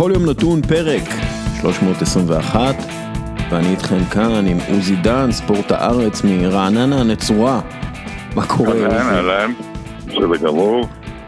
[0.00, 1.02] בכל יום נתון פרק
[1.62, 2.74] 321,
[3.50, 7.60] ואני איתכם כאן עם עוזי דן, ספורט הארץ מרעננה הנצורה.
[8.36, 8.72] מה קורה?
[8.72, 9.50] אהלן, אהלן,
[10.06, 10.86] בסדר גמור.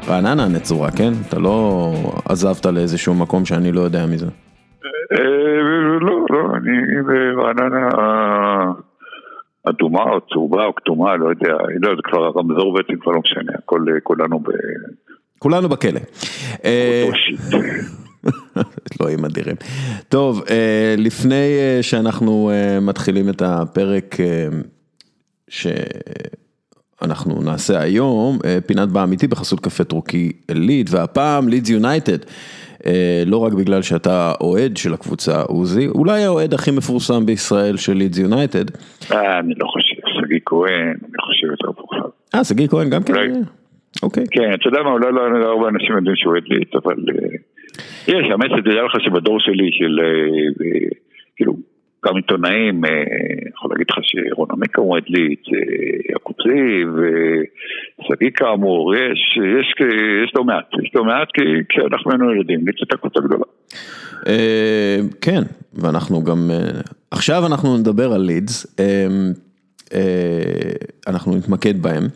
[0.08, 1.12] רעננה הנצורה, כן?
[1.28, 1.92] אתה לא
[2.24, 4.26] עזבת לאיזשהו מקום שאני לא יודע מזה.
[5.12, 5.18] אה,
[6.00, 7.02] לא, לא, אני
[7.36, 7.88] ברעננה
[9.68, 13.52] אדומה או צהובה או כתומה, לא יודע, לא, זה כבר הרמזור בעצם כבר לא משנה,
[13.58, 14.46] הכל כולנו ב...
[15.38, 16.00] כולנו בכלא.
[19.00, 19.56] אלוהים אדירים.
[20.08, 24.16] טוב, אה, לפני אה, שאנחנו אה, מתחילים את הפרק
[25.48, 32.18] שאנחנו נעשה היום, פינת באמיתי בחסות קפה טורקי ליד, והפעם לידס יונייטד.
[33.26, 38.18] לא רק בגלל שאתה אוהד של הקבוצה עוזי, אולי האוהד הכי מפורסם בישראל של לידס
[38.18, 38.64] יונייטד.
[39.10, 42.08] אני לא חושב, שגיא כהן, אני חושב יותר מפורסם.
[42.34, 43.12] אה, שגיא כהן גם כן?
[44.02, 44.24] אוקיי.
[44.30, 46.94] כן, אתה יודע מה, אולי לא לא הרבה אנשים יודעים שהוא אוהד ליט, אבל...
[48.08, 50.00] יש, האמת, תדע לך שבדור שלי של...
[50.00, 50.88] אה, אה,
[51.36, 51.56] כאילו,
[52.06, 52.90] גם עיתונאים, אה,
[53.54, 55.60] יכול להגיד לך שרון עמיקה הוא אוהד ליט, אה,
[56.10, 57.42] יעקב זיו, אה,
[58.08, 59.74] שגיא כאמור, יש, יש,
[60.24, 63.44] יש לא מעט, יש לא מעט כי, כי אנחנו היינו ילדים, ליט הייתה קבוצה גדולה.
[65.20, 65.42] כן,
[65.74, 66.50] ואנחנו גם,
[67.10, 68.76] עכשיו אנחנו נדבר על לידס,
[71.06, 72.08] אנחנו נתמקד בהם,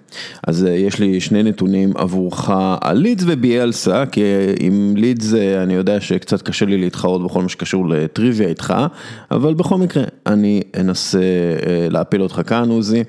[0.47, 4.23] אז אה, יש לי שני נתונים עבורך על לידס וביאלסה, כי
[4.61, 8.75] עם לידס אה, אני יודע שקצת קשה לי להתחרות בכל מה שקשור לטריוויה איתך,
[9.31, 13.05] אבל בכל מקרה אני אנסה אה, להפיל אותך כאן עוזי.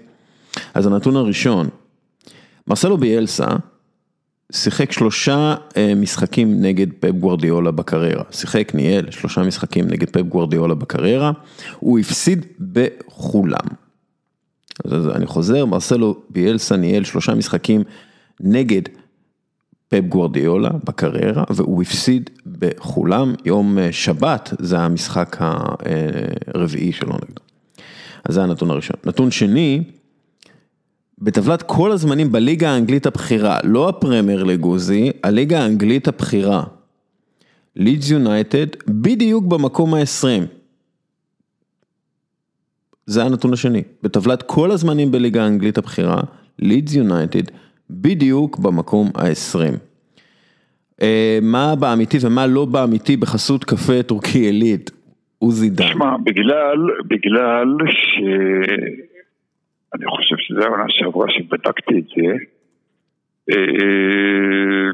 [0.74, 1.68] אז הנתון הראשון,
[2.68, 3.48] מרסלו ביאלסה
[4.52, 10.76] שיחק שלושה אה, משחקים נגד פפ גוורדיאולה בקריירה, שיחק, ניהל שלושה משחקים נגד פפ גוורדיאולה
[10.76, 11.32] בקריירה,
[11.80, 13.87] הוא הפסיד בכולם.
[14.86, 17.84] אני חוזר, מרסלו ביאלסה ניהל שלושה משחקים
[18.40, 18.82] נגד
[19.90, 25.38] פפ גוורדיאולה בקריירה, והוא הפסיד בכולם, יום אה, שבת זה המשחק
[26.54, 27.42] הרביעי שלו נגדו.
[28.26, 28.96] אז זה הנתון הראשון.
[29.06, 29.84] נתון שני,
[31.20, 36.64] בטבלת כל הזמנים בליגה האנגלית הבכירה, לא הפרמייר לגוזי, הליגה האנגלית הבכירה.
[37.76, 40.57] לידס יונייטד בדיוק במקום ה-20.
[43.08, 43.84] זה הנתון השני.
[44.04, 46.22] בטבלת כל הזמנים בליגה האנגלית הבכירה,
[46.60, 47.52] לידס יונייטד
[47.90, 49.78] בדיוק במקום ה-20.
[51.02, 54.92] אה, מה באמיתי ומה לא באמיתי בחסות קפה טורקי עילית?
[55.40, 55.86] עוזי דן.
[55.86, 58.20] תשמע, בגלל, בגלל ש...
[59.96, 62.34] אני חושב שזה העונה שעברה שבדקתי את זה.
[63.52, 64.92] אה,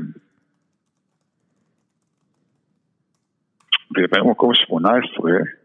[3.97, 5.62] ובמקום 18, אה,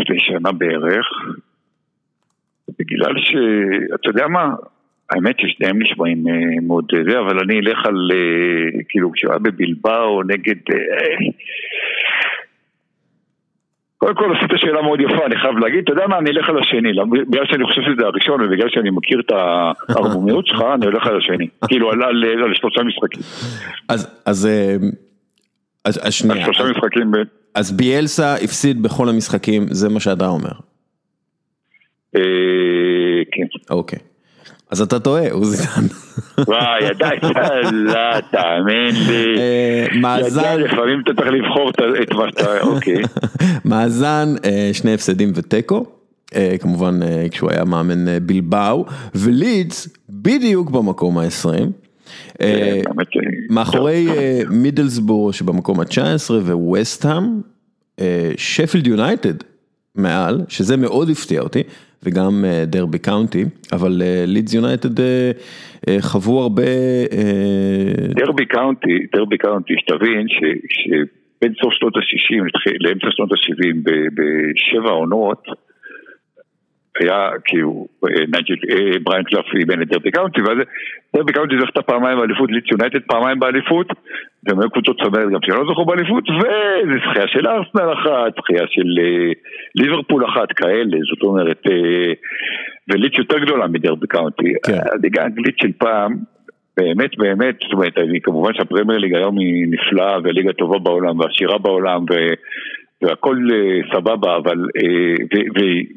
[0.00, 1.06] לפני שנה בערך,
[2.78, 3.34] בגלל ש...
[3.94, 4.48] אתה יודע מה?
[5.10, 10.22] האמת ששניהם נשמעים אה, מאוד זה, אבל אני אלך על, אה, כאילו, כשהוא היה בבלבאו
[10.22, 10.56] נגד...
[10.72, 11.16] אה,
[13.98, 16.58] קודם כל עשית שאלה מאוד יפה, אני חייב להגיד, אתה יודע מה, אני אלך על
[16.58, 19.32] השני, למ- בגלל שאני חושב שזה הראשון ובגלל שאני מכיר את
[19.88, 21.48] הערמומיות שלך, אני הולך על השני.
[21.68, 23.22] כאילו, על, על, על שלושה משחקים.
[23.88, 24.76] אז, אז, אה,
[25.84, 27.16] אז, אז על שנייה, שלושה משחקים ב...
[27.54, 30.52] אז ביאלסה הפסיד בכל המשחקים, זה מה שאתה אומר.
[32.16, 32.20] אה,
[33.32, 33.46] כן.
[33.70, 33.98] אוקיי.
[34.70, 35.86] אז אתה טועה, עוזי דן.
[36.48, 37.22] וואי, ידעת,
[37.72, 39.38] לא, תאמין לי.
[39.38, 41.70] אה, מאזן, לפעמים אתה צריך לבחור
[42.02, 42.60] את- מה שאתה...
[42.60, 43.02] אוקיי.
[43.64, 45.86] מאזן, אה, שני הפסדים ותיקו,
[46.60, 47.00] כמובן
[47.30, 48.84] כשהוא היה מאמן בלבאו,
[49.14, 51.83] ולידס בדיוק במקום ה-20.
[52.40, 52.80] אה,
[53.10, 53.18] ש-
[53.50, 57.24] מאחורי אה, מידלסבורו שבמקום ה-19 וווסטהאם,
[58.00, 59.34] אה, שפילד יונייטד
[59.94, 61.62] מעל, שזה מאוד הפתיע אותי,
[62.02, 65.02] וגם דרבי קאונטי, אבל לידס יונייטד
[66.00, 66.62] חוו הרבה,
[68.14, 72.44] דרבי קאונטי, דרבי קאונטי, שתבין שבין סוף שנות ה-60
[72.80, 75.42] לאמצע שנות ה-70 בשבע עונות
[77.00, 80.58] היה כאילו אה, נייג'ל, אה, בריאן קלאף אימן את דרבי קאונטי ואז
[81.16, 83.86] דרבי קאונטי זכתה פעמיים באליפות, לידס יונייטד פעמיים באליפות
[84.48, 88.88] גם היו קבוצות צמרת גם שלא זכו באליפות וזה זכייה של ארסנל אחת, זכייה של
[89.00, 89.32] אה,
[89.74, 91.62] ליברפול אחת כאלה, זאת אומרת
[92.88, 94.78] ולידס יותר גדולה מדרבי קאונטי, כן.
[94.92, 96.16] הליגה האנגלית של פעם
[96.76, 102.04] באמת באמת, זאת אומרת, כמובן שהפרמייר ליג היום היא נפלאה והליגה טובה בעולם ועשירה בעולם
[102.10, 102.14] ו,
[103.02, 105.14] והכל אה, סבבה, אבל אה,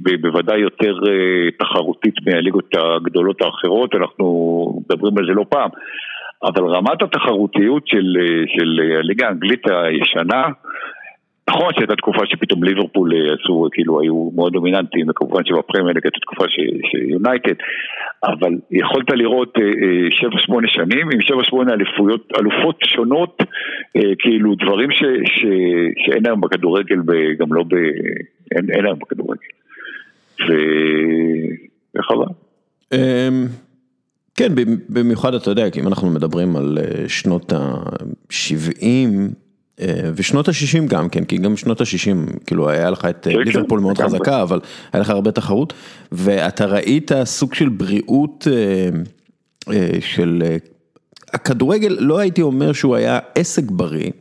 [0.06, 4.26] ובוודאי יותר אה, תחרותית מהליגות הגדולות האחרות, אנחנו
[4.90, 5.70] מדברים על זה לא פעם.
[6.44, 8.18] אבל רמת התחרותיות של,
[8.58, 10.44] של הליגה האנגלית הישנה,
[11.50, 16.20] נכון שהייתה תקופה שפתאום ליברפול אה, עשו, כאילו היו מאוד דומיננטיים, וכמובן שבפרמייר ליג הייתה
[16.20, 16.46] תקופה
[16.92, 17.54] שיונייטד,
[18.24, 19.62] אבל יכולת לראות 7-8
[20.68, 23.44] שנים עם 7-8 אליפויות, אלופות שונות,
[24.20, 25.46] כאילו דברים ש, ש,
[26.06, 27.76] שאין היום בכדורגל וגם לא ב...
[28.56, 29.42] אין, אין היום בכדורגל.
[31.96, 32.26] וחבל.
[32.94, 33.48] אמ,
[34.36, 34.52] כן,
[34.90, 36.78] במיוחד אתה יודע, כי אם אנחנו מדברים על
[37.08, 39.10] שנות ה-70
[40.15, 43.83] ושנות ה-60 גם כן, כי גם שנות ה-60, כאילו היה לך את כן, ליברפול כן,
[43.83, 44.59] מאוד חזקה, אבל
[44.94, 45.74] היה לך הרבה תחרות,
[46.12, 48.47] ואתה ראית סוג של בריאות
[50.00, 50.44] של
[51.33, 54.12] הכדורגל, לא הייתי אומר שהוא היה עסק בריא,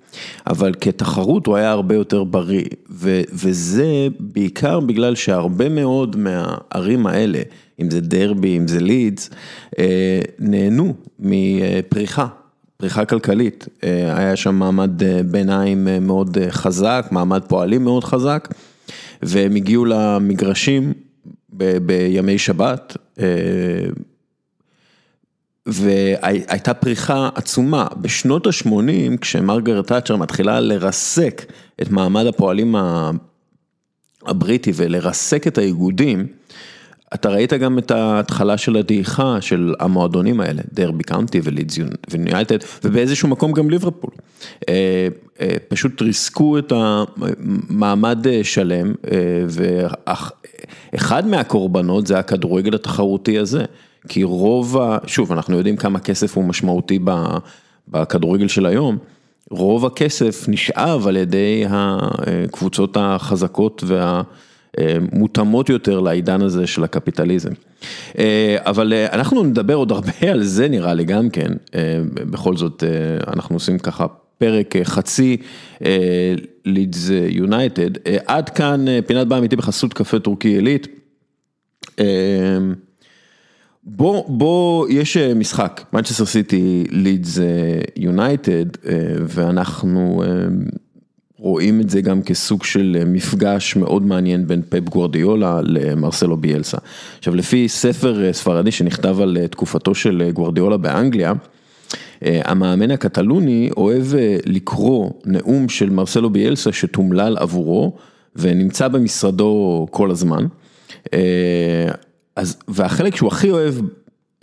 [0.47, 7.39] אבל כתחרות הוא היה הרבה יותר בריא, ו- וזה בעיקר בגלל שהרבה מאוד מהערים האלה,
[7.81, 9.31] אם זה דרבי, אם זה לידס,
[9.79, 12.27] אה, נהנו מפריחה.
[12.77, 18.49] פריחה כלכלית, אה, היה שם מעמד אה, ביניים מאוד חזק, מעמד פועלים מאוד חזק,
[19.23, 20.93] והם הגיעו למגרשים
[21.51, 22.97] ב- בימי שבת,
[25.67, 27.87] והייתה פריחה עצומה.
[28.01, 31.53] בשנות ה-80, כשמרגרט תאצ'ר מתחילה לרסק
[31.83, 32.75] את מעמד הפועלים
[34.27, 36.27] הבריטי ולרסק את האיגודים,
[37.17, 41.79] אתה ראית גם את ההתחלה של הדעיכה של המועדונים האלה, דרבי קאונטי ולידס
[42.11, 44.11] ויונייטד, ובאיזשהו מקום גם ליברפול.
[44.69, 45.09] אה,
[45.41, 48.93] אה, פשוט ריסקו את המעמד אה, שלם,
[49.49, 53.65] ואחד מהקורבנות זה הכדורגל התחרותי הזה.
[54.09, 54.99] כי רוב, ה...
[55.07, 56.99] שוב, אנחנו יודעים כמה כסף הוא משמעותי
[57.89, 58.99] בכדורגל של היום,
[59.51, 63.85] רוב הכסף נשאב על ידי הקבוצות החזקות
[64.81, 67.51] והמותאמות יותר לעידן הזה של הקפיטליזם.
[68.57, 71.53] אבל אנחנו נדבר עוד הרבה על זה נראה לי גם כן,
[72.31, 72.85] בכל זאת
[73.27, 74.07] אנחנו עושים ככה
[74.39, 75.37] פרק חצי
[76.65, 77.91] לידס יונייטד,
[78.27, 80.89] עד כאן פינת באה אמיתי בחסות קפה טורקי עילית.
[83.89, 87.39] בוא, בוא, יש אה, משחק, מנצ'סטר סיטי לידס
[87.97, 88.65] יונייטד,
[89.21, 90.31] ואנחנו אה,
[91.47, 96.79] רואים את זה גם כסוג של אה, מפגש מאוד מעניין בין פפ גוורדיולה למרסלו ביאלסה.
[97.19, 101.33] עכשיו לפי ספר ספרדי שנכתב על תקופתו של גוורדיולה באנגליה,
[102.23, 104.05] המאמן הקטלוני אוהב
[104.47, 107.97] לקרוא נאום של מרסלו ביאלסה שתומלל עבורו
[108.37, 110.47] ונמצא במשרדו כל הזמן.
[112.37, 113.75] אז, והחלק שהוא הכי אוהב,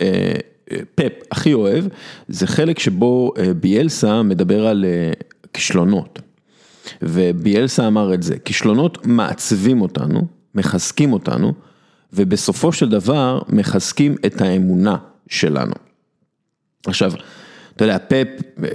[0.00, 0.32] אה,
[0.72, 1.84] אה, פפ הכי אוהב,
[2.28, 4.84] זה חלק שבו אה, ביאלסה מדבר על
[5.52, 6.18] כישלונות.
[7.02, 11.52] וביאלסה אמר את זה, כישלונות מעצבים אותנו, מחזקים אותנו,
[12.12, 14.96] ובסופו של דבר מחזקים את האמונה
[15.28, 15.74] שלנו.
[16.86, 17.12] עכשיו,
[17.76, 18.68] אתה יודע, פפ אה,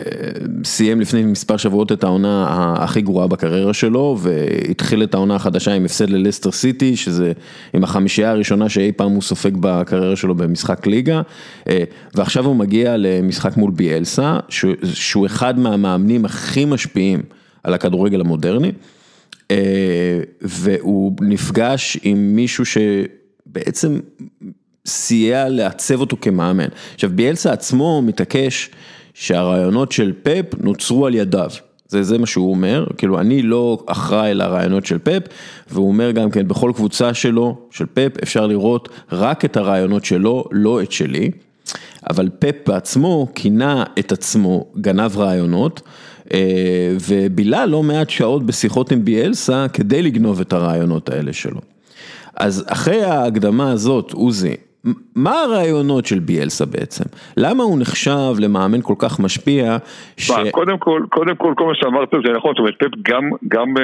[0.64, 2.46] סיים לפני מספר שבועות את העונה
[2.78, 7.32] הכי גרועה בקריירה שלו, והתחיל את העונה החדשה עם הפסד ללסטר סיטי, שזה
[7.74, 11.22] עם החמישייה הראשונה שאי פעם הוא סופג בקריירה שלו במשחק ליגה,
[11.70, 11.84] אה,
[12.16, 14.40] ועכשיו הוא מגיע למשחק מול ביאלסה,
[14.84, 17.22] שהוא אחד מהמאמנים הכי משפיעים
[17.64, 18.72] על הכדורגל המודרני,
[19.52, 24.00] אה, והוא נפגש עם מישהו שבעצם
[24.86, 26.68] סייע לעצב אותו כמאמן.
[26.94, 28.70] עכשיו ביאלסה עצמו מתעקש
[29.14, 31.50] שהרעיונות של פפ נוצרו על ידיו.
[31.88, 35.22] זה, זה מה שהוא אומר, כאילו אני לא אחראי לרעיונות של פפ,
[35.72, 40.44] והוא אומר גם כן בכל קבוצה שלו, של פפ, אפשר לראות רק את הרעיונות שלו,
[40.52, 41.32] לא את שלי.
[42.10, 45.82] אבל פפ בעצמו כינה את עצמו גנב רעיונות,
[47.08, 51.62] ובילה לא מעט שעות בשיחות עם ביאלסה כדי לגנוב את הרעיונות האלה שלו.
[52.36, 54.56] אז אחרי ההקדמה הזאת, עוזי,
[55.16, 57.04] מה הרעיונות של ביאלסה בעצם?
[57.38, 59.78] למה הוא נחשב למאמן כל כך משפיע?
[60.18, 60.32] ש...
[60.52, 63.84] קודם כל, קודם כל, כל מה שאמרת זה נכון, זאת אומרת, פפ גם, גם, אה,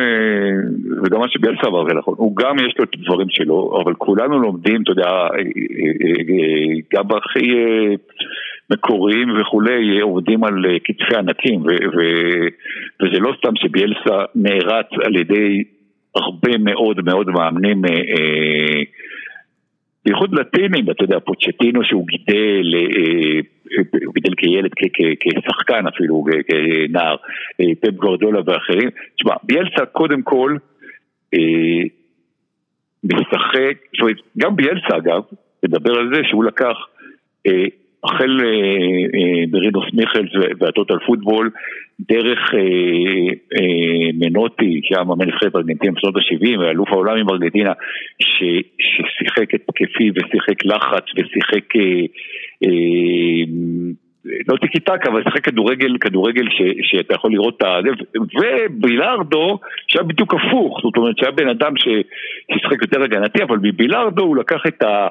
[1.03, 4.39] וגם מה שביאלסה אמר זה נכון, הוא גם יש לו את הדברים שלו, אבל כולנו
[4.39, 7.51] לומדים, אתה יודע, אה, אה, גם הכי
[8.69, 12.47] מקוריים וכולי, עובדים על כתפי ענקים, ו- ו-
[13.01, 15.63] וזה לא סתם שביאלסה נערץ על ידי
[16.15, 17.81] הרבה מאוד מאוד מאמנים
[20.05, 23.39] בייחוד לטינים, אתה יודע, פוצ'טינו שהוא גידל, אה,
[23.71, 24.71] אה, הוא גידל כילד,
[25.19, 27.15] כשחקן אפילו, כנער,
[27.61, 28.89] אה, פפ גורדולה ואחרים.
[29.17, 30.57] תשמע, ביאלסה קודם כל
[33.03, 35.21] משחק, זאת אומרת, גם ביאלסה אגב,
[35.65, 36.75] מדבר על זה שהוא לקח
[38.05, 38.47] החל אה,
[39.15, 41.49] אה, ברידוס מיכלס והטוטל פוטבול,
[41.99, 47.71] דרך אה, מנוטי, שהיה מאמן נבחרת ארגנטינה בשנות ה-70, ואלוף העולם עם ארגנטינה,
[48.19, 51.73] ששיחק התקפי ושיחק לחץ ושיחק...
[54.47, 57.79] לא טיקי טק, אבל שיחק כדורגל, כדורגל ש, שאתה יכול לראות את ה...
[58.39, 64.37] ובילארדו, שהיה בדיוק הפוך, זאת אומרת שהיה בן אדם ששיחק יותר הגנתי, אבל מבילארדו הוא
[64.37, 65.07] לקח את ה...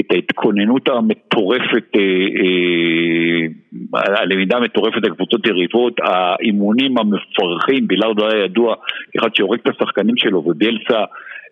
[0.00, 2.00] את ההתכוננות המטורפת, אה,
[2.40, 8.74] אה, הלמידה המטורפת לקבוצות יריבות, האימונים המפרכים, בילארדו היה ידוע
[9.18, 10.98] אחד שהורג את השחקנים שלו וביאלסה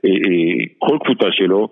[0.05, 1.69] אה, כל קבוצה שלו,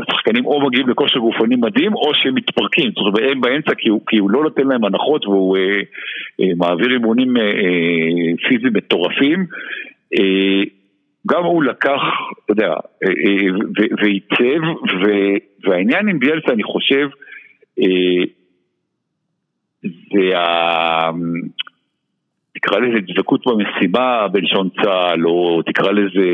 [0.00, 4.00] השחקנים או מגיעים לכושר גופני מדהים או שהם מתפרקים, זאת אומרת הם באמצע כי הוא,
[4.06, 5.80] כי הוא לא נותן להם הנחות והוא אה,
[6.40, 9.46] אה, מעביר אימונים אה, אה, פיזיים מטורפים.
[10.18, 10.62] אה,
[11.26, 12.00] גם הוא לקח,
[12.44, 13.46] אתה יודע, אה, אה,
[14.02, 14.62] ועיצב,
[15.64, 17.08] והעניין עם ביאלסה אני חושב,
[17.80, 18.24] אה,
[19.82, 21.10] זה ה...
[22.54, 26.28] תקרא לזה דבקות במשימה בלשון צה"ל, או תקרא לזה,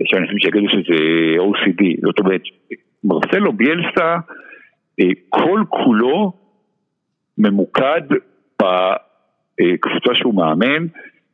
[0.00, 0.98] יש אנשים שיגידו שזה
[1.38, 2.42] OCD, זאת אומרת,
[3.04, 4.16] מרסלו ביאלסה,
[5.28, 6.32] כל כולו
[7.38, 8.02] ממוקד
[8.62, 10.86] בקבוצה שהוא מאמן,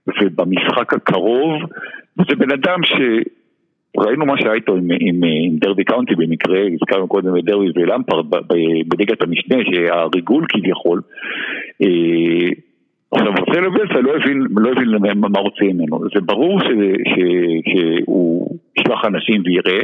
[0.08, 1.62] ובמשחק הקרוב,
[2.16, 2.92] זה בן אדם ש...
[3.98, 8.26] ראינו מה שהיה איתו עם, עם, עם דרבי קאונטי במקרה, הזכרנו קודם את דרבי ולמפרד
[8.88, 11.00] בליגת המשנה, שהריגול כביכול.
[11.82, 12.48] אה,
[13.12, 15.98] עכשיו, מרסלו ביאלסה לא הבין, לא הבין מה רוצים ממנו.
[16.14, 16.64] זה ברור ש,
[17.10, 17.14] ש,
[17.70, 19.80] שהוא ישלח אנשים ויראה,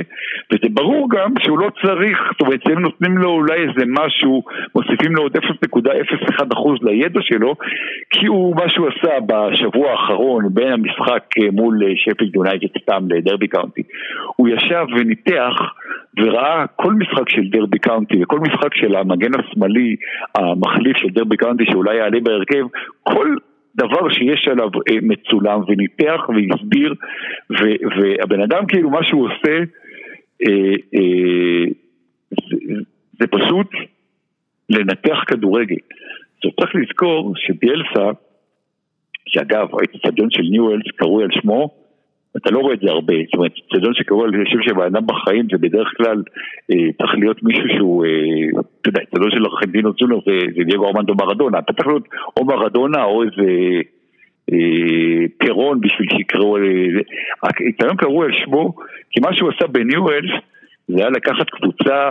[0.52, 4.42] וזה ברור גם שהוא לא צריך, זאת אומרת, הם נותנים לו אולי איזה משהו,
[4.74, 6.44] מוסיפים לו עוד 0.01%
[6.82, 7.54] לידע שלו,
[8.10, 13.82] כי הוא, מה שהוא עשה בשבוע האחרון בין המשחק מול שפילד יונייטד סתם לדרבי קאונטי,
[14.36, 15.54] הוא ישב וניתח
[16.18, 19.96] וראה כל משחק של דרבי קאונטי וכל משחק של המגן השמאלי
[20.34, 22.64] המחליף של דרבי קאונטי שאולי יעלה בהרכב,
[23.02, 23.36] כל
[23.74, 26.94] דבר שיש עליו אה, מצולם וניתח והסביר
[27.96, 29.58] והבן אדם כאילו מה שהוא עושה
[30.46, 31.64] אה, אה,
[32.30, 32.56] זה,
[33.20, 33.70] זה פשוט
[34.70, 35.76] לנתח כדורגל.
[36.36, 38.10] עכשיו צריך לזכור שביאלסה,
[39.26, 41.81] שאגב האצטדיון של ניואלס קרוי על שמו
[42.36, 45.46] אתה לא רואה את זה הרבה, זאת אומרת, אצטדיון שקראו על שם של אדם בחיים
[45.52, 46.22] זה בדרך כלל
[46.70, 50.86] אה, צריך להיות מישהו שהוא, אה, אתה יודע, אצטדיון של ארכנדינו צונר זה, זה דייגו
[50.86, 53.50] ארמנדו מרדונה, אתה צריך להיות או מרדונה או איזה
[54.52, 56.56] אה, פירון בשביל שיקראו,
[57.42, 58.74] האצטדיון קראו על שמו,
[59.10, 60.30] כי מה שהוא עשה בניואלס
[60.88, 62.10] זה היה לקחת קבוצה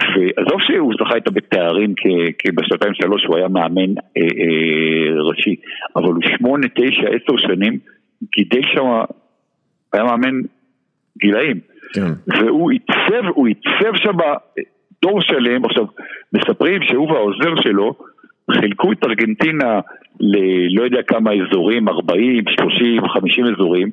[0.00, 1.94] ועזוב שהוא זכה איתה בתארים
[2.38, 5.56] כי בשנתיים שלוש הוא היה מאמן אה, אה, ראשי,
[5.96, 7.78] אבל הוא שמונה, תשע, עשר שנים
[8.36, 8.84] גידל שם
[9.92, 10.40] היה מאמן
[11.18, 11.60] גילאים.
[11.94, 12.12] כן.
[12.26, 14.16] והוא עיצב, הוא עיצב שם
[15.02, 15.84] דור שלם, עכשיו,
[16.32, 17.94] מספרים שהוא והעוזר שלו
[18.50, 19.80] חילקו את ארגנטינה
[20.20, 23.90] ללא יודע כמה אזורים, 40, 30, 50 אזורים,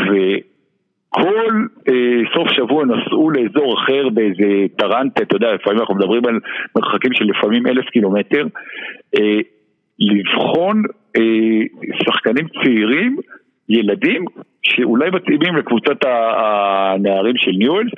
[0.00, 6.38] וכל אה, סוף שבוע נסעו לאזור אחר באיזה טרנטה, אתה יודע, לפעמים אנחנו מדברים על
[6.76, 8.46] מרחקים של לפעמים אלף קילומטר,
[9.18, 9.38] אה,
[9.98, 10.82] לבחון
[11.16, 11.22] אה,
[12.04, 13.16] שחקנים צעירים
[13.68, 14.24] ילדים
[14.62, 17.90] שאולי מתאימים לקבוצת הנערים של ניואלס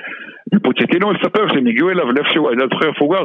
[0.55, 3.25] ופוצ'טינו מספר שהם הגיעו אליו לאיפשהו, אני לא זוכר איפה הוא גר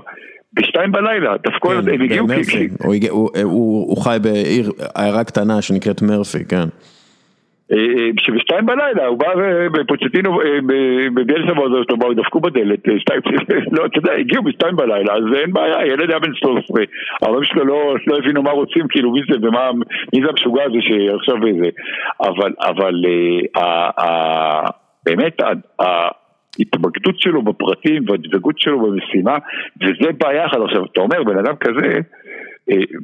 [0.54, 3.08] בשתיים בלילה, דפקו, כן, הם הגיעו כי...
[3.44, 6.68] הוא חי בעיר, עיירה קטנה שנקראת מרפי, כן.
[7.72, 9.28] אה, שבשתיים בלילה הוא בא
[9.72, 10.60] בפוצ'טינו, אה,
[11.14, 13.22] בביאלסה ועוזר שלו, באו, דפקו בדלת, אה, שתיים,
[13.76, 16.84] לא, אתה יודע, הגיעו בשתיים בלילה, אז אין בעיה, ילד היה בן 13,
[17.22, 19.72] ההורים שלו לא, לא הבינו מה רוצים, כאילו מי זה ומה,
[20.14, 21.70] מי זה המשוגע הזה שעכשיו זה,
[22.22, 22.94] אבל, אבל
[25.06, 25.42] באמת,
[25.80, 29.38] ההתמקדות שלו בפרטים והדבקות שלו במשימה,
[29.82, 30.58] וזה בעיה אחת.
[30.66, 32.00] עכשיו, אתה אומר, בן אדם כזה,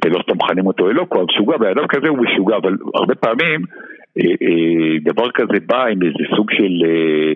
[0.04, 3.66] ולא סתם מכנים אותו אלוקו, המשוגע, בן אדם כזה הוא משוגע, אבל הרבה פעמים אה,
[3.66, 3.95] אה,
[5.04, 7.32] דבר כזה בא עם איזה סוג של אה,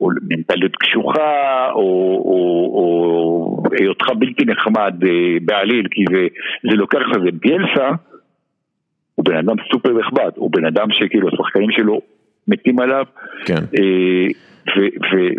[0.00, 1.80] או מנטליות קשוחה, או,
[2.24, 4.94] או, או היותך בלתי נחמד
[5.42, 6.26] בעליל, כי זה,
[6.70, 7.90] זה לוקח לזה ביאלסה,
[9.14, 12.00] הוא בן אדם סופר נחמד, הוא בן אדם שכאילו השחקנים שלו
[12.48, 13.04] מתים עליו,
[13.46, 13.62] כן.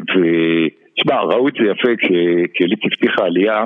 [0.07, 1.89] ותשמע, ראו את זה יפה
[2.53, 3.65] כשליץ הבטיחה עלייה,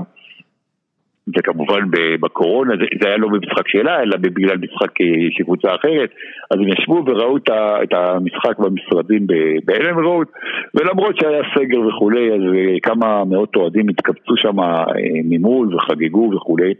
[1.28, 1.84] וכמובן
[2.20, 6.10] בקורונה זה, זה היה לא במשחק שלה, אלא בגלל משחק אה, של קבוצה אחרת,
[6.52, 7.38] אז הם ישבו וראו
[7.84, 9.28] את המשחק במשרדים
[9.66, 10.28] באלן רוד,
[10.74, 14.86] ולמרות שהיה סגר וכולי, אז אה, כמה מאות אוהדים התקבצו שם אה,
[15.24, 16.74] ממול וחגגו וכולי,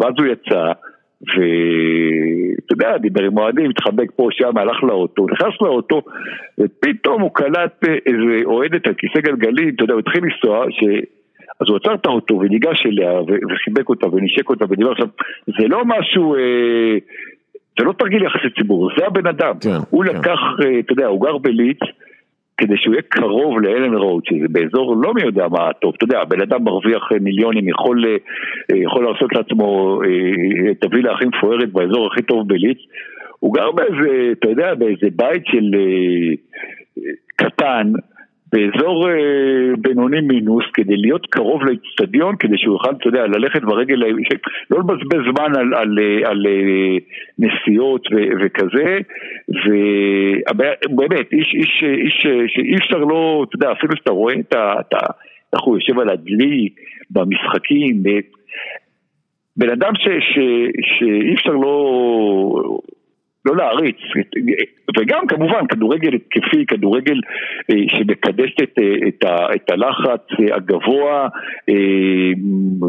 [0.00, 0.72] ואז הוא יצא,
[1.22, 6.02] ואתה יודע, דיבר עם אוהדים, התחבק פה, שם, הלך לאוטו, נכנס לאוטו,
[6.60, 10.84] ופתאום הוא קלט איזה אוהדת על כיסא גלגלים, אתה יודע, הוא התחיל לנסוע, ש...
[11.60, 15.08] אז הוא עצר את האוטו וניגש אליה וחיבק אותה ונשק אותה ודיבר עכשיו,
[15.46, 16.98] זה לא משהו, אה,
[17.78, 19.54] זה לא תרגיל יחסי ציבור, זה הבן אדם.
[19.60, 20.10] כן, הוא כן.
[20.10, 21.78] לקח, אה, אתה יודע, הוא גר בליץ.
[22.58, 26.20] כדי שהוא יהיה קרוב לאלן רוד, שזה באזור לא מי יודע מה טוב, אתה יודע,
[26.20, 32.06] הבן אדם מרוויח אה, מיליונים, יכול, אה, יכול לעשות לעצמו אה, תביא לאחים מפוארת באזור
[32.06, 32.78] הכי טוב בליץ,
[33.38, 35.70] הוא גר באיזה, אתה יודע, באיזה בית של
[37.36, 37.92] קטן,
[38.52, 39.14] באזור אה,
[39.78, 43.96] בינוני מינוס כדי להיות קרוב לאצטדיון, כדי שהוא יוכל, אתה יודע, ללכת ברגל,
[44.70, 46.46] לא לבזבז זמן על, על, על, על
[47.38, 48.98] נסיעות ו, וכזה,
[49.48, 54.98] ובאמת, איש, איש, איש שאי אפשר לא, אתה יודע, אפילו שאתה רואה את ה...
[55.52, 56.68] איך הוא יושב על הדלי
[57.10, 58.02] במשחקים,
[59.56, 62.78] בן אדם שאי אפשר לא...
[63.48, 63.96] לא להעריץ,
[64.98, 67.20] וגם כמובן כדורגל התקפי, כדורגל
[67.70, 71.28] אה, שמקדש את, אה, את, ה, את הלחץ אה, הגבוה,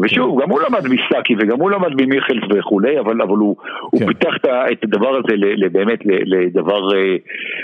[0.02, 3.64] ושוב, גם הוא למד מסאקי וגם הוא למד ממיכלס וכולי, אבל, אבל הוא, כן.
[3.90, 4.34] הוא פיתח
[4.72, 5.34] את הדבר הזה
[5.72, 6.88] באמת לדבר,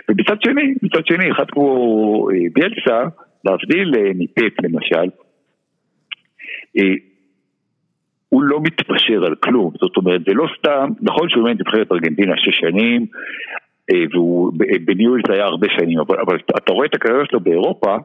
[0.09, 3.03] ומצד שני, מצד שני, אחד כמו ביאלסה,
[3.45, 5.09] להבדיל מפט למשל,
[8.37, 12.35] הוא לא מתפשר על כלום, זאת אומרת זה לא סתם, נכון שהוא באמת נבחרת ארגנטינה
[12.37, 13.07] שש שנים
[13.93, 14.53] אה, והוא
[14.85, 17.97] בניהול זה היה הרבה שנים, אבל, אבל אתה רואה את הקריירה שלו באירופה,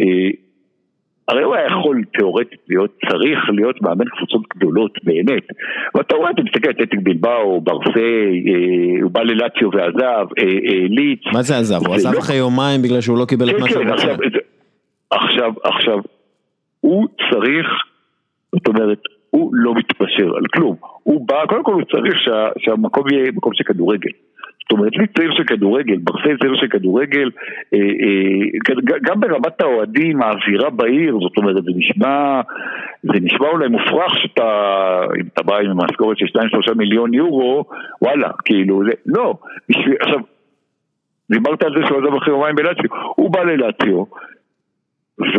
[0.00, 0.30] אה,
[1.28, 5.42] הרי הוא היה יכול תיאורטית להיות, צריך להיות מאמן קבוצות גדולות באמת.
[5.94, 10.26] ואתה רואה, אתה מסתכל על טטיק בלבאו, ברסי, אה, הוא בא ללאציו ועזב,
[10.88, 11.20] ליץ.
[11.32, 11.86] מה זה עזב?
[11.86, 14.14] הוא עזב לא- אחרי יומיים בגלל שהוא לא קיבל את מה כן, שהוא רוצה.
[15.10, 15.98] עכשיו, עכשיו,
[16.80, 17.66] הוא צריך,
[18.52, 19.00] זאת אומרת,
[19.34, 20.76] הוא לא מתפשר על כלום.
[21.02, 24.10] הוא בא, קודם כל הוא צריך שה, שהמקום יהיה מקום של כדורגל.
[24.62, 27.30] זאת אומרת, לי צעיר של כדורגל, ברסי צעיר של כדורגל,
[27.74, 32.40] אה, אה, גם ברמת האוהדים, האווירה בעיר, זאת אומרת, זה נשמע,
[33.02, 34.48] זה נשמע אולי מופרך שאתה,
[35.20, 36.26] אם אתה בא עם משכורת של
[36.70, 37.64] 2-3 מיליון יורו,
[38.02, 39.34] וואלה, כאילו, זה, לא,
[39.68, 40.18] בשביל, עכשיו,
[41.30, 44.04] דיברת על זה שהוא עזב אחרי יומיים בלאציו, הוא בא ללאציו,
[45.20, 45.38] ו...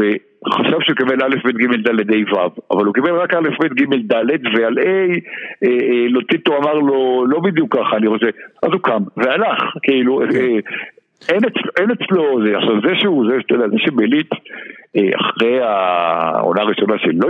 [0.54, 3.74] חשב שהוא קיבל א', ב', ג', ד', ה', ו', אבל הוא קיבל רק א', ב',
[3.74, 5.16] ג', ד', ועל A, אה,
[5.64, 8.26] אה, לוטיטו אמר לו, לא בדיוק ככה, אני רוצה,
[8.64, 10.40] אז הוא קם, והלך, כאילו, כן.
[10.40, 10.60] אה,
[11.80, 14.30] אין אצלו, זה, עכשיו זה שהוא, זה, אתה יודע, זה שבליט,
[15.22, 17.28] אחרי העונה הראשונה שלא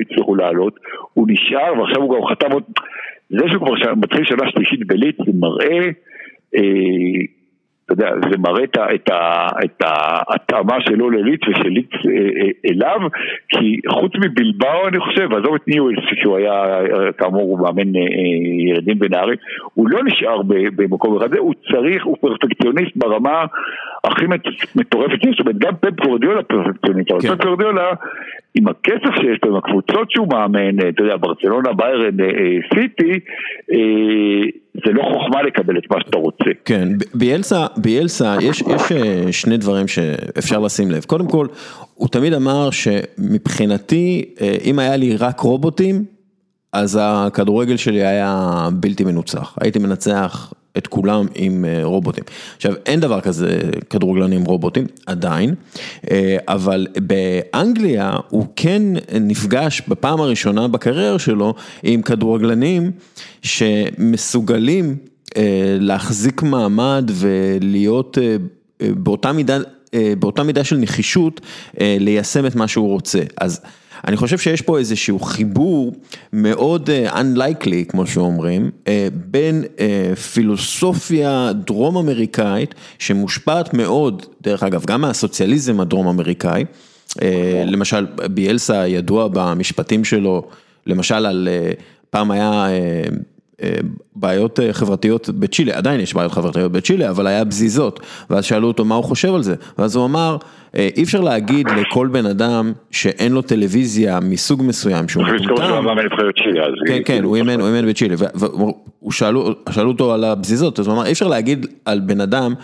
[0.00, 0.74] הצליחו לעלות,
[1.14, 2.62] הוא נשאר, ועכשיו הוא גם חתם עוד,
[3.28, 5.88] זה שהוא כבר מתחיל שנה שלישית בליט, זה מראה
[7.92, 8.64] אתה יודע, זה מראה
[9.64, 13.00] את ההתאמה שלו לליץ ושל ליץ אה, אה, אליו,
[13.48, 16.62] כי חוץ מבלבאו אני חושב, עזוב את ניואלס שהוא היה,
[17.18, 18.02] כאמור הוא מאמן אה,
[18.70, 19.36] ילדים ונערים,
[19.74, 20.42] הוא לא נשאר
[20.76, 23.44] במקום אחד, הוא צריך, הוא פרפקציוניסט ברמה
[24.04, 24.24] הכי
[24.76, 27.36] מטורפת זאת אומרת גם פפ גורדיולה פרפקציוניסט, אבל כן.
[27.36, 27.90] פפ גורדיולה
[28.54, 32.16] עם הכסף שיש לו, עם הקבוצות שהוא מאמן, אתה יודע, ברצלונה, ביירן,
[32.74, 33.20] סיטי,
[34.86, 36.50] זה לא חוכמה לקבל את מה שאתה רוצה.
[36.64, 41.04] כן, ביאלסה, ביאלסה, יש, יש אה, שני דברים שאפשר לשים לב.
[41.04, 41.46] קודם כל,
[41.94, 46.04] הוא תמיד אמר שמבחינתי, אה, אם היה לי רק רובוטים,
[46.72, 49.58] אז הכדורגל שלי היה בלתי מנוצח.
[49.60, 52.24] הייתי מנצח את כולם עם אה, רובוטים.
[52.56, 55.54] עכשיו, אין דבר כזה כדורגלנים רובוטים, עדיין,
[56.10, 58.82] אה, אבל באנגליה הוא כן
[59.20, 62.90] נפגש בפעם הראשונה בקריירה שלו עם כדורגלנים
[63.42, 64.96] שמסוגלים
[65.36, 68.18] אה, להחזיק מעמד ולהיות
[68.80, 69.58] באותה מידה,
[70.18, 71.40] באותה מידה של נחישות
[71.80, 73.20] ליישם את מה שהוא רוצה.
[73.40, 73.60] אז
[74.06, 75.92] אני חושב שיש פה איזשהו חיבור
[76.32, 84.84] מאוד uh, unlikely, כמו שאומרים, uh, בין uh, פילוסופיה דרום אמריקאית, שמושפעת מאוד, דרך אגב,
[84.86, 86.64] גם מהסוציאליזם הדרום אמריקאי,
[87.66, 90.48] למשל ביאלסה ידוע במשפטים שלו,
[90.86, 91.48] למשל על,
[92.10, 92.66] פעם היה...
[94.16, 98.94] בעיות חברתיות בצ'ילה, עדיין יש בעיות חברתיות בצ'ילה, אבל היה בזיזות, ואז שאלו אותו מה
[98.94, 100.36] הוא חושב על זה, ואז הוא אמר,
[100.69, 105.62] אה, אי אפשר להגיד לכל בן אדם שאין לו טלוויזיה מסוג מסוים שהוא מטומטם.
[106.86, 108.14] כן, כן, הוא אימן בצ'ילה,
[109.06, 112.54] ושאלו אותו על הבזיזות, אז הוא אמר, אי אפשר להגיד על בן אדם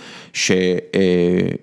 [0.50, 0.76] אה,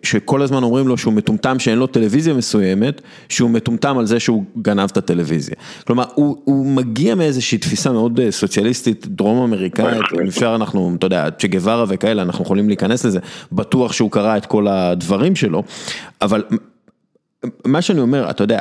[0.03, 4.43] שכל הזמן אומרים לו שהוא מטומטם שאין לו טלוויזיה מסוימת, שהוא מטומטם על זה שהוא
[4.62, 5.56] גנב את הטלוויזיה.
[5.88, 11.27] כלומר, הוא מגיע מאיזושהי תפיסה מאוד אה, סוציאליסטית דרום אמריקאית, אם אפשר אנחנו, אתה יודע,
[11.39, 13.19] צ'ה גווארה וכאלה, אנחנו יכולים להיכנס לזה,
[13.51, 15.63] בטוח שהוא קרא את כל הדברים שלו,
[16.21, 16.33] אבל
[17.65, 18.60] מה שאני אומר, אתה יודע,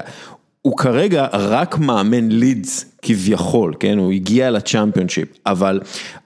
[0.62, 5.80] הוא כרגע רק מאמן לידס כביכול, כן, הוא הגיע לצ'אמפיונשיפ, אבל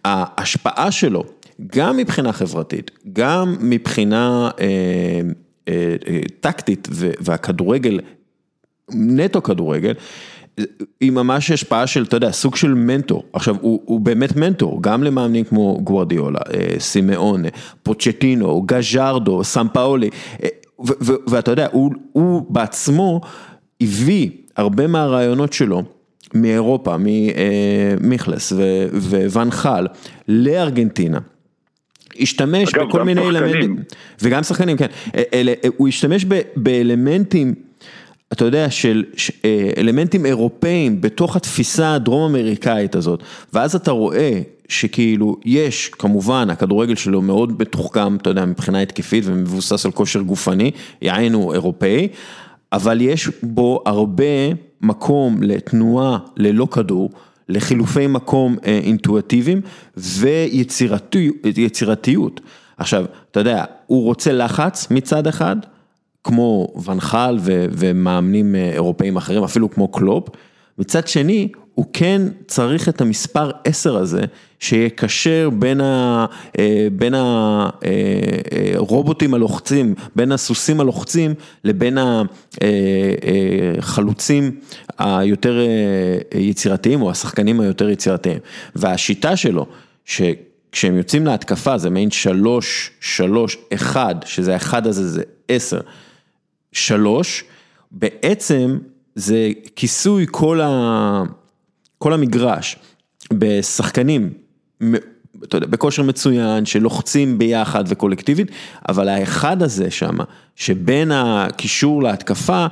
[0.05, 1.25] ההשפעה שלו,
[1.67, 4.67] גם מבחינה חברתית, גם מבחינה אה,
[5.69, 8.01] אה, אה, טקטית והכדורגל,
[8.93, 9.93] נטו כדורגל,
[11.01, 13.25] היא ממש השפעה של, אתה יודע, סוג של מנטור.
[13.33, 17.43] עכשיו, הוא, הוא באמת מנטור, גם למאמנים כמו גוורדיולה, אה, סימאון,
[17.83, 20.11] פוצ'טינו, גז'רדו, סמפאולי.
[21.27, 23.21] ואתה יודע, הוא הוא בעצמו
[23.81, 25.83] הביא הרבה מהרעיונות שלו
[26.35, 29.87] מאירופה, ממיכלס אה, ווואן חל,
[30.29, 31.19] לארגנטינה.
[32.21, 33.45] השתמש אגב, בכל מיני שחקנים.
[33.47, 33.77] אלמנטים,
[34.23, 34.87] וגם שחקנים, כן,
[35.35, 37.55] אלה, הוא השתמש ב, באלמנטים,
[38.33, 44.41] אתה יודע, של ש- אה, אלמנטים אירופאים בתוך התפיסה הדרום אמריקאית הזאת, ואז אתה רואה
[44.69, 50.71] שכאילו יש, כמובן, הכדורגל שלו מאוד מתוחכם, אתה יודע, מבחינה התקפית ומבוסס על כושר גופני,
[51.03, 52.09] יענו אירופאי,
[52.73, 54.25] אבל יש בו הרבה
[54.81, 57.11] מקום לתנועה ללא כדור.
[57.49, 59.61] לחילופי מקום אה, אינטואטיביים
[61.45, 62.41] ויצירתיות.
[62.77, 65.57] עכשיו, אתה יודע, הוא רוצה לחץ מצד אחד,
[66.27, 70.29] כמו ונחל ו- ומאמנים אה, אירופאים אחרים, אפילו כמו קלופ,
[70.79, 74.21] מצד שני, הוא כן צריך את המספר 10 הזה,
[74.61, 76.27] שיקשר בין ה-
[76.59, 77.15] אה, בין
[78.75, 81.35] הרובוטים הלוחצים, בין הסוסים הלוחצים,
[81.65, 81.99] לבין
[83.79, 84.51] החלוצים
[84.99, 88.39] היותר אה, יצירתיים, או השחקנים היותר יצירתיים.
[88.77, 89.67] והשיטה שלו,
[90.05, 95.81] שכשהם יוצאים להתקפה זה מעין שלוש, שלוש, אחד, שזה האחד הזה זה עשר.
[96.77, 97.45] שלוש,
[97.91, 98.79] בעצם
[99.15, 101.23] זה כיסוי כל, ה...
[101.99, 102.77] כל המגרש
[103.33, 104.33] בשחקנים,
[105.45, 108.51] אתה יודע, בכושר מצוין, שלוחצים ביחד וקולקטיבית,
[108.89, 110.17] אבל האחד הזה שם,
[110.57, 112.67] שבין הקישור להתקפה,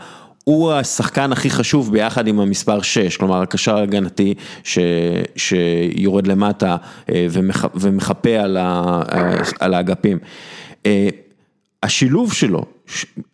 [0.44, 4.78] הוא השחקן הכי חשוב ביחד עם המספר 6, כלומר הקשר ההגנתי ש,
[5.36, 6.76] שיורד למטה
[7.08, 9.02] אה, ומח, ומחפה על, ה,
[9.60, 10.18] על האגפים.
[10.86, 11.08] אה,
[11.82, 12.64] השילוב שלו,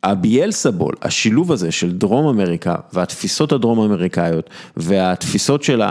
[0.02, 5.82] הביאלסבול, השילוב הזה של דרום אמריקה והתפיסות הדרום אמריקאיות והתפיסות של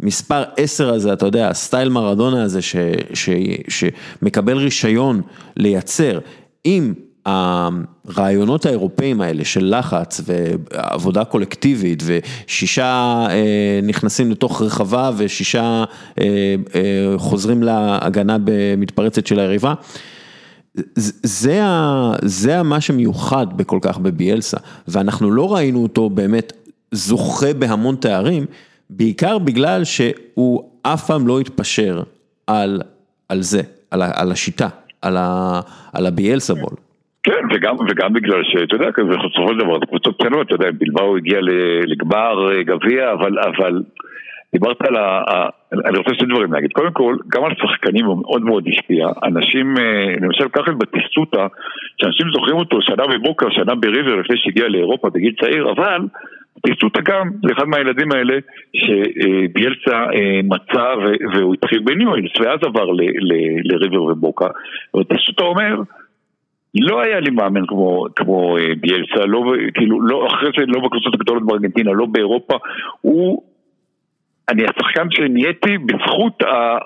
[0.00, 2.76] המספר 10 הזה, אתה יודע, הסטייל מרדונה הזה ש,
[3.14, 3.28] ש,
[3.68, 5.20] שמקבל רישיון
[5.56, 6.18] לייצר
[6.64, 6.94] עם
[7.26, 15.84] הרעיונות האירופאים האלה של לחץ ועבודה קולקטיבית ושישה אה, נכנסים לתוך רחבה ושישה
[16.20, 16.24] אה,
[16.74, 19.74] אה, חוזרים להגנה במתפרצת של היריבה.
[21.22, 21.62] זה,
[22.22, 24.56] זה מה שמיוחד בכל כך בביאלסה,
[24.88, 26.52] ואנחנו לא ראינו אותו באמת
[26.92, 28.46] זוכה בהמון תארים,
[28.90, 32.02] בעיקר בגלל שהוא אף פעם לא התפשר
[32.46, 32.82] על,
[33.28, 34.68] על זה, על, על השיטה,
[35.02, 35.60] על, ה,
[35.92, 36.76] על הביאלסה בול.
[37.22, 41.38] כן, וגם, וגם בגלל שאתה יודע, בסופו של דבר, קבוצות קטנות, אתה יודע, בלבאו הגיע
[41.86, 43.82] לגמר גביע, אבל, אבל
[44.52, 45.22] דיברת על ה...
[45.72, 46.72] אני רוצה שתי דברים להגיד.
[46.72, 49.08] קודם כל, גם על שחקנים הוא מאוד מאוד השפיע.
[49.24, 51.46] אנשים, אה, למשל, קח את בטיסטוטה,
[52.00, 56.00] שאנשים זוכרים אותו שנה בבוקר, שנה בריבר, לפני שהגיע לאירופה בגיל צעיר, אבל
[56.56, 58.34] בטיסטוטה גם, זה אחד מהילדים האלה
[58.76, 60.94] שביאלצה אה, מצא
[61.32, 62.90] והוא התחיל בניואלס, ואז עבר
[63.64, 64.48] לריבר ובוקה.
[64.94, 65.76] ובטיסטוטה אומר,
[66.74, 71.14] לא היה לי מאמן כמו, כמו אה, ביאלסה, לא, כאילו, לא, אחרי זה לא בקבוצות
[71.14, 72.56] הגדולות בארגנטינה, לא באירופה,
[73.00, 73.42] הוא,
[74.48, 76.78] אני השחקן שנהייתי בזכות ה...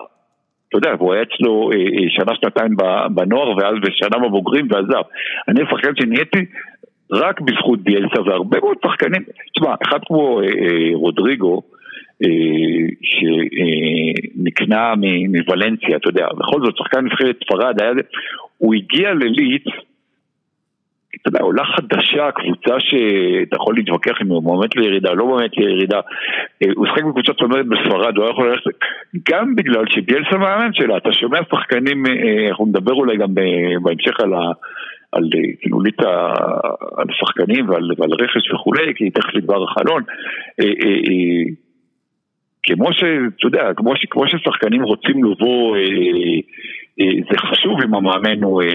[0.69, 2.77] אתה יודע, והוא היה אצלו אה, אה, שנה, שנתיים
[3.15, 5.03] בנוער, ואז בשנה בבוגרים ועזב.
[5.49, 6.39] אני השחקן שנהייתי
[7.13, 9.23] רק בזכות ביאלסה, והרבה מאוד שחקנים,
[9.55, 10.47] תשמע, אחד כמו אה,
[10.95, 11.63] רודריגו,
[13.03, 14.95] שנקנה
[15.29, 17.77] מוולנסיה, אתה יודע, בכל זאת, שחקן נבחרת ספרד,
[18.59, 19.65] הוא הגיע לליץ,
[21.21, 26.01] אתה יודע, עולה חדשה, קבוצה שאתה יכול להתווכח אם הוא מועמד לירידה, לא מועמד לירידה.
[26.63, 28.71] אה, הוא שחק בקבוצה צומרת בספרד, הוא היה יכול ללכת,
[29.31, 33.35] גם בגלל שביאלסה מאמן שלה, אתה שומע שחקנים, אה, אנחנו נדבר אולי גם
[33.83, 34.53] בהמשך על ה...
[35.13, 36.33] על אה, ליטה,
[36.97, 40.03] על שחקנים ועל, ועל רכש וכולי, כי תכף נגמר החלון.
[42.63, 45.77] כמו שאתה יודע, כמו, ש, כמו ששחקנים רוצים לבוא,
[46.99, 48.69] זה חשוב אם המאמן הוא אה,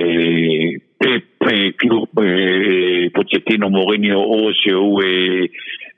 [0.98, 5.46] פפ, אה, כאילו אה, פוצ'טינו מוריניו, או שהוא, אה,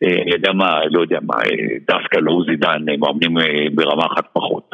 [0.03, 4.05] אה, אני יודע מה, לא יודע מה, אה, דווקא לא זידן, אה, מאמנים אה, ברמה
[4.05, 4.69] אחת פחות.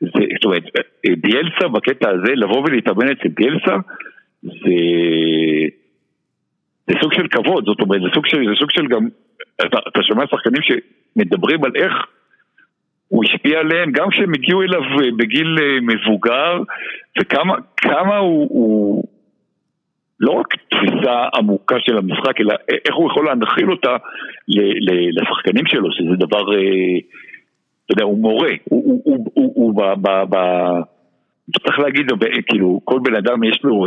[0.00, 3.76] זאת אומרת, אה, ביאלסה בקטע הזה, לבוא ולהתאמן אצל ביאלסה,
[4.42, 4.50] זה...
[6.86, 9.08] זה סוג של כבוד, זאת אומרת, זה סוג של, זה סוג של גם,
[9.56, 11.92] אתה, אתה שומע שחקנים שמדברים על איך
[13.14, 16.62] הוא השפיע עליהם, גם כשהם הגיעו אליו אה, בגיל אה, מבוגר,
[17.20, 19.04] וכמה כמה הוא, הוא
[20.20, 23.96] לא רק תפיסה עמוקה של המשחק, אלא איך הוא יכול להנחיל אותה
[24.48, 26.98] ל- ל- לשחקנים שלו, שזה דבר, אה,
[27.84, 30.08] אתה יודע, הוא מורה, הוא, הוא, הוא, הוא, ב...
[30.08, 30.36] ב, ב
[31.62, 32.06] צריך להגיד,
[32.46, 33.86] כאילו, כל בן אדם יש לו...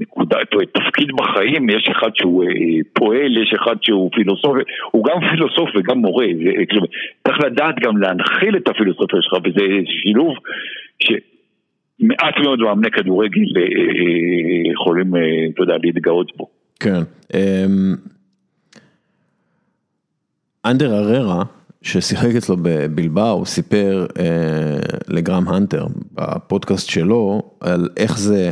[0.00, 0.36] נקודה,
[0.72, 2.48] תפקיד בחיים, יש אחד שהוא אה,
[2.92, 4.56] פועל, יש אחד שהוא פילוסוף,
[4.90, 6.26] הוא גם פילוסוף וגם מורה,
[6.68, 6.86] כאילו,
[7.28, 10.34] צריך לדעת גם להנחיל את הפילוסופיה שלך, וזה שילוב
[11.02, 15.20] שמעט מאוד מאמני כדורגל אה, אה, יכולים, אה,
[15.54, 16.48] אתה יודע, להתגאות בו.
[16.80, 17.00] כן.
[17.34, 17.94] אמ,
[20.66, 21.42] אנדר אררה,
[21.82, 24.78] ששיחק אצלו בבלבאו, סיפר אה,
[25.08, 28.50] לגרם הנטר בפודקאסט שלו על איך זה,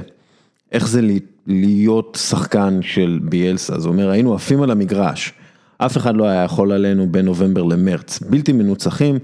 [0.72, 1.02] איך זה
[1.46, 5.32] להיות שחקן של ביאלסה, זאת אומרת היינו עפים על המגרש,
[5.78, 9.18] אף אחד לא היה יכול עלינו בין נובמבר למרץ, בלתי מנוצחים.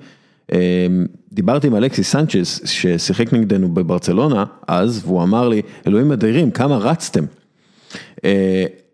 [0.52, 0.86] אה,
[1.32, 7.24] דיברתי עם אלכסי סנצ'ס ששיחק נגדנו בברצלונה אז, והוא אמר לי, אלוהים אדירים, כמה רצתם.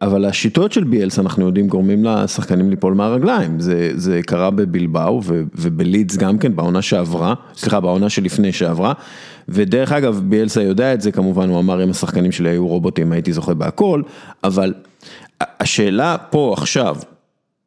[0.05, 5.21] אבל השיטות של ביאלס אנחנו יודעים גורמים לשחקנים ליפול מהרגליים, זה, זה קרה בבלבאו
[5.55, 8.93] ובלידס גם כן בעונה שעברה, סליחה בעונה שלפני שעברה,
[9.49, 13.33] ודרך אגב ביאלסה יודע את זה כמובן, הוא אמר אם השחקנים שלי היו רובוטים הייתי
[13.33, 14.03] זוכה בהכל,
[14.45, 14.75] אבל
[15.41, 16.97] השאלה פה עכשיו,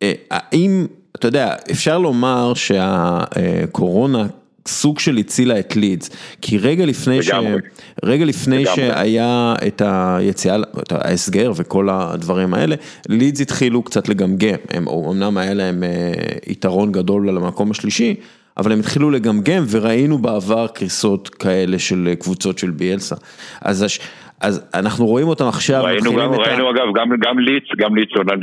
[0.01, 4.27] אה, האם, אתה יודע, אפשר לומר שהקורונה
[4.67, 6.09] סוג של הצילה את לידס,
[6.41, 7.31] כי רגע לפני, ש...
[8.03, 12.75] רגע לפני שהיה את היציאה, את ההסגר וכל הדברים האלה,
[13.09, 16.11] לידס התחילו קצת לגמגם, הם אמנם היה להם אה,
[16.47, 18.15] יתרון גדול על המקום השלישי,
[18.57, 23.15] אבל הם התחילו לגמגם וראינו בעבר קריסות כאלה של קבוצות של ביאלסה.
[23.61, 23.99] אז הש...
[24.41, 26.71] אז אנחנו רואים אותם עכשיו, ראינו גם, ראינו ה...
[26.71, 28.37] אגב, גם, גם ליץ, גם ליץ עונה אה,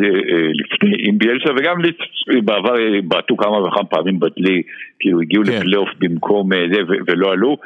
[0.54, 1.96] לפני עם ביאלסה וגם ליץ
[2.44, 4.62] בעבר אה, בעטו כמה וכמה פעמים בדלי,
[5.00, 5.52] כאילו הגיעו כן.
[5.52, 7.56] לפלייאוף במקום אה, זה ולא עלו.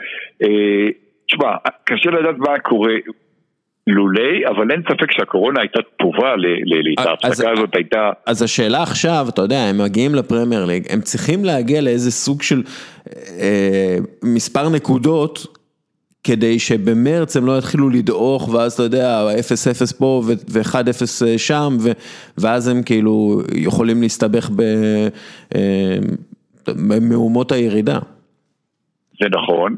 [1.26, 1.48] תשמע,
[1.84, 2.94] קשה לדעת מה קורה.
[3.90, 6.34] לולי, אבל אין ספק שהקורונה הייתה טובה
[6.98, 8.10] להפסקה הזאת הייתה...
[8.26, 12.62] אז השאלה עכשיו, אתה יודע, הם מגיעים לפרמייר ליג, הם צריכים להגיע לאיזה סוג של
[13.40, 15.57] אה, מספר נקודות
[16.24, 19.26] כדי שבמרץ הם לא יתחילו לדעוך ואז אתה יודע
[19.92, 21.76] 0-0 פה ו-1-0 שם
[22.38, 24.50] ואז הם כאילו יכולים להסתבך
[26.68, 27.98] במהומות הירידה.
[29.20, 29.76] זה נכון,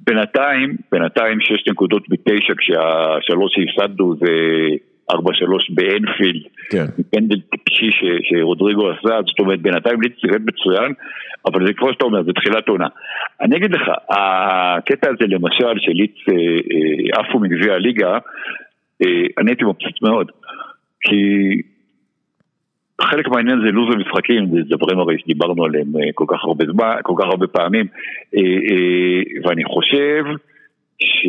[0.00, 4.26] בינתיים, בינתיים 6 נקודות בתשע כשהשלוש שהפסדנו זה
[4.90, 4.91] 4-3
[5.70, 6.86] באנפילד, כן.
[7.10, 7.90] פנדל טיפשי
[8.22, 10.92] שרודריגו עשה, זאת אומרת בינתיים ליץ שיחק מצוין,
[11.46, 12.86] אבל זה כמו שאתה אומר, זה תחילת עונה.
[13.40, 18.18] אני אגיד לך, הקטע הזה למשל שליץ אה, אה, עפו מגביע הליגה,
[19.02, 20.30] אה, אני הייתי מבסוט מאוד,
[21.00, 21.16] כי
[23.00, 27.14] חלק מהעניין זה לו"ז המשחקים, זה דברים הרי שדיברנו עליהם כל כך הרבה זמן, כל
[27.18, 27.86] כך הרבה פעמים,
[29.44, 30.24] ואני חושב
[30.98, 31.26] ש...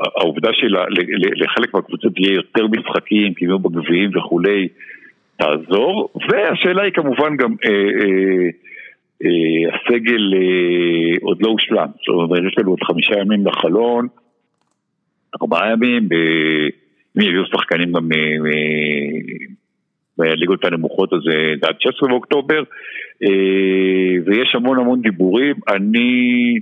[0.00, 4.68] העובדה שלחלק מהקבוצות יהיה יותר משחקים, כאילו בגביעים וכולי,
[5.36, 8.48] תעזור, והשאלה היא כמובן גם אה, אה,
[9.24, 14.08] אה, הסגל אה, עוד לא הושלם, זאת אומרת יש לנו עוד חמישה ימים לחלון,
[15.42, 16.08] ארבעה ימים,
[17.16, 18.08] אם יביאו שחקנים גם
[20.18, 21.18] בליגות הנמוכות אז
[21.60, 22.62] זה עד 16 באוקטובר,
[23.22, 26.58] אה, ויש המון המון דיבורים, אני...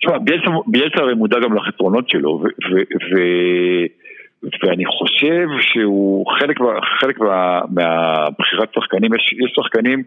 [0.00, 0.18] תשמע,
[0.66, 2.42] ביאלסה הרי מודע גם לחסרונות שלו,
[4.62, 6.56] ואני חושב שהוא חלק,
[7.00, 7.18] חלק
[7.70, 10.02] מהבחירת שחקנים, יש, יש שחקנים,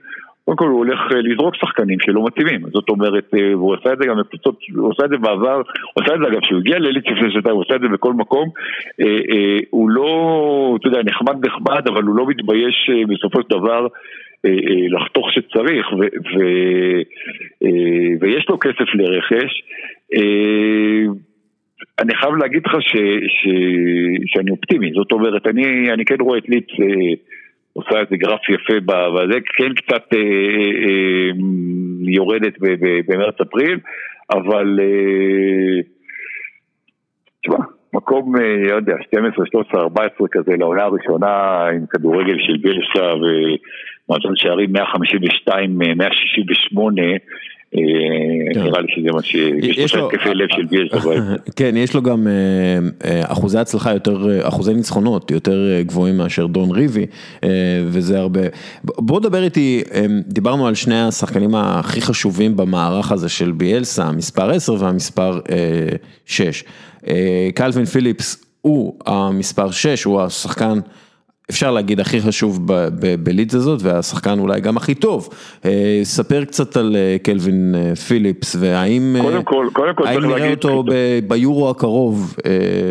[0.45, 3.97] קודם כל הוא הולך אה, לזרוק שחקנים שלא מתאימים, זאת אומרת, אה, והוא עשה את
[4.01, 5.55] זה גם בקבוצות, הוא עשה את זה בעבר,
[5.93, 8.13] הוא עשה את זה אגב, כשהוא הגיע לאליץ לפני שנתיים, הוא עשה את זה בכל
[8.13, 8.49] מקום,
[9.01, 13.87] אה, הוא לא, אתה יודע, נחמד נחמד, אבל הוא לא מתבייש בסופו של דבר
[14.89, 16.39] לחתוך שצריך, ו, ו,
[18.21, 19.63] ויש לו כסף לרכש.
[21.99, 22.91] אני חייב להגיד לך ש,
[23.27, 23.47] ש,
[24.25, 27.13] שאני אופטימי, זאת אומרת, אני, אני כן רואה את ליץ אה,
[27.73, 30.25] עושה איזה גרף יפה בזה, כן קצת אה, אה,
[30.83, 31.31] אה,
[32.07, 32.53] יורדת
[33.07, 33.79] במרץ-אפריל,
[34.31, 35.81] אבל אה,
[37.41, 43.13] תשמע, מקום, אה, לא יודע, 12, 13, 14 כזה לעונה הראשונה עם כדורגל של בלסה
[43.13, 47.01] ומועדון שערים 152, 168
[47.75, 48.63] אה, כן.
[48.63, 49.35] נראה לי שזה מה ש...
[49.61, 51.09] יש לו התקפי לב של ביאלסה.
[51.57, 52.33] כן, יש לו גם אה,
[53.05, 57.05] אה, אחוזי הצלחה יותר, אחוזי ניצחונות יותר גבוהים מאשר דון ריבי,
[57.85, 58.41] וזה הרבה.
[58.83, 59.83] בוא דבר איתי,
[60.27, 65.39] דיברנו על שני השחקנים הכי חשובים במערך הזה של ביאלסה, המספר 10 והמספר
[66.25, 66.63] 6.
[67.55, 70.79] קלווין פיליפס הוא המספר 6, הוא השחקן.
[71.49, 72.59] אפשר להגיד הכי חשוב
[73.23, 75.29] בלידס הזאת והשחקן אולי גם הכי טוב.
[75.65, 80.51] אה, ספר קצת על אה, קלווין אה, פיליפס והאם קודם כל, קודם כל האם נראה
[80.51, 80.83] אותו
[81.27, 82.35] ביורו הקרוב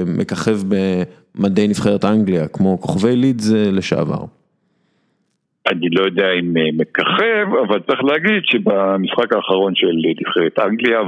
[0.07, 4.25] מככב במדי נבחרת אנגליה כמו כוכבי לידס לשעבר.
[5.71, 11.01] אני לא יודע אם מככב, אבל צריך להגיד שבמשחק האחרון של נבחרת אנגליה,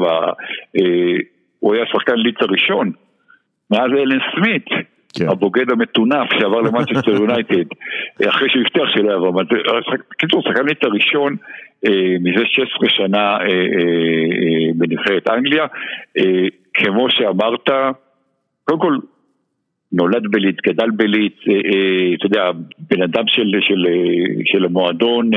[1.64, 2.92] הוא היה שחקן לידס הראשון,
[3.70, 4.64] מאז אלן סמית.
[5.14, 5.29] כן.
[5.29, 7.64] הבוגד המטונף שעבר למנצ'סטר יונייטד,
[8.31, 9.42] אחרי שהוא הבטיח שלא יעבור,
[10.18, 11.37] קיצור, שחקנית הראשון
[11.87, 15.66] אה, מזה 16 שנה אה, אה, אה, בנבחרת אנגליה,
[16.18, 17.68] אה, כמו שאמרת,
[18.64, 18.96] קודם כל,
[19.92, 21.37] נולד בליץ, גדל בליץ,
[22.14, 22.50] אתה יודע,
[22.90, 23.87] בן אדם של, של,
[24.44, 25.31] של המועדון,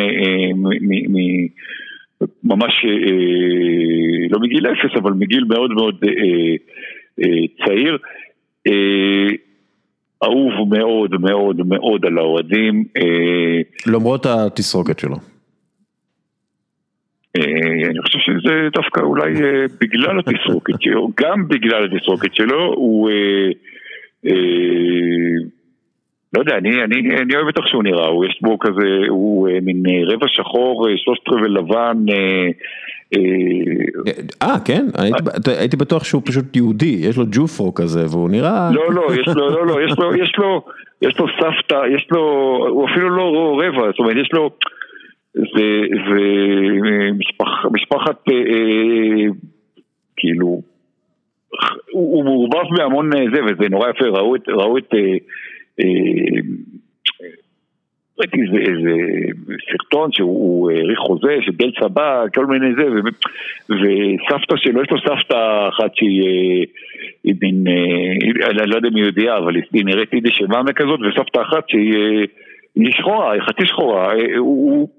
[2.44, 2.74] ממש
[4.30, 5.96] לא מגיל אפס, אבל מגיל מאוד מאוד
[7.66, 7.98] צעיר.
[10.24, 12.84] אהוב מאוד מאוד מאוד על האוהדים.
[13.88, 15.16] למרות התסרוקת שלו.
[17.38, 23.10] אה, אני חושב שזה דווקא אולי אה, בגלל התסרוקת שלו, גם בגלל התסרוקת שלו, הוא...
[26.38, 29.08] אה, לא יודע, אני, אני, אני אוהב את איך שהוא נראה, הוא יש בו כזה,
[29.10, 32.06] הוא מין רבע שחור, שלושת רבעי לבן.
[34.42, 34.86] אה, כן?
[34.98, 38.70] הייתי, הייתי בטוח שהוא פשוט יהודי, יש לו ג'ופרו כזה, והוא נראה...
[38.74, 40.62] לא, לא, יש לו, לא, לא, יש לו, יש לו,
[41.02, 42.22] יש לו סבתא, יש לו,
[42.70, 44.50] הוא אפילו לא רבע, זאת אומרת, יש לו...
[45.34, 45.86] זה
[47.72, 49.26] משפחת, אה, אה,
[50.18, 50.62] כאילו,
[51.92, 54.94] הוא מעורבב בהמון אה, זה, וזה נורא יפה, ראו את, ראו את,
[58.20, 58.94] ראיתי איזה, איזה
[59.72, 63.00] סרטון שהוא העריך חוזה, שדל צבא, כל מיני זה, ו,
[63.70, 67.64] וסבתא שלו, יש לו סבתא אחת שהיא מין,
[68.50, 72.92] אני לא יודע אם היא יהודייה, אבל היא נראית יידיש שמאמה כזאת, וסבתא אחת שהיא
[72.92, 74.90] שחורה, היא חצי שחורה, הוא...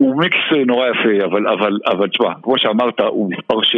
[0.00, 3.76] הוא מיקס אה, נורא יפה, אבל, אבל, אבל תשמע, כמו שאמרת, הוא מספר 6,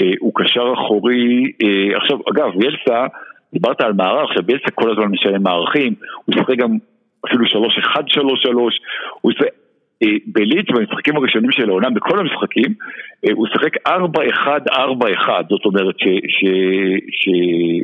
[0.00, 3.06] אה, הוא קשר אחורי, אה, עכשיו, אגב, ביאלסה,
[3.52, 6.76] דיברת על מערך, עכשיו ביאלסה כל הזמן משלם מערכים, הוא שחק גם
[7.26, 7.48] אפילו 3-1-3-3,
[9.20, 9.46] הוא שחק...
[10.02, 12.74] אה, בליץ במשחקים הראשונים של העונה, בכל המשחקים,
[13.26, 13.90] אה, הוא שיחק 4-1-4-1,
[15.48, 15.94] זאת אומרת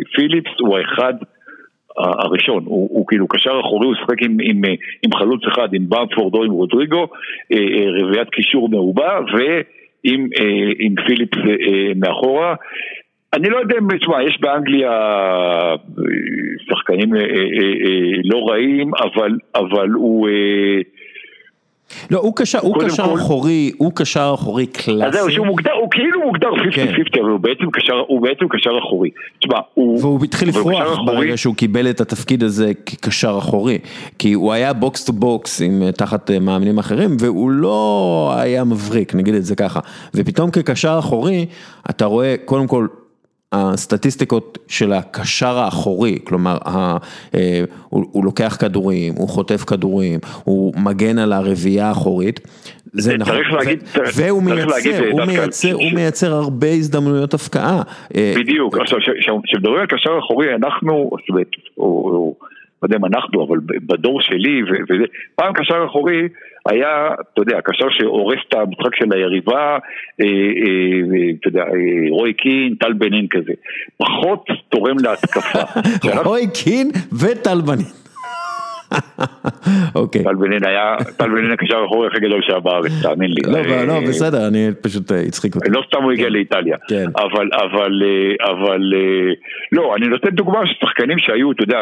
[0.07, 1.14] שפיליפס הוא האחד
[1.98, 4.62] הראשון, הוא, הוא כאילו קשר אחורי, הוא שחק עם, עם,
[5.03, 7.07] עם חלוץ אחד, עם במפורד או עם רודריגו,
[7.53, 7.59] אה,
[8.03, 10.29] רביעיית קישור מרובה, ועם
[10.79, 11.38] עם פיליפס
[11.96, 12.55] מאחורה.
[13.35, 14.90] אני לא יודע אם, תשמע, יש באנגליה
[16.68, 17.14] שחקנים
[18.25, 20.29] לא רעים, אבל, אבל הוא...
[22.11, 25.05] לא, הוא קשר, הוא קשר אחורי, הוא קשר אחורי קלאסי.
[25.07, 27.20] אז זהו, שהוא מוגדר, הוא כאילו מוגדר 50-50, כן.
[27.20, 29.11] אבל הוא בעצם קשר, הוא בעצם קשר אחורי.
[29.38, 29.99] תשמע, הוא...
[30.01, 33.79] והוא התחיל לפרוח ברגע שהוא קיבל את התפקיד הזה כקשר אחורי.
[34.18, 38.64] כי הוא היה box to box עם אה, תחת אה, מאמנים אחרים, והוא לא היה
[38.64, 39.81] מבריק, נגיד את זה ככה.
[40.14, 41.47] ופתאום כקשר אחורי,
[41.90, 42.87] אתה רואה, קודם כל...
[43.55, 46.97] הסטטיסטיקות של הקשר האחורי, כלומר, ה,
[47.35, 52.40] אה, הוא, הוא לוקח כדורים, הוא חוטף כדורים, הוא מגן על הרביעייה האחורית,
[52.93, 53.83] זה נכון, להגיד,
[54.17, 57.83] והוא מייצר, הוא מייצר, הוא מייצר הרבה הזדמנויות הפקעה.
[58.17, 58.99] אה, בדיוק, עכשיו,
[59.45, 61.47] כשמדברים על קשר אחורי, אנחנו, אומרת,
[61.79, 66.29] לא יודע אם אנחנו, אבל בדור שלי, וזה, פעם קשר אחורי
[66.68, 69.79] היה, אתה יודע, קשר שהורס את המשחק של היריבה,
[70.20, 73.53] אה, אה, אתה יודע, אה, רוי קין, טל בנין כזה.
[73.96, 75.59] פחות תורם להתקפה.
[76.29, 77.87] רוי קין וטל בנין.
[80.00, 80.24] אוקיי.
[80.24, 83.53] טל בנין היה, טל בנין הקשר האחורי הכי גדול שהיה בארץ, תאמין לי.
[83.53, 85.70] לא, לא, בסדר, אני פשוט הצחיק אותי.
[85.70, 86.77] לא סתם הוא הגיע לאיטליה.
[86.88, 87.07] כן.
[87.16, 88.03] אבל, אבל,
[88.50, 88.81] אבל,
[89.72, 91.79] לא, אני נותן דוגמה של שחקנים שהיו, אתה יודע,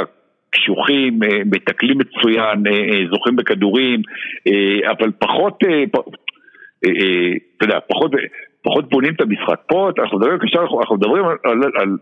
[0.53, 4.03] קשוחים, אה, מתקלים מצוין, אה, אה, זוכים בכדורים,
[4.91, 5.59] אבל פחות,
[6.79, 8.11] אתה יודע, פחות,
[8.63, 9.61] פחות בונים את המשחק.
[9.67, 10.39] פה אנחנו מדברים,
[10.81, 11.97] אנחנו מדברים על, על, על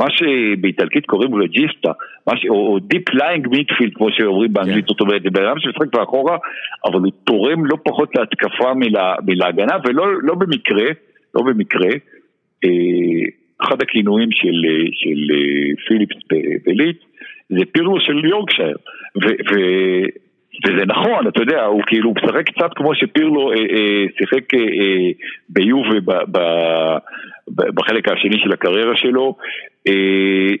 [0.00, 1.92] מה שבאיטלקית קוראים רג'יסטה,
[2.36, 2.46] ש...
[2.48, 4.88] או, או Deep Lying Midfield כמו שאומרים באנגלית, yeah.
[4.88, 6.36] זאת אומרת, זה בן אדם שמשחק מאחורה,
[6.84, 10.86] אבל הוא תורם לא פחות להתקפה מלה, מלהגנה, ולא לא במקרה,
[11.34, 11.90] לא במקרה,
[13.62, 14.54] אחד הכינויים של,
[14.92, 15.34] של
[15.88, 16.16] פיליפס
[16.66, 16.96] בליץ,
[17.48, 18.76] זה פירלו של יורקשייר.
[20.66, 25.10] וזה נכון, אתה יודע, הוא כאילו משחק קצת כמו שפירלו אה, אה, שיחק אה, אה,
[25.48, 26.38] ביובה ב, ב,
[27.48, 29.36] ב, בחלק השני של הקריירה שלו.
[29.88, 30.54] אה,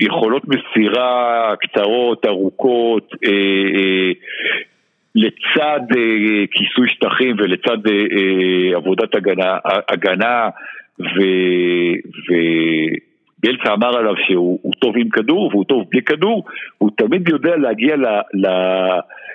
[0.00, 3.30] יכולות מסירה קצרות, ארוכות, אה,
[3.74, 4.10] אה,
[5.14, 9.56] לצד אה, כיסוי שטחים ולצד אה, אה, עבודת הגנה,
[9.88, 10.48] הגנה
[11.00, 11.20] ו...
[12.28, 12.34] ו
[13.42, 16.44] ביאלצה אמר עליו שהוא טוב עם כדור והוא טוב בלי כדור,
[16.78, 18.06] הוא תמיד יודע להגיע ל...
[18.34, 18.46] ל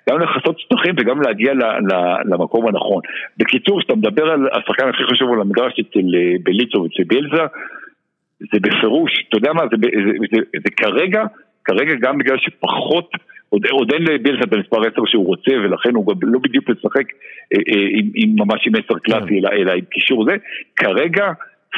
[0.09, 1.93] גם לחסות שטחים וגם להגיע ל, ל,
[2.25, 3.01] למקום הנכון.
[3.37, 7.45] בקיצור, כשאתה מדבר על השחקן הכי חשוב על המגרש אצל אה, בליצו ואצל ביאלצה,
[8.39, 11.23] זה בפירוש, אתה יודע מה, זה, זה, זה, זה, זה כרגע,
[11.65, 13.09] כרגע גם בגלל שפחות,
[13.49, 17.07] עוד, עוד אין לביאלצה את המספר 10 שהוא רוצה ולכן הוא גם לא בדיוק משחק
[17.53, 19.35] אה, אה, עם, עם ממש עם 10 קלאסי כן.
[19.35, 20.35] אלא, אלא עם קישור זה,
[20.75, 21.25] כרגע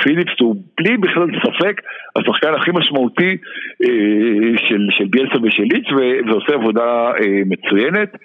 [0.04, 1.82] פיליפס הוא בלי בכלל ספק
[2.16, 3.38] השחקן הכי משמעותי
[3.84, 5.86] אה, של, של ביאלסה ושל ליץ
[6.28, 8.16] ועושה עבודה אה, מצוינת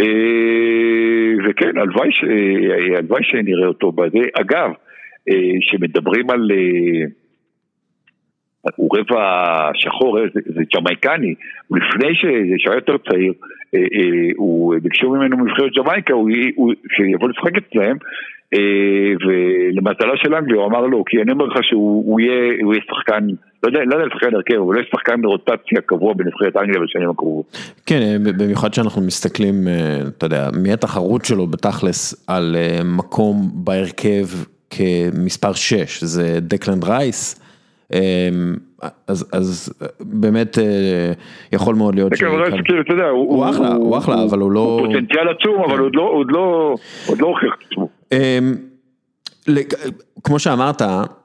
[0.00, 4.26] אה, וכן, הלוואי, ש, אה, הלוואי שנראה אותו בזה.
[4.40, 4.70] אגב,
[5.28, 7.06] אה, שמדברים על, אה,
[8.76, 11.34] הוא רבע שחור, זה, זה ג'מייקני,
[11.70, 12.14] לפני
[12.58, 13.32] שהיה יותר צעיר,
[13.74, 17.96] אה, אה, הוא ביקשו ממנו מבחרת ג'מייקה, הוא, הוא, שיבוא לשחק אצלם, אה,
[19.26, 23.26] ולמזלה של אנגליה הוא אמר לו, כי אני אומר לך שהוא יהיה, יהיה שחקן,
[23.62, 27.58] לא יודע, לא יודע לשחקן הרכב, אבל יהיה שחקן ברוטציה קבוע בנבחרת אנגליה בשנים הקרובות.
[27.86, 29.54] כן, במיוחד שאנחנו מסתכלים,
[30.08, 34.26] אתה יודע, מי התחרות שלו בתכלס על מקום בהרכב
[34.70, 37.42] כמספר 6, זה דקלנד רייס.
[39.08, 41.12] אז אז באמת אה,
[41.52, 44.60] יכול מאוד להיות כן, כאילו, הוא אחלה, הוא אחלה, אבל הוא לא...
[44.60, 45.90] הוא פוטנציאל עצום, אבל הוא
[47.06, 47.88] עוד לא הוכיח את עצמו.
[48.12, 48.54] אמ,
[50.24, 50.82] כמו שאמרת,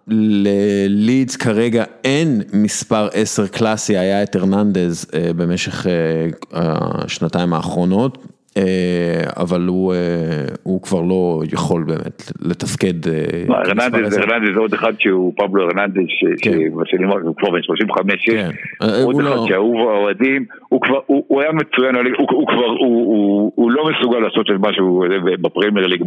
[0.08, 8.18] ללידס כרגע אין מספר 10 קלאסי, היה את הרננדז אה, במשך אה, השנתיים האחרונות.
[8.58, 13.08] אה, אבל הוא, אה, הוא כבר לא יכול באמת לתפקד.
[13.08, 15.98] אה, הרננדז עוד אחד שהוא פבלו הרננדז,
[16.42, 16.52] כן.
[16.52, 18.50] שבשנים הוא כבר בן 35 כן.
[19.06, 21.96] עוד אחד לא- שאהוב האוהדים, הוא היה מצוין,
[23.56, 25.04] הוא לא מסוגל לעשות את משהו
[25.42, 26.04] בפרמייר ליג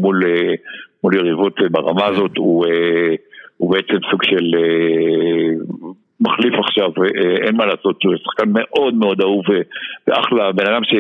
[1.03, 4.55] מול יריבות ברמה הזאת, הוא בעצם סוג של
[6.21, 6.91] מחליף עכשיו,
[7.47, 9.45] אין מה לעשות, הוא שחקן מאוד מאוד אהוב
[10.07, 10.95] ואחלה, בן אדם ש...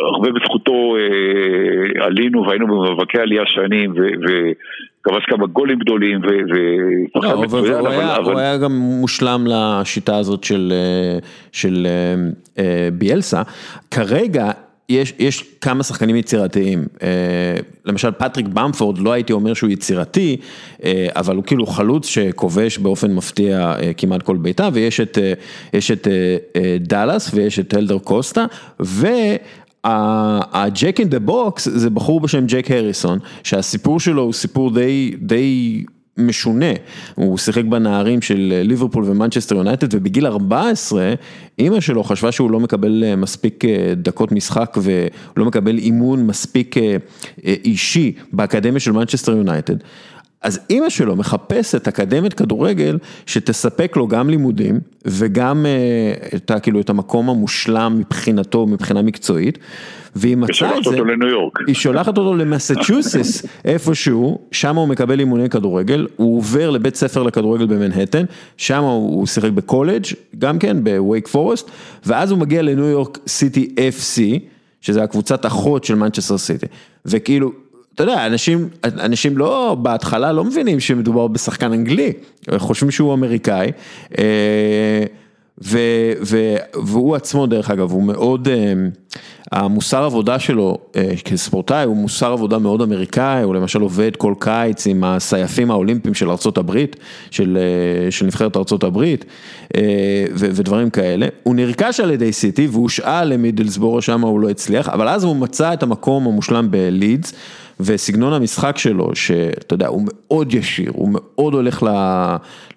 [0.00, 7.74] הרבה בזכותו אה, עלינו והיינו במאבקי עלייה שנים וכבש כמה גולים גדולים ושחקן לא, מצוין.
[7.74, 8.32] אבל, היה, אבל...
[8.32, 11.18] הוא היה גם מושלם לשיטה הזאת של, אה,
[11.52, 13.42] של אה, אה, ביאלסה.
[13.90, 14.50] כרגע
[14.88, 16.84] יש, יש כמה שחקנים יצירתיים,
[17.84, 20.36] למשל פטריק במפורד, לא הייתי אומר שהוא יצירתי,
[21.16, 25.18] אבל הוא כאילו חלוץ שכובש באופן מפתיע כמעט כל בעיטה, ויש את,
[25.78, 26.08] את
[26.80, 28.44] דאלאס ויש את הלדר קוסטה,
[28.82, 29.06] ו...
[29.84, 35.12] ה jack in the box זה בחור בשם ג'ק הריסון, שהסיפור שלו הוא סיפור די,
[35.18, 35.84] די
[36.18, 36.66] משונה,
[37.14, 41.14] הוא שיחק בנערים של ליברפול ומנצ'סטר יונייטד ובגיל 14
[41.58, 46.76] אימא שלו חשבה שהוא לא מקבל אה, מספיק אה, דקות משחק ולא מקבל אימון מספיק
[46.76, 46.96] אה,
[47.44, 49.76] אישי באקדמיה של מנצ'סטר יונייטד.
[50.42, 56.90] אז אימא שלו מחפשת אקדמית כדורגל שתספק לו גם לימודים וגם אה, את, כאילו, את
[56.90, 59.58] המקום המושלם מבחינתו, מבחינה מקצועית.
[60.16, 60.98] והיא מצאה את זה,
[61.66, 67.66] היא שולחת אותו למסצ'וסס איפשהו, שם הוא מקבל אימוני כדורגל, הוא עובר לבית ספר לכדורגל
[67.66, 68.24] במנהטן,
[68.56, 70.04] שם הוא שיחק בקולג',
[70.38, 71.70] גם כן בווייק פורסט,
[72.06, 74.20] ואז הוא מגיע לניו יורק סיטי FC,
[74.80, 76.66] שזה הקבוצת אחות של מנצ'סטר סיטי,
[77.06, 77.52] וכאילו
[77.94, 82.12] אתה יודע, אנשים, אנשים לא, בהתחלה לא מבינים שמדובר בשחקן אנגלי,
[82.56, 83.72] חושבים שהוא אמריקאי,
[84.18, 85.04] אה,
[85.64, 85.78] ו,
[86.22, 88.72] ו, והוא עצמו דרך אגב, הוא מאוד, אה,
[89.52, 94.86] המוסר עבודה שלו אה, כספורטאי הוא מוסר עבודה מאוד אמריקאי, הוא למשל עובד כל קיץ
[94.86, 96.84] עם הסייפים האולימפיים של ארה"ב,
[97.30, 97.58] של,
[98.10, 99.04] של נבחרת ארה"ב
[100.34, 101.26] ודברים כאלה.
[101.42, 105.72] הוא נרכש על ידי סיטי והושאל למידלסבורו, שם הוא לא הצליח, אבל אז הוא מצא
[105.72, 107.32] את המקום המושלם בלידס.
[107.80, 111.88] וסגנון המשחק שלו, שאתה יודע, הוא מאוד ישיר, הוא מאוד הולך ל...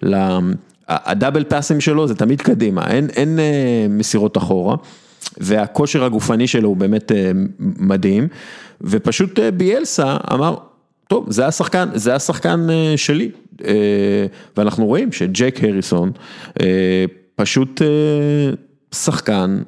[0.02, 0.38] ל...
[0.88, 4.76] הדאבל פאסים שלו זה תמיד קדימה, אין, אין אה, מסירות אחורה,
[5.38, 8.28] והכושר הגופני שלו הוא באמת אה, מדהים,
[8.80, 10.56] ופשוט אה, ביאלסה אמר,
[11.08, 12.66] טוב, זה השחקן, זה השחקן
[12.96, 13.30] שלי,
[14.56, 16.12] ואנחנו רואים שג'ק הריסון
[17.36, 17.82] פשוט
[18.94, 19.62] שחקן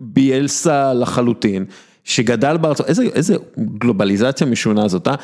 [0.00, 1.64] ביאלסה לחלוטין.
[2.08, 5.14] שגדל בארצות, איזה, איזה גלובליזציה משונה זאת, אה?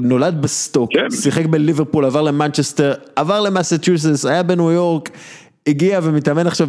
[0.00, 1.10] נולד בסטוק, כן.
[1.10, 5.08] שיחק בליברפול, עבר למנצ'סטר, עבר למסצ'וסס, היה בניו יורק,
[5.68, 6.66] הגיע ומתאמן עכשיו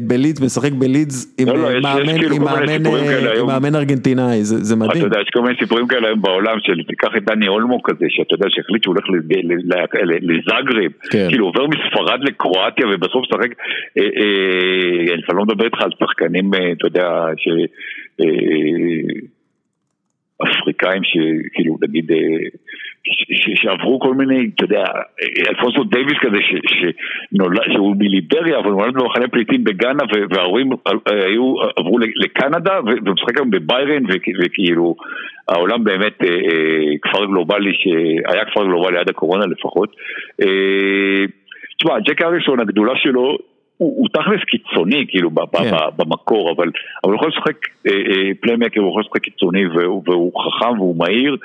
[0.00, 4.56] בלידס, משחק בלידס עם לא, לא, מאמן, כאילו עם מאמן, אה, עם מאמן ארגנטינאי, זה,
[4.56, 4.90] זה מדהים.
[4.90, 8.06] אתה יודע, יש כל מיני סיפורים כאלה היום בעולם של תיקח את דני אולמו כזה,
[8.08, 9.06] שאתה יודע שהחליט שהוא הולך
[10.22, 11.26] לזאגרב, כן.
[11.28, 13.50] כאילו עובר מספרד לקרואטיה ובסוף משחק,
[13.98, 17.48] אה, אה, אני לא מדבר איתך על שחקנים, אתה יודע, ש...
[20.42, 22.10] אפריקאים שכאילו נגיד
[23.54, 24.84] שעברו כל מיני, אתה יודע,
[25.48, 30.70] אלפונסו דייוויס כזה שנולד, שהוא מליבריה אבל נולד במחנה פליטים בגאנה וההורים
[31.76, 34.02] עברו לקנדה ומשחק היום בביירן
[34.38, 34.96] וכאילו
[35.48, 36.18] העולם באמת
[37.02, 39.96] כפר גלובלי שהיה כפר גלובלי עד הקורונה לפחות.
[41.78, 43.38] תשמע, ג'ק הריסון הגדולה שלו
[43.84, 45.70] הוא, הוא תכלס קיצוני כאילו כן.
[45.96, 46.70] במקור, אבל,
[47.04, 47.56] אבל הוא יכול לשחק
[47.86, 51.36] אה, אה, playmaker, הוא יכול לשחק קיצוני והוא, והוא חכם והוא מהיר,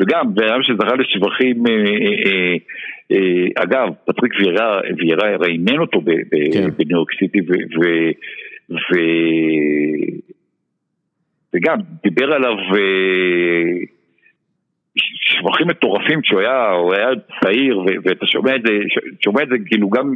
[0.00, 1.72] וגם בן אדם שזכה לשבחים, אה,
[2.26, 2.54] אה,
[3.12, 6.00] אה, אגב, פטריק ויירה, ויירה ראיינן אותו
[6.52, 6.70] כן.
[6.78, 7.84] בניו יורק סיטי, ו, ו,
[8.70, 8.96] ו,
[11.54, 13.72] וגם דיבר עליו אה,
[14.96, 17.08] שבחים מטורפים כשהוא היה, היה
[17.40, 18.72] צעיר, ואתה שומע את זה,
[19.24, 20.14] שומע את זה כאילו גם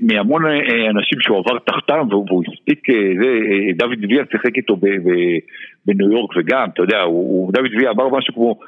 [0.00, 0.42] מהמון
[0.90, 3.28] אנשים שהוא עבר תחתם והוא הספיק, זה,
[3.76, 4.76] דוד ויה שיחק איתו
[5.86, 7.04] בניו יורק וגם, אתה יודע,
[7.52, 8.58] דוד ויה אמר משהו כמו,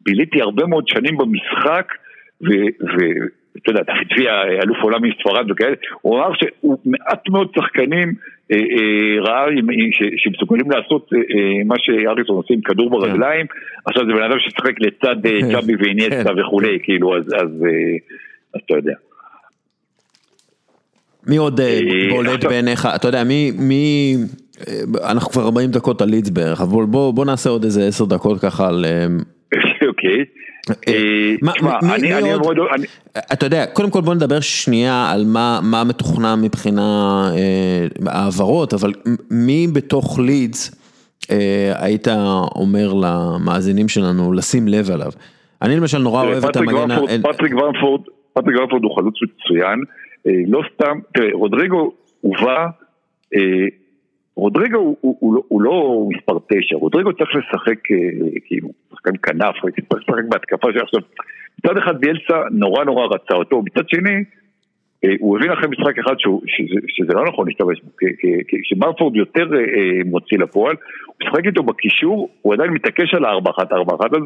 [0.00, 1.92] ביליתי הרבה מאוד שנים במשחק
[2.40, 8.14] ואתה יודע, דוד ויה, אלוף עולם מספרד וכאלה, הוא אמר שהוא מעט מאוד שחקנים
[8.52, 9.46] אה, אה, ראה
[10.16, 12.96] שמסוגלים לעשות אה, מה שאריסון עושה עם כדור כן.
[12.96, 13.46] ברגליים,
[13.86, 15.16] עכשיו זה בן אדם ששחק לצד
[15.52, 16.40] צ'אבי ואיניאסטה כן.
[16.40, 17.24] וכולי, כאילו, אז
[18.56, 18.94] אתה יודע.
[21.26, 21.60] מי עוד
[22.10, 23.24] בולט בעיניך, אתה יודע,
[23.58, 24.16] מי,
[25.04, 28.68] אנחנו כבר 40 דקות על לידס בערך, אבל בוא נעשה עוד איזה 10 דקות ככה
[28.68, 28.84] על...
[29.88, 30.24] אוקיי.
[33.32, 35.24] אתה יודע, קודם כל בוא נדבר שנייה על
[35.62, 36.82] מה מתוכנן מבחינה
[37.36, 38.92] אה, העברות, אבל
[39.30, 40.84] מי בתוך לידס
[41.30, 42.08] אה, היית
[42.54, 45.10] אומר למאזינים שלנו לשים לב עליו?
[45.62, 46.88] אני למשל נורא אוהב את המגן...
[48.34, 52.66] פטריק ורפורד הוא חלוץ מצוין, אה, לא סתם, תראה, רודריגו הובא
[54.36, 59.54] רודריגו הוא, הוא, הוא, הוא לא מספר תשע, רודריגו צריך לשחק אה, כאילו, שחקן כנף,
[59.60, 61.00] צריך לשחק בהתקפה שעכשיו,
[61.58, 64.24] מצד אחד ביאלסה נורא נורא רצה אותו, מצד שני,
[65.04, 67.90] אה, הוא הבין אחרי משחק אחד שהוא, שזה, שזה לא נכון להשתמש בו,
[68.62, 73.72] כשמרפורד יותר אה, מוציא לפועל, הוא משחק איתו בקישור, הוא עדיין מתעקש על הארבע אחת,
[73.72, 74.22] ארבע אחת, אז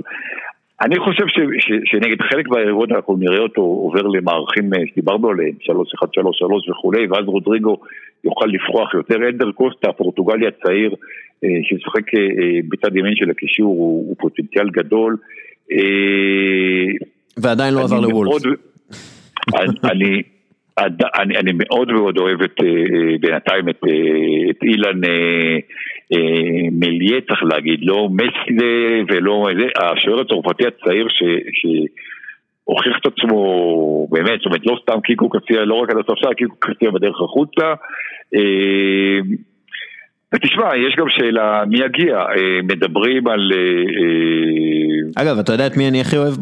[0.80, 6.70] אני חושב ש, ש, שנגד חלק מהיריבות אנחנו נראה אותו עובר למערכים שדיברנו עליהם, 3-1-3-3
[6.70, 7.76] וכולי, ואז רודריגו
[8.24, 9.16] יוכל לפרוח יותר.
[9.28, 10.94] אנדר קוסטה, הפורטוגלי הצעיר,
[11.44, 15.16] אה, שמשחק אה, אה, בצד ימין של הקישור, הוא, הוא פוטנציאל גדול.
[17.36, 18.42] ועדיין לא עבר לוולף.
[19.84, 20.22] אני,
[21.18, 22.56] אני, אני מאוד מאוד אוהב את,
[23.20, 23.80] בינתיים את,
[24.50, 25.00] את אילן
[26.72, 31.22] מליה, צריך להגיד, לא מסלה ולא השוער הצרפתי הצעיר ש...
[31.52, 31.66] ש
[32.68, 36.56] הוכיח את עצמו באמת, זאת אומרת לא סתם קיקו קציה, לא רק על הספסל, קיקו
[36.59, 37.66] קציה בדרך החוצה.
[38.34, 39.18] אה,
[40.34, 43.52] ותשמע, יש גם שאלה מי יגיע, אה, מדברים על...
[43.54, 46.34] אה, אגב, אתה יודע את מי אני הכי אוהב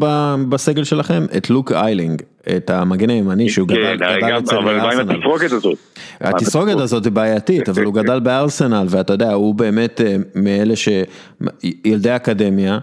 [0.49, 1.21] בסגל שלכם?
[1.37, 2.21] את לוק איילינג.
[2.55, 4.57] את המגן הימני שהוא גדל אצל ארסנל.
[4.57, 5.77] אבל מה עם התסרוקת הזאת?
[6.21, 10.89] התסרוקת הזאת היא בעייתית, אבל הוא גדל בארסנל, ואתה יודע, הוא באמת אה, מאלה ש...
[11.85, 12.79] ילדי אקדמיה,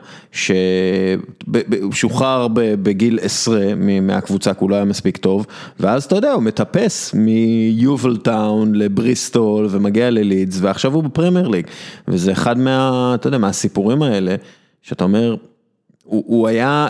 [1.93, 2.49] ששוחרר
[2.83, 5.47] בגיל עשרה מהקבוצה, כי הוא לא היה מספיק טוב,
[5.81, 11.67] ואז אתה יודע, הוא מטפס מיובל טאון לבריסטול, ומגיע ללידס, ועכשיו הוא בפרמייר ליג,
[12.09, 13.13] וזה אחד מה...
[13.15, 14.35] אתה יודע, מהסיפורים האלה,
[14.83, 15.37] שאתה אומר,
[16.05, 16.89] הוא היה...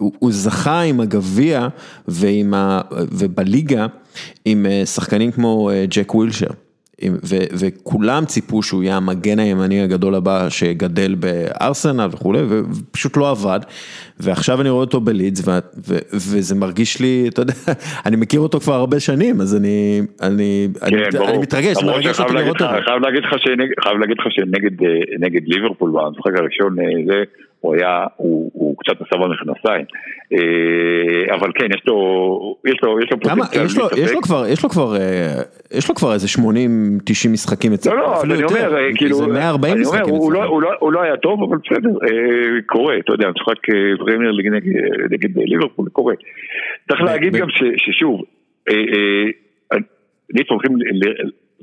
[0.00, 1.68] הוא הוא זכה עם הגביע
[3.12, 3.86] ובליגה
[4.44, 6.50] עם אה, שחקנים כמו אה, ג'ק ווילשר.
[7.32, 13.60] וכולם ציפו שהוא יהיה המגן הימני הגדול הבא שגדל בארסנל וכולי, ופשוט לא עבד.
[14.22, 15.48] ועכשיו אני רואה אותו בלידס,
[16.12, 17.52] וזה מרגיש לי, אתה יודע,
[18.06, 22.34] אני מכיר אותו כבר הרבה שנים, אז אני, אני, כן, אני, אני מתרגש, מרגש אותי
[22.34, 22.64] לראות אותו.
[22.84, 27.22] חייב להגיד לך שנגד אה, ליברפול במשחק הראשון, זה...
[27.60, 29.84] הוא היה, הוא, הוא קצת עשה במכנסיים,
[30.32, 34.46] אה, אבל כן, יש לו, יש לו, יש לו פוטנציאל יש לו, יש לו כבר,
[34.48, 35.42] יש לו כבר, אה,
[35.72, 39.26] יש לו כבר איזה 80-90 משחקים אצלנו, לא, לא, אפילו יותר, אומר, אה, כאילו, זה
[39.26, 40.16] 140 משחקים אצלנו.
[40.16, 41.90] הוא, לא, הוא, לא, הוא לא היה טוב, אבל בסדר,
[42.66, 43.58] קורה, אתה יודע, משחק
[44.10, 44.52] פרמייר נגד,
[45.10, 46.14] נגד ליברפול, קורה.
[46.88, 48.22] צריך להגיד גם ששוב,
[50.34, 50.78] לידס הולכים,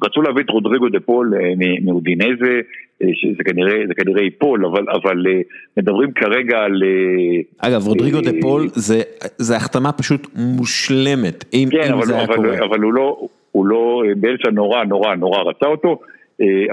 [0.03, 1.33] רצו להביא את רודריגו דה פול
[1.81, 2.61] מאודינזה,
[3.03, 5.41] אה, שזה כנראה, זה כנראה ייפול, אבל, אבל אה,
[5.77, 6.83] מדברים כרגע על...
[6.83, 9.01] אה, אגב, רודריגו דה פול זה,
[9.37, 12.65] זה החתמה פשוט מושלמת, אם, כן, אם אבל, זה היה אבל, קורה.
[12.65, 15.99] אבל הוא לא, הוא לא, ביאלסה נורא נורא נורא רצה אותו,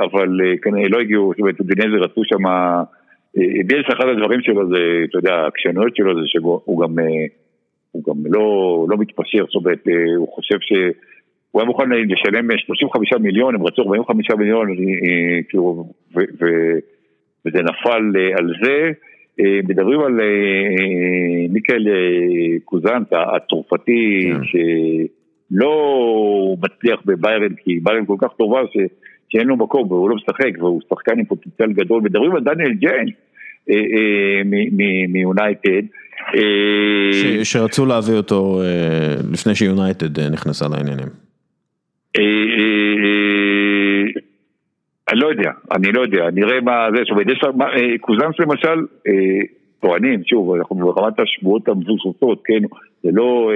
[0.05, 0.29] אבל
[0.63, 2.45] כנראה לא הגיעו, זאת אומרת, דינזר רצו שם,
[3.67, 6.99] ביאלס אחד הדברים שלו זה, אתה יודע, העקשנויות שלו זה שהוא גם,
[7.93, 10.73] הוא גם לא, לא מתפשר, זאת אומרת, הוא חושב ש...
[11.55, 15.85] הוא היה מוכן לשלם 35 מיליון, הם רצו 45 מיליון, אה, כאילו,
[17.47, 18.91] וזה נפל אה, על זה.
[19.41, 20.21] אה, מדברים על
[21.51, 21.87] מיקל
[22.65, 24.61] קוזנט הצרפתי, כן.
[25.51, 28.77] שלא מצליח בביירן, כי ביירן כל כך טובה ש...
[29.29, 32.03] שאין לו מקום והוא לא משחק והוא שחקן עם פוטנציאל גדול.
[32.03, 33.09] מדברים על דניאל ג'יין
[35.09, 35.83] מיונייטד.
[37.43, 38.63] שרצו להביא אותו
[39.33, 41.25] לפני שיונייטד נכנסה לעניינים.
[42.17, 42.23] אה,
[42.59, 44.21] אה,
[45.09, 48.87] אני לא יודע, אני לא יודע, נראה מה זה, זאת אומרת, יש אה, קוזנס למשל,
[49.81, 52.61] טוענים, שוב, אנחנו ברמת השבועות המבוססות, כן,
[53.03, 53.51] זה לא,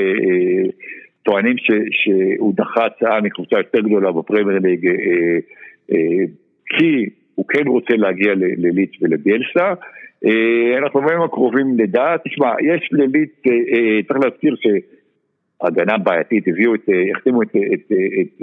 [1.22, 1.56] טוענים
[1.90, 4.90] שהוא דחה הצעה מקבוצה יותר גדולה בפרמייר ליג,
[6.66, 9.74] כי הוא כן רוצה להגיע לליץ ולביאלסה.
[10.78, 13.30] אנחנו בימים הקרובים נדע, תשמע, יש לליץ,
[14.06, 18.42] צריך להזכיר שהגנה בעייתית, הביאו את, החתימו את, את, את,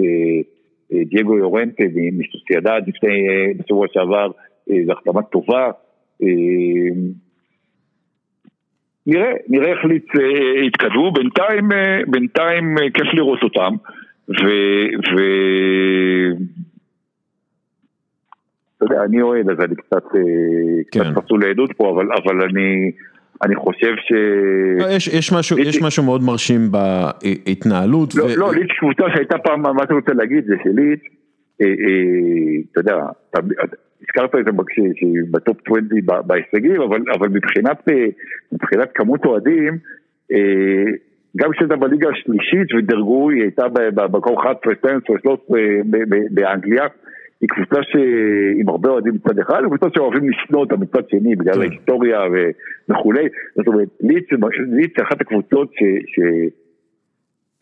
[1.10, 3.26] דייגו יורנטה מסוסיידד לפני,
[3.58, 4.30] בשבוע שעבר,
[4.66, 5.70] זו החתמה טובה.
[9.06, 10.06] נראה, נראה איך ליץ
[10.66, 11.68] יתקדמו, בינתיים,
[12.06, 13.74] בינתיים כיף לראות אותם.
[14.28, 14.44] ו...
[15.12, 15.20] ו...
[18.76, 20.04] אתה יודע, אני אוהד, אז אני קצת,
[20.92, 21.00] כן.
[21.12, 22.90] קצת פסול לעדות פה, אבל, אבל אני,
[23.44, 24.12] אני חושב ש...
[24.78, 25.58] לא, יש, יש, משהו.
[25.58, 28.14] יש משהו מאוד מרשים בהתנהלות.
[28.14, 28.28] לא, ו...
[28.36, 31.00] לא, ליץ קבוצה שהייתה פעם, מה אתה רוצה להגיד זה שליץ,
[31.60, 32.96] אה, אה, אתה יודע,
[34.06, 34.52] הזכרת את זה
[35.30, 35.84] בטופ 20
[36.26, 38.06] בהישגים, אבל, אבל מבחינת, אה,
[38.52, 39.78] מבחינת כמות אוהדים,
[40.32, 40.92] אה,
[41.36, 45.58] גם כשהייתה בליגה השלישית ודרגו, היא הייתה במקום 11, 12, 13
[46.30, 46.86] באנגליה.
[47.40, 47.80] היא קבוצה
[48.60, 51.60] עם הרבה אוהדים מצד אחד, וקבוצה שאוהבים לשנוא אותה מצד שני, בגלל כן.
[51.60, 52.20] ההיסטוריה
[52.88, 53.28] וכולי.
[53.54, 55.82] זאת אומרת, ליץ זה אחת הקבוצות ש...
[56.06, 56.20] ש...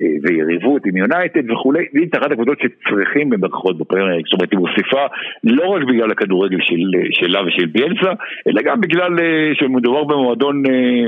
[0.02, 5.06] אה, ויריבות עם יונייטד וכולי, זה אחת הקבוצות שצריכים במרכאות בפרמייר, זאת אומרת היא מוסיפה
[5.44, 8.12] לא רק בגלל הכדורגל של, שלה ושל ביאלסה,
[8.48, 11.06] אלא גם בגלל אה, שמדובר במועדון אה,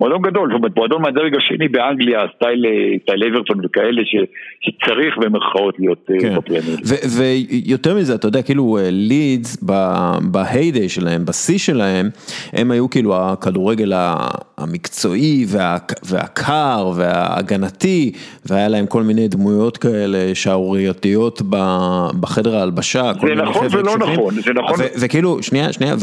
[0.00, 2.64] מועדון גדול, זאת אומרת מועדון מהדרג השני באנגליה, סטייל,
[3.02, 4.16] סטייל אברטון וכאלה ש,
[4.60, 6.36] שצריך במרכאות להיות אה, כן.
[6.36, 6.78] בפרמייר.
[7.18, 9.64] ויותר מזה, אתה יודע, כאילו לידס
[10.22, 12.08] ב heyday שלהם, בשיא שלהם,
[12.52, 13.92] הם היו כאילו הכדורגל
[14.58, 18.12] המקצועי וה, והקר וההגנתי,
[18.46, 21.42] והיה להם כל מיני דמויות כאלה שערורייתיות
[22.20, 23.12] בחדר ההלבשה.
[23.20, 24.76] זה נכון ולא נכון, זה נכון.
[25.00, 25.94] וכאילו, שנייה, שנייה,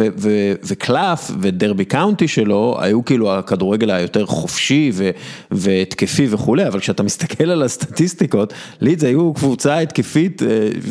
[0.70, 3.85] וקלף ודרבי קאונטי שלו היו כאילו הכדורגל.
[3.86, 5.10] הכדורגל היותר חופשי ו,
[5.52, 10.48] והתקפי וכולי, אבל כשאתה מסתכל על הסטטיסטיקות, לידס היו קבוצה התקפית אה,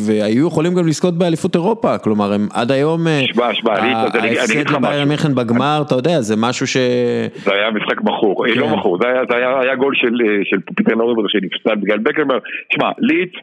[0.07, 5.09] והיו יכולים גם לזכות באליפות אירופה, כלומר הם עד היום, אה, שמע, שמע, ההפסד לביירן
[5.09, 6.77] מיכן בגמר, אתה יודע, זה משהו ש...
[7.45, 8.73] זה היה משחק מכור, אה, לא כן.
[8.73, 9.95] מכור, זה היה גול
[10.45, 12.39] של פיטר לאוריבר שנפסד בגלל בקרמר,
[12.73, 13.35] שמע, לידס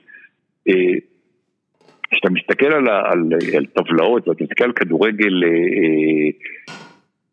[2.11, 5.33] כשאתה מסתכל על, על, על טבלאות ואתה מסתכל על כדורגל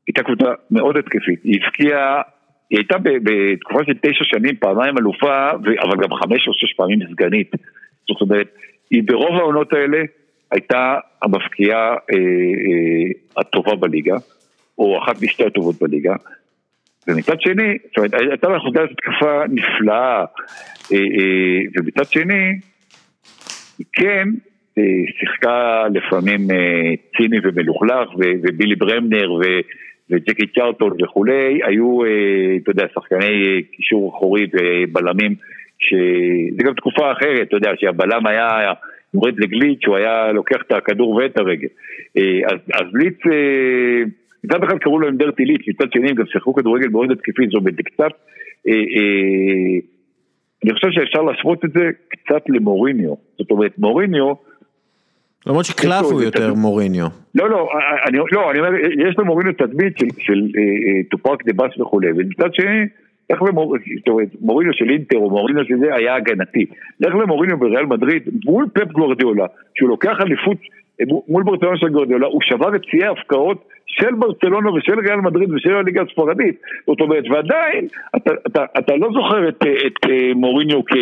[0.09, 2.23] הייתה קבוצה מאוד התקפית, היא הבקיעה,
[2.71, 7.51] היא הייתה בתקופה של תשע שנים פעמיים אלופה, אבל גם חמש או שש פעמים סגנית.
[8.09, 8.49] זאת אומרת,
[8.91, 9.99] היא ברוב העונות האלה
[10.51, 14.17] הייתה המבקיעה אה, אה, הטובה בליגה,
[14.79, 16.15] או אחת משתי הטובות בליגה.
[17.09, 20.25] ומצד שני, זאת אומרת, הייתה לה חוזרת התקפה נפלאה,
[20.93, 22.59] אה, אה, ומצד שני,
[23.79, 24.29] היא כן
[24.79, 24.83] אה,
[25.21, 29.43] שיחקה לפעמים אה, ציני ומלוכלך, ובילי ברמנר, ו...
[30.11, 35.35] וג'קי צ'ארטון וכולי, היו, אה, אתה יודע, שחקני קישור אחורי ובלמים,
[35.79, 38.49] שזה גם תקופה אחרת, אתה יודע, שהבלם היה
[39.15, 41.69] יורד לגליץ', הוא היה לוקח את הכדור ואת הרגל.
[42.17, 44.03] אה, אז, אז ליץ, אה,
[44.45, 47.43] מצד אחד קראו לו עם דרטי ליץ, מצד שני הם גם שיחקו כדורגל מאוד התקפי,
[47.55, 48.13] אומרת, קצת,
[50.65, 53.15] אני חושב שאפשר להשוות את זה קצת למוריניו.
[53.39, 54.33] זאת אומרת, מוריניו,
[55.47, 57.07] למרות שקלף הוא יותר מוריניו.
[57.34, 57.68] לא, לא,
[58.09, 58.70] אני, לא, אני אומר,
[59.09, 60.49] יש למוריניו תדמית של, של
[61.11, 62.86] טופרק דה בס וכולי, ומצד שני,
[63.30, 66.66] איך למוריניו של אינטר או מוריניו של זה היה הגנתי.
[67.01, 70.59] לך למוריניו בריאל מדריד, מול פפ גוורדיולה, שהוא לוקח אליפות
[71.28, 75.74] מול ברצלונה של גוורדיולה, הוא שבר את שיאי ההפקעות של ברצלונה ושל ריאל מדריד ושל
[75.74, 76.57] הליגה הספרדית.
[76.86, 77.86] זאת אומרת, ועדיין,
[78.16, 80.93] אתה, אתה, אתה לא זוכר את, את מוריניו כ...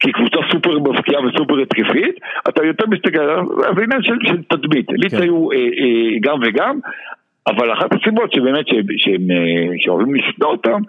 [0.00, 2.18] כקבוצה סופר מבקיעה וסופר התקפית,
[2.48, 3.26] אתה יותר מסתכל,
[3.76, 5.22] זה עניין של, של תדמית, ליץ כן.
[5.22, 6.78] היו אה, אה, גם וגם,
[7.46, 8.66] אבל אחת הסיבות שבאמת
[8.96, 10.80] שהם אה, שאוהבים לשנוא אותם,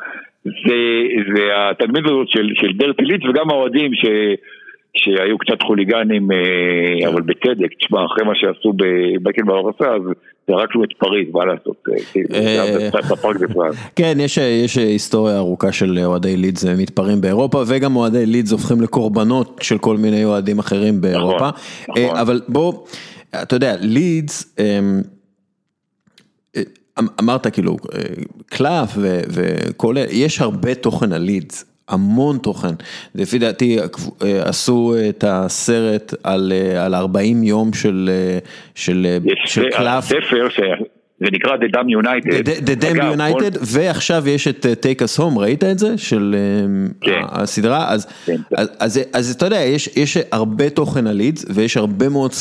[0.44, 0.80] זה,
[1.36, 4.06] זה התדמית הזאת של, של דרטי ליץ וגם האוהדים ש...
[4.98, 6.38] שהיו קצת חוליגנים, אה,
[7.02, 7.08] כן.
[7.08, 10.02] אבל בצדק, תשמע, אחרי מה שעשו בבקן בהרסה, אז
[10.48, 11.94] זרקנו את פריז, מה לעשות, אה,
[12.34, 12.90] אה,
[13.96, 19.78] כן, יש היסטוריה ארוכה של אוהדי לידס מתפרעים באירופה, וגם אוהדי לידס הופכים לקורבנות של
[19.78, 21.50] כל מיני אוהדים אחרים באירופה.
[21.90, 22.18] נכון, נכון.
[22.18, 22.74] אבל בוא,
[23.44, 25.02] אתה יודע, לידס, אמ,
[27.00, 27.78] אמ, אמרת כאילו,
[28.46, 28.98] קלף
[29.30, 31.71] וכל, יש הרבה תוכן על לידס.
[31.92, 32.76] המון תוכן.
[33.16, 33.86] לפי דעתי אה,
[34.44, 38.40] עשו את הסרט על, אה, על 40 יום של, אה,
[38.76, 40.04] של, של קלף.
[40.04, 40.48] ספר
[41.22, 42.48] זה נקרא The Dam United.
[42.66, 45.98] The Dam United, ועכשיו יש את uh, Take Us Home, ראית את זה?
[45.98, 47.22] של uh, כן.
[47.30, 47.92] הסדרה?
[47.92, 48.42] אז, כן.
[48.58, 52.36] אז, אז, אז אתה יודע, יש, יש הרבה תוכן על לידס, ויש הרבה מאוד uh,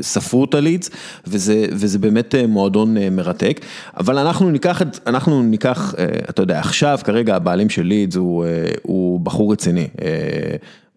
[0.00, 0.90] ספרות על לידס,
[1.26, 3.60] וזה, וזה באמת uh, מועדון uh, מרתק,
[3.96, 5.94] אבל אנחנו ניקח, אנחנו ניקח,
[6.30, 8.44] אתה יודע, עכשיו כרגע הבעלים של לידס הוא,
[8.82, 9.88] הוא בחור רציני.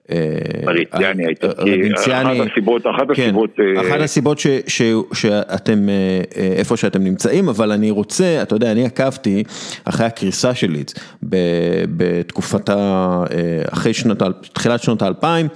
[0.08, 0.10] Uh,
[0.68, 3.49] אריציאני האיטלקי, אחת הסיבות, אחת כן, הסיבות,
[3.80, 4.01] אחת
[5.14, 5.89] שאתם,
[6.36, 9.43] איפה שאתם נמצאים, אבל אני רוצה, אתה יודע, אני עקבתי
[9.86, 10.93] אחרי הקריסה של לידס
[11.97, 13.24] בתקופתה,
[13.72, 14.22] אחרי שנות,
[14.53, 15.47] תחילת שנות האלפיים,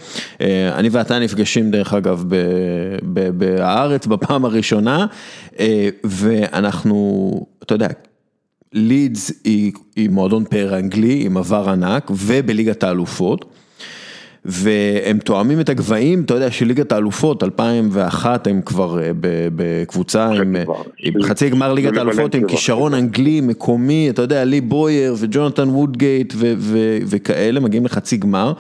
[0.75, 2.23] אני ואתה נפגשים דרך אגב
[3.33, 5.05] בהארץ בפעם הראשונה,
[6.03, 7.31] ואנחנו,
[7.63, 7.87] אתה יודע,
[8.73, 13.45] לידס היא, היא מועדון פאר אנגלי עם עבר ענק ובליגת האלופות.
[14.45, 18.99] והם תואמים את הגבהים, אתה יודע שליגת האלופות 2001 הם כבר
[19.55, 20.29] בקבוצה
[20.99, 26.33] עם חצי גמר ליגת האלופות עם כישרון אנגלי מקומי, אתה יודע לי בויר וג'ונתן וודגייט
[27.07, 28.53] וכאלה מגיעים לחצי גמר.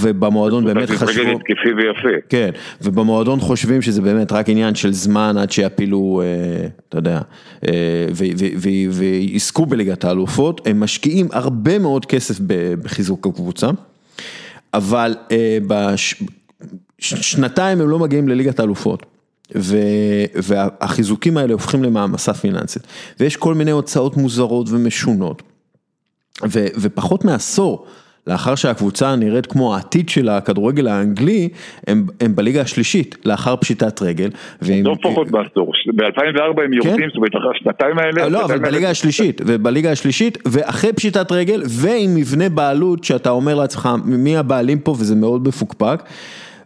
[0.00, 2.50] ובמועדון באמת חשבו, התקפי ויפה, כן,
[2.82, 6.22] ובמועדון חושבים שזה באמת רק עניין של זמן עד שיפילו,
[6.88, 7.20] אתה יודע,
[8.90, 12.40] ויזכו בליגת האלופות, הם משקיעים הרבה מאוד כסף
[12.82, 13.70] בחיזוק הקבוצה.
[14.74, 15.14] אבל
[16.98, 19.06] בשנתיים הם לא מגיעים לליגת האלופות.
[20.34, 22.82] והחיזוקים האלה הופכים למעמסה פיננסית.
[23.20, 25.42] ויש כל מיני הוצאות מוזרות ומשונות.
[26.52, 27.86] ופחות מעשור.
[28.28, 31.48] לאחר שהקבוצה נראית כמו העתיד של הכדורגל האנגלי,
[31.86, 34.30] הם הם בליגה השלישית, לאחר פשיטת רגל.
[34.62, 38.28] לא פחות בעשור, ב-2004 הם יורדים, זאת אומרת אחרי השנתיים האלה.
[38.28, 43.88] לא, אבל בליגה השלישית, ובליגה השלישית, ואחרי פשיטת רגל, ועם מבנה בעלות שאתה אומר לעצמך,
[44.04, 46.02] מי הבעלים פה, וזה מאוד מפוקפק.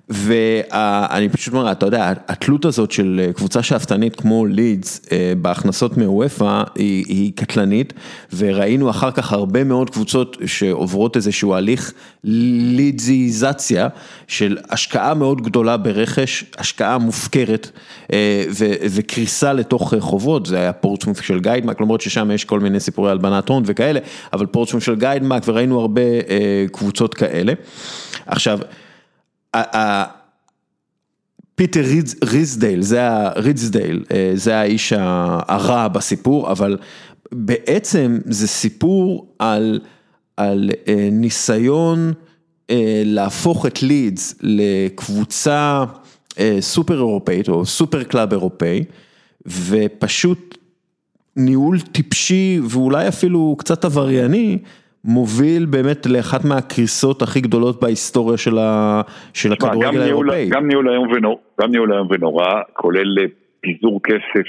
[0.09, 5.01] ואני פשוט אומר, אתה יודע, התלות הזאת של קבוצה שאפתנית כמו לידס
[5.43, 7.93] בהכנסות מוופא היא קטלנית,
[8.37, 11.93] וראינו אחר כך הרבה מאוד קבוצות שעוברות איזשהו הליך
[12.25, 13.89] לידזיזציה
[14.29, 17.71] של השקעה מאוד גדולה ברכש, השקעה מופקרת
[18.91, 23.49] וקריסה לתוך חובות, זה היה פורטסמוף של גיידמק, למרות ששם יש כל מיני סיפורי הלבנת
[23.49, 24.01] הון וכאלה,
[24.33, 26.03] אבל פורטסמוף של גיידמק וראינו הרבה
[26.73, 27.53] קבוצות כאלה.
[28.27, 28.59] עכשיו,
[31.55, 31.83] פיטר
[32.25, 32.83] ריזדייל,
[33.37, 34.93] ריצדייל, זה האיש
[35.49, 36.79] הרע בסיפור, אבל
[37.33, 39.81] בעצם זה סיפור על
[40.37, 40.71] על
[41.13, 42.13] ניסיון
[43.05, 45.85] להפוך את לידס לקבוצה
[46.61, 48.85] סופר אירופאית או super club אירופאי,
[49.47, 50.59] ופשוט
[51.37, 54.59] ניהול טיפשי ואולי אפילו קצת עברייני.
[55.05, 58.39] מוביל באמת לאחת מהקריסות הכי גדולות בהיסטוריה
[59.35, 60.49] של הכדורגל האירופאי.
[60.51, 60.67] גם
[61.71, 63.17] ניהול היום ונורא, כולל
[63.61, 64.47] פיזור כסף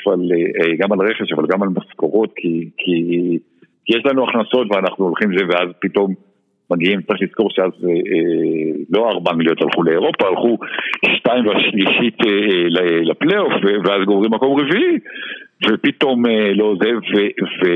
[0.79, 2.33] גם על רכש אבל גם על משכורות,
[2.77, 3.39] כי
[3.89, 6.13] יש לנו הכנסות ואנחנו הולכים לזה ואז פתאום
[6.71, 7.71] מגיעים, צריך לזכור שאז
[8.89, 10.57] לא ארבע מיליון הלכו לאירופה, הלכו
[11.17, 12.17] שתיים והשלישית
[13.01, 13.53] לפלייאוף
[13.85, 14.97] ואז גומרים מקום רביעי
[15.69, 16.23] ופתאום
[16.55, 17.67] לא זה ו...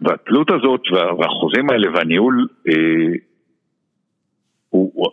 [0.00, 0.80] והתלות הזאת
[1.18, 2.46] והחוזים האלה והניהול,
[4.68, 5.10] הוא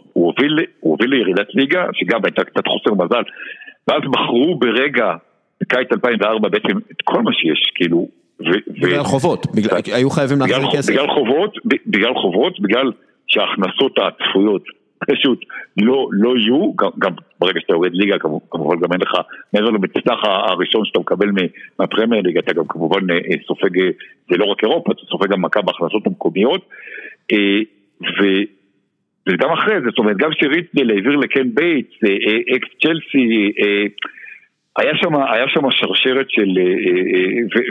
[0.79, 3.23] הוביל לירידת ליגה, שגם הייתה קצת חוסר מזל,
[3.87, 5.15] ואז מכרו ברגע,
[5.61, 8.07] בקיץ 2004 בעצם את כל מה שיש, כאילו...
[8.67, 9.47] בגלל חובות,
[9.93, 10.93] היו חייבים להחזיר כסף.
[10.93, 12.91] בגלל חובות, בגלל חובות, בגלל
[13.27, 14.63] שההכנסות הצפויות
[15.11, 15.39] פשוט
[15.77, 17.11] לא, לא יהיו, גם, גם
[17.43, 18.15] ברגע שאתה יורד ליגה
[18.49, 19.11] כמובן גם אין לך,
[19.53, 21.27] מעבר למצטח הראשון שאתה מקבל
[21.79, 23.17] מהפרמייר ליגה, אתה גם כמובן אה,
[23.47, 23.89] סופג, אה,
[24.29, 26.69] זה לא רק אירופה, אתה סופג גם מכה בהכנסות המקומיות,
[27.31, 27.59] אה,
[28.01, 28.23] ו...
[29.29, 31.95] וגם אחרי זה, זאת אומרת, גם שרידסדייל העביר לקן בייטס,
[32.55, 33.51] אקס צ'לסי,
[34.77, 36.49] היה שם, שרשרת של,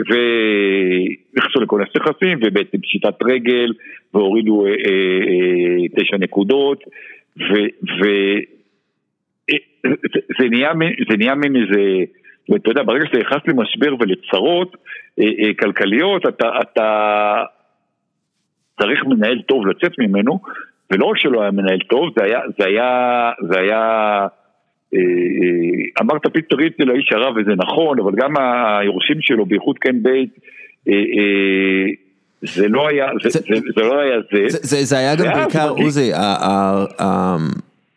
[0.09, 3.73] ונכנסו לכינוס נכסים, ובעצם פשיטת רגל,
[4.13, 4.65] והורידו
[5.95, 6.83] תשע נקודות,
[9.85, 11.81] וזה נהיה מין איזה,
[12.49, 14.75] ואתה יודע, ברגע שאתה נכנס למשבר ולצרות
[15.59, 16.25] כלכליות,
[16.61, 17.43] אתה
[18.79, 20.39] צריך מנהל טוב לצאת ממנו,
[20.91, 24.27] ולא רק שלא היה מנהל טוב, זה היה, זה היה, זה היה,
[26.01, 30.29] אמרת פיטר רידסדייל האיש הרע וזה נכון, אבל גם היורשים שלו, בייחוד קן בייטס,
[32.41, 33.07] זה לא היה,
[33.75, 34.59] זה לא היה זה.
[34.83, 36.11] זה היה גם בעיקר, עוזי,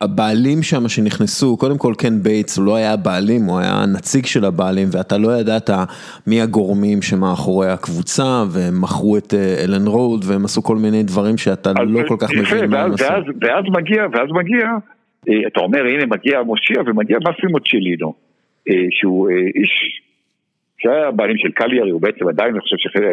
[0.00, 4.44] הבעלים שם שנכנסו, קודם כל קן בייטס הוא לא היה הבעלים, הוא היה הנציג של
[4.44, 5.70] הבעלים ואתה לא ידעת
[6.26, 9.34] מי הגורמים שמאחורי הקבוצה והם מכרו את
[9.64, 13.04] אלן רוד והם עשו כל מיני דברים שאתה לא כל כך מבין מה הם עשו.
[13.40, 14.66] ואז מגיע, ואז מגיע,
[15.46, 18.14] אתה אומר הנה מגיע מושיע ומגיע מאסימו צ'לינו,
[18.90, 20.00] שהוא איש
[20.78, 23.06] שהיה הבעלים של קליארי, הוא בעצם עדיין, אני חושב שזה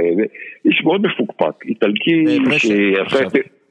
[0.65, 2.25] איש מאוד מפוקפק, איטלקי,
[2.57, 3.62] שעשה את...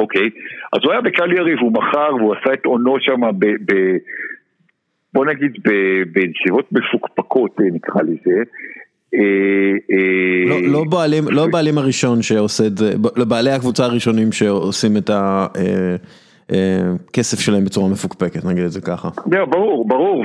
[0.00, 0.30] אוקיי,
[0.72, 3.46] אז הוא היה בקליארי והוא מכר והוא עשה את עונו שם ב...
[5.14, 5.52] בוא נגיד
[6.12, 8.42] בנסיבות מפוקפקות נקרא לזה,
[10.66, 15.10] לא בעלים, לא בעלים הראשון שעושה את זה, לבעלי הקבוצה הראשונים שעושים את
[16.48, 19.08] הכסף שלהם בצורה מפוקפקת, נגיד את זה ככה.
[19.26, 20.24] ברור, ברור,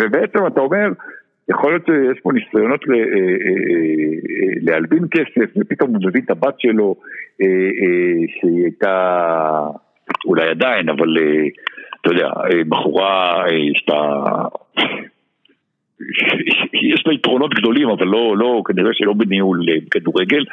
[0.00, 0.88] ובעצם אתה אומר,
[1.50, 2.84] יכול להיות שיש פה ניסיונות
[4.60, 6.96] להלבין כסף, ופתאום הוא מביא את הבת שלו,
[8.40, 9.66] שהיא הייתה,
[10.26, 11.16] אולי עדיין, אבל
[12.00, 12.30] אתה יודע,
[12.68, 13.44] בחורה,
[13.88, 14.22] לה...
[16.72, 20.44] יש לה יתרונות גדולים, אבל לא, לא, כנראה שלא בניהול כדורגל.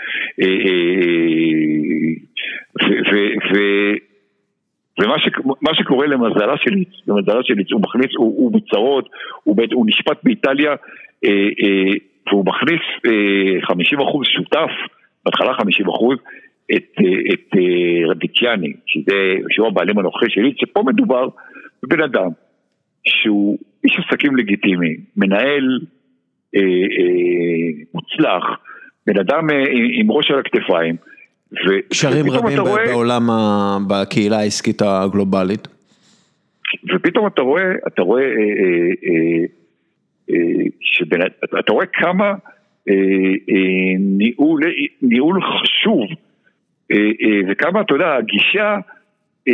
[5.01, 9.09] ומה שקורה למזלה של ליץ, למזלה של ליץ, הוא מכניס, הוא, הוא בצרות,
[9.43, 10.75] הוא, הוא נשפט באיטליה,
[12.27, 12.81] והוא מכניס
[13.63, 13.73] 50%
[14.23, 14.71] שותף,
[15.25, 15.61] בהתחלה 50%,
[16.75, 16.95] את,
[17.33, 17.55] את
[18.09, 21.27] רדיקיאני, שזה, שהוא הבעלים הנוכחי של ליץ, שפה מדובר
[21.83, 22.29] בבן אדם
[23.03, 25.79] שהוא איש עסקים לגיטימי, מנהל
[26.55, 28.43] אה, אה, מוצלח,
[29.07, 29.63] בן אדם אה,
[29.99, 30.95] עם ראש על הכתפיים.
[31.89, 33.27] קשרים רבים רואה, בעולם,
[33.87, 35.67] בקהילה העסקית הגלובלית.
[36.95, 38.29] ופתאום אתה רואה, אתה רואה, אה,
[39.05, 39.45] אה,
[40.29, 41.19] אה, שבנ...
[41.59, 42.33] אתה רואה כמה
[42.89, 42.93] אה,
[43.49, 44.61] אה, ניהול,
[45.01, 46.07] ניהול חשוב,
[46.91, 48.77] אה, אה, וכמה, אתה יודע, הגישה,
[49.47, 49.53] אה,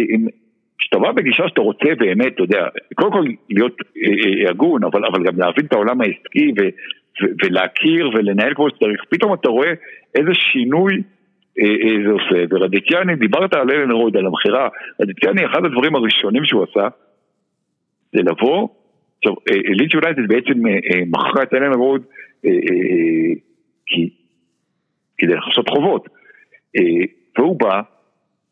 [0.78, 5.06] כשאתה בא בגישה שאתה רוצה באמת, אתה יודע, קודם כל להיות אה, אה, הגון, אבל,
[5.06, 6.62] אבל גם להבין את העולם העסקי ו,
[7.22, 9.74] ו, ולהכיר ולנהל כמו שצריך, פתאום אתה רואה
[10.16, 11.17] איזה שינוי אה, אה,
[12.06, 14.70] זה עושה, ורדיקיאני, דיברת על אלן רוד, על המכירה,
[15.02, 16.88] רדיקיאני, אחד הדברים הראשונים שהוא עשה,
[18.14, 18.68] זה לבוא,
[19.18, 21.72] עכשיו, אה, ליץ' יונייטד בעצם אה, אה, מכרה את אלן
[22.46, 23.34] אה, אה,
[23.86, 24.10] כי,
[25.18, 26.08] כדי לחסות חובות,
[26.78, 27.06] אה,
[27.38, 27.82] והוא בא,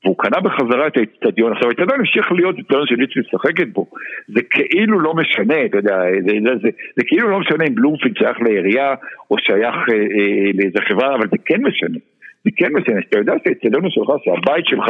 [0.05, 3.89] והוא קנה בחזרה את האצטדיון, עכשיו האצטדיון המשיך להיות אצטדיון של ליץ משחקת בו,
[4.27, 8.17] זה כאילו לא משנה, אתה יודע, זה, זה, זה, זה כאילו לא משנה אם בלומפילד
[8.17, 8.95] שייך לעירייה
[9.31, 11.97] או שייך אה, אה, לאיזה חברה, אבל זה כן משנה,
[12.45, 14.85] זה כן משנה, שאתה יודע שהאצטדיון שלך, שהבית שלך,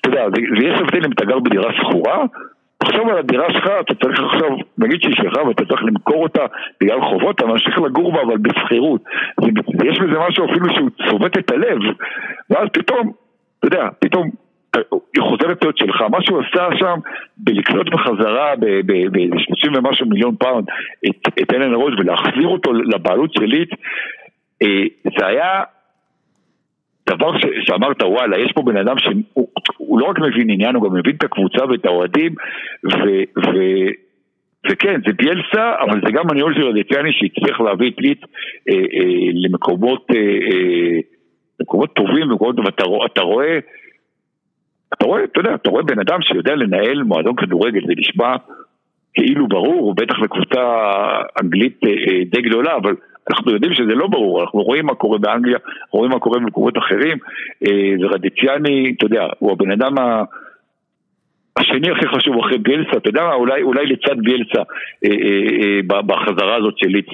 [0.00, 2.24] אתה יודע, ויש הבדל אם אתה גר בדירה שכורה,
[2.78, 6.46] תחשוב על הדירה שלך, אתה צריך עכשיו, נגיד שהיא שלך ואתה צריך למכור אותה
[6.80, 9.02] בגלל חובות, אתה ממשיך לגור בה אבל בשכירות.
[9.84, 11.78] יש בזה משהו אפילו שהוא צובט את הלב,
[12.50, 13.12] ואז פתאום,
[13.58, 14.30] אתה יודע, פתאום
[15.14, 16.98] היא חוזרת להיות שלך, מה שהוא עשה שם
[17.36, 20.66] בלקנות בחזרה ב-30 ומשהו מיליון פאונד
[21.06, 23.70] את, את אלנד רואד ולהחזיר אותו לבעלות של לידס,
[24.62, 24.84] אה,
[25.18, 25.62] זה היה
[27.08, 30.96] דבר ש, שאמרת וואלה, יש פה בן אדם שהוא לא רק מבין עניין, הוא גם
[30.96, 32.34] מבין את הקבוצה ואת האוהדים
[32.84, 32.98] ו...
[33.38, 33.58] ו
[34.70, 38.24] וכן, זה ביאלסה, אבל זה גם הניהול של רדיציאני שהצליח להביא את ליט
[38.68, 40.98] אה, אה, למקומות, אה, אה,
[41.60, 43.06] מקומות טובים, מקומות, ואתה רואה
[44.94, 48.36] אתה רואה, אתה יודע, אתה רואה בן אדם שיודע לנהל מועדון כדורגל, זה נשמע
[49.14, 50.62] כאילו ברור, בטח לקבוצה
[51.42, 52.94] אנגלית אה, אה, די גדולה, אבל
[53.30, 55.58] אנחנו יודעים שזה לא ברור, אנחנו רואים מה קורה באנגליה,
[55.90, 57.18] רואים מה קורה במקומות אחרים,
[57.66, 60.24] אה, ורדיציאני, אתה יודע, הוא הבן אדם ה...
[61.56, 64.62] השני הכי חשוב אחרי ביאלסה, אתה יודע מה, אולי, אולי לצד ביאלסה
[65.04, 67.06] אה, אה, אה, בחזרה הזאת של ליץ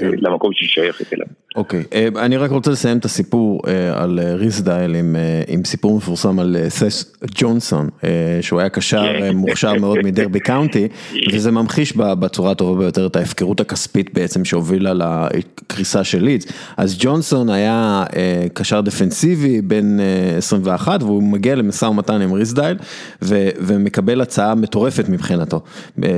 [0.00, 0.10] כן.
[0.18, 1.26] למקום שהיא שייכת אליו.
[1.56, 5.64] אוקיי, אה, אני רק רוצה לסיים את הסיפור אה, על אה, ריסדייל עם, אה, עם
[5.64, 10.88] סיפור מפורסם על סס ג'ונסון, אה, שהוא היה קשר אה, מוכשר מאוד מדרבי קאונטי,
[11.32, 16.52] וזה ממחיש בצורה הטובה ביותר את ההפקרות הכספית בעצם שהובילה לקריסה של לידס.
[16.76, 22.76] אז ג'ונסון היה אה, קשר דפנסיבי בין אה, 21 והוא מגיע למשא ומתן עם רידסדייל.
[23.22, 25.60] ו, ומקבל הצעה מטורפת מבחינתו,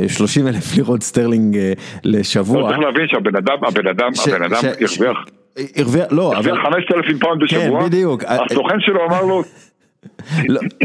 [0.09, 1.73] 30 אלף לירות סטרלינג אה,
[2.05, 2.69] לשבוע.
[2.69, 5.32] צריך להבין שהבן אדם, הבן אדם, הבן אדם הרוויח.
[5.77, 6.63] הרוויח, לא, אבל...
[6.63, 8.25] 5,000 פאונד בשבוע, כן, בדיוק.
[8.25, 9.43] הסוכן שלו אמר לו,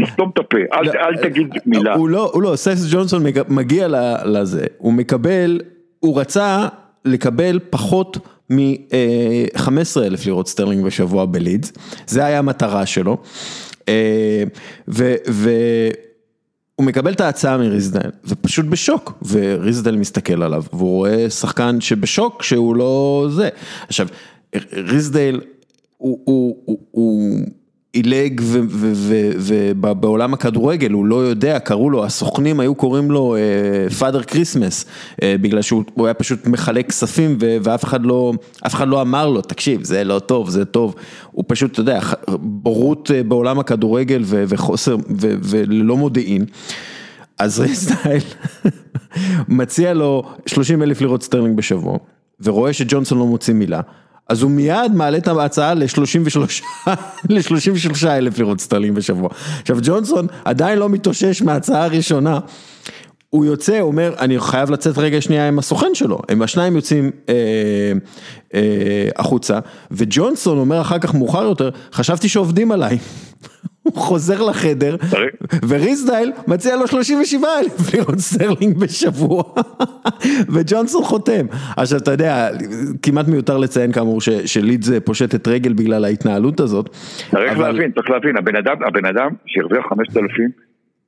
[0.02, 1.94] תסתום את הפה, אל תגיד מילה.
[1.94, 3.88] הוא לא, הוא לא, סת' ג'ונסון מגיע
[4.24, 5.60] לזה, הוא מקבל,
[6.00, 6.68] הוא רצה
[7.04, 8.18] לקבל פחות
[8.50, 11.72] מ-15 אלף לירות סטרלינג בשבוע בלידס,
[12.06, 13.16] זה היה המטרה שלו.
[13.88, 14.42] אה,
[14.88, 22.76] והוא מקבל את ההצעה מרידסדייל, ופשוט בשוק, ורידסדייל מסתכל עליו, והוא רואה שחקן שבשוק שהוא
[22.76, 23.48] לא זה.
[23.88, 24.08] עכשיו,
[24.72, 25.40] רידסדייל
[25.96, 27.44] הוא,
[27.92, 28.40] עילג
[29.38, 33.36] ובעולם הכדורגל הוא לא יודע, קראו לו, הסוכנים היו קוראים לו
[33.98, 34.84] Father Christmas,
[35.24, 38.32] בגלל שהוא היה פשוט מחלק כספים ואף אחד לא,
[38.66, 40.94] אף אחד לא אמר לו, תקשיב, זה לא טוב, זה טוב,
[41.32, 42.00] הוא פשוט, אתה יודע,
[42.38, 46.44] בורות בעולם הכדורגל וחוסר וללא מודיעין.
[47.38, 48.22] אז רידסדייל
[49.48, 51.98] מציע לו 30 אלף לירות סטרלינג בשבוע,
[52.40, 53.80] ורואה שג'ונסון לא מוציא מילה.
[54.28, 55.74] אז הוא מיד מעלה את ההצעה
[57.28, 59.28] ל-33 אלף לירות סטרלינג בשבוע.
[59.60, 62.38] עכשיו ג'ונסון עדיין לא מתאושש מההצעה הראשונה.
[63.30, 67.10] הוא יוצא, הוא אומר, אני חייב לצאת רגע שנייה עם הסוכן שלו, הם השניים יוצאים
[67.28, 67.34] אה,
[68.54, 69.58] אה, החוצה,
[69.90, 72.98] וג'ונסון אומר אחר כך מאוחר יותר, חשבתי שעובדים עליי.
[73.94, 74.96] הוא חוזר לחדר,
[75.68, 79.42] ורידסדייל מציע לו 37 אלף לירות סטרלינג בשבוע,
[80.54, 81.46] וג'ונסון חותם.
[81.76, 82.48] עכשיו אתה יודע,
[83.02, 86.88] כמעט מיותר לציין כאמור שלידס פושטת רגל בגלל ההתנהלות הזאת.
[87.30, 87.58] צריך.
[87.58, 90.50] להבין, צריך להבין, הבן אדם, הבן אדם שהרוויח 5,000,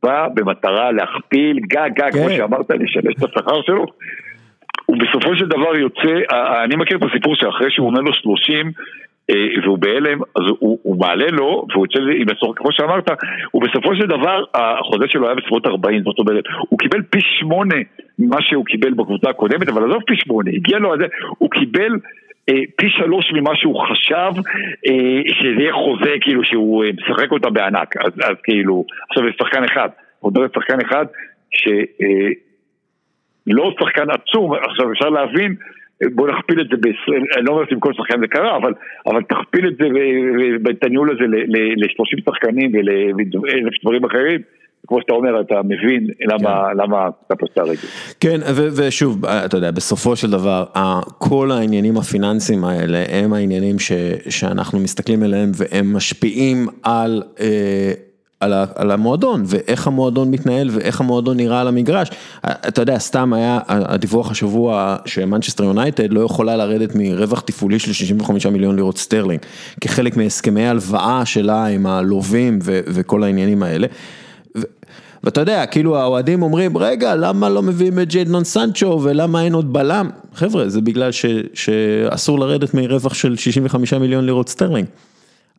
[0.02, 2.36] בא במטרה להכפיל גג גג, כמו כן.
[2.36, 3.86] שאמרת, לשלש את השכר שלו.
[4.86, 8.72] הוא בסופו של דבר יוצא, אני מכיר את הסיפור שאחרי שהוא אומר לו 30, אה,
[9.62, 13.10] והוא בהלם, אז הוא, הוא מעלה לו, והוא יוצא עם הצורך, כמו שאמרת,
[13.50, 17.74] הוא בסופו של דבר, החוזה שלו היה בסביבות 40, זאת אומרת, הוא קיבל פי שמונה
[18.18, 21.06] ממה שהוא קיבל בקבוצה הקודמת, אבל עזוב פי שמונה, הגיע לו על זה,
[21.38, 21.92] הוא קיבל
[22.48, 24.32] אה, פי שלוש ממה שהוא חשב
[24.86, 29.30] אה, שזה יהיה חוזה כאילו שהוא אה, משחק אותה בענק, אז, אז כאילו, עכשיו זה
[29.38, 31.06] שחקן אחד, הוא מדבר שחקן אחד
[31.50, 31.74] שלא
[33.64, 35.54] אה, שחקן עצום, עכשיו אפשר להבין
[36.14, 38.72] בוא נכפיל את זה ב-20, אני לא אומר שאם כל שחקן זה קרה, אבל,
[39.06, 39.88] אבל תכפיל את זה
[40.64, 44.40] ואת הניהול הזה ל-30 שחקנים ולאלף דברים אחרים.
[44.86, 46.76] כמו שאתה אומר, אתה מבין למה, כן.
[46.76, 47.74] למה אתה פושט רגל.
[48.20, 48.40] כן,
[48.76, 50.64] ושוב, אתה יודע, בסופו של דבר,
[51.18, 53.92] כל העניינים הפיננסיים האלה הם העניינים ש,
[54.28, 57.22] שאנחנו מסתכלים עליהם והם משפיעים על...
[57.40, 57.92] אה,
[58.40, 62.10] על על המועדון ואיך המועדון מתנהל ואיך המועדון נראה על המגרש.
[62.44, 68.46] אתה יודע, סתם היה הדיווח השבוע שמנצ'סטר יונייטד לא יכולה לרדת מרווח תפעולי של 65
[68.46, 69.40] מיליון לירות סטרלינג,
[69.80, 73.86] כחלק מהסכמי הלוואה שלה עם הלווים וכל העניינים האלה.
[75.24, 79.72] ואתה יודע, כאילו האוהדים אומרים, רגע, למה לא מביאים את ג'יידון סנצ'ו ולמה אין עוד
[79.72, 80.10] בלם?
[80.34, 84.86] חבר'ה, זה בגלל ש, שאסור לרדת מרווח של 65 מיליון לירות סטרלינג.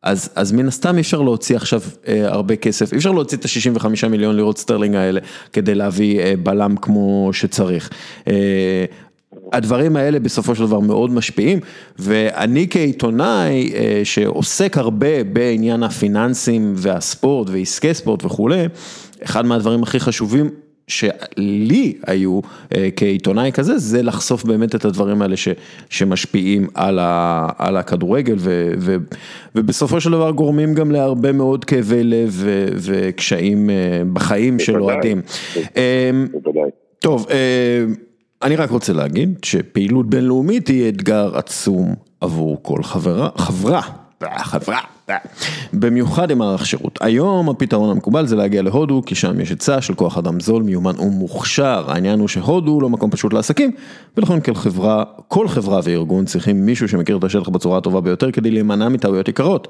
[0.04, 3.46] אז אז מן הסתם אי אפשר להוציא עכשיו אה, הרבה כסף, אי אפשר להוציא את
[3.46, 5.20] ה-65 מיליון לירות סטרלינג האלה
[5.54, 7.90] כדי להביא אה, בלם כמו שצריך.
[8.28, 8.86] אה,
[9.54, 11.60] הדברים האלה בסופו של דבר מאוד משפיעים,
[12.00, 18.66] ואני כעיתונאי אה, שעוסק הרבה בעניין הפיננסים והספורט ועסקי ספורט וכולי,
[19.24, 20.50] אחד מהדברים הכי חשובים
[20.92, 22.40] שלי היו
[22.76, 25.48] אה, כעיתונאי כזה, זה לחשוף באמת את הדברים האלה ש,
[25.90, 28.96] שמשפיעים על, ה, על הכדורגל ו, ו,
[29.56, 35.22] ובסופו של דבר גורמים גם להרבה מאוד כאבי לב ו, וקשיים אה, בחיים של אוהדים.
[35.58, 36.28] אמ,
[37.00, 37.86] טוב, אה,
[38.42, 43.82] אני רק רוצה להגיד שפעילות בינלאומית היא אתגר עצום עבור כל חברה, חברה,
[44.38, 44.80] חברה.
[45.74, 47.00] במיוחד עם מערך שירות.
[47.02, 51.00] היום הפתרון המקובל זה להגיע להודו, כי שם יש היצע של כוח אדם זול, מיומן
[51.00, 51.86] ומוכשר.
[51.88, 53.72] העניין הוא שהודו לא מקום פשוט לעסקים,
[54.18, 58.52] ולכן כל חברה, כל חברה וארגון צריכים מישהו שמכיר את השטח בצורה הטובה ביותר כדי
[58.52, 59.68] להימנע מטעויות יקרות.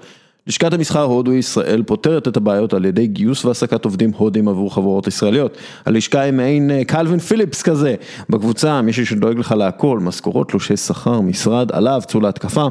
[0.47, 5.07] לשכת המסחר הודו ישראל פותרת את הבעיות על ידי גיוס והעסקת עובדים הודים עבור חברות
[5.07, 5.57] ישראליות.
[5.85, 7.95] הלשכה היא מעין קלווין פיליפס כזה.
[8.29, 12.67] בקבוצה מישהו שדואג לך להכל, משכורות, תלושי שכר, משרד, עליו, צאו להתקפה.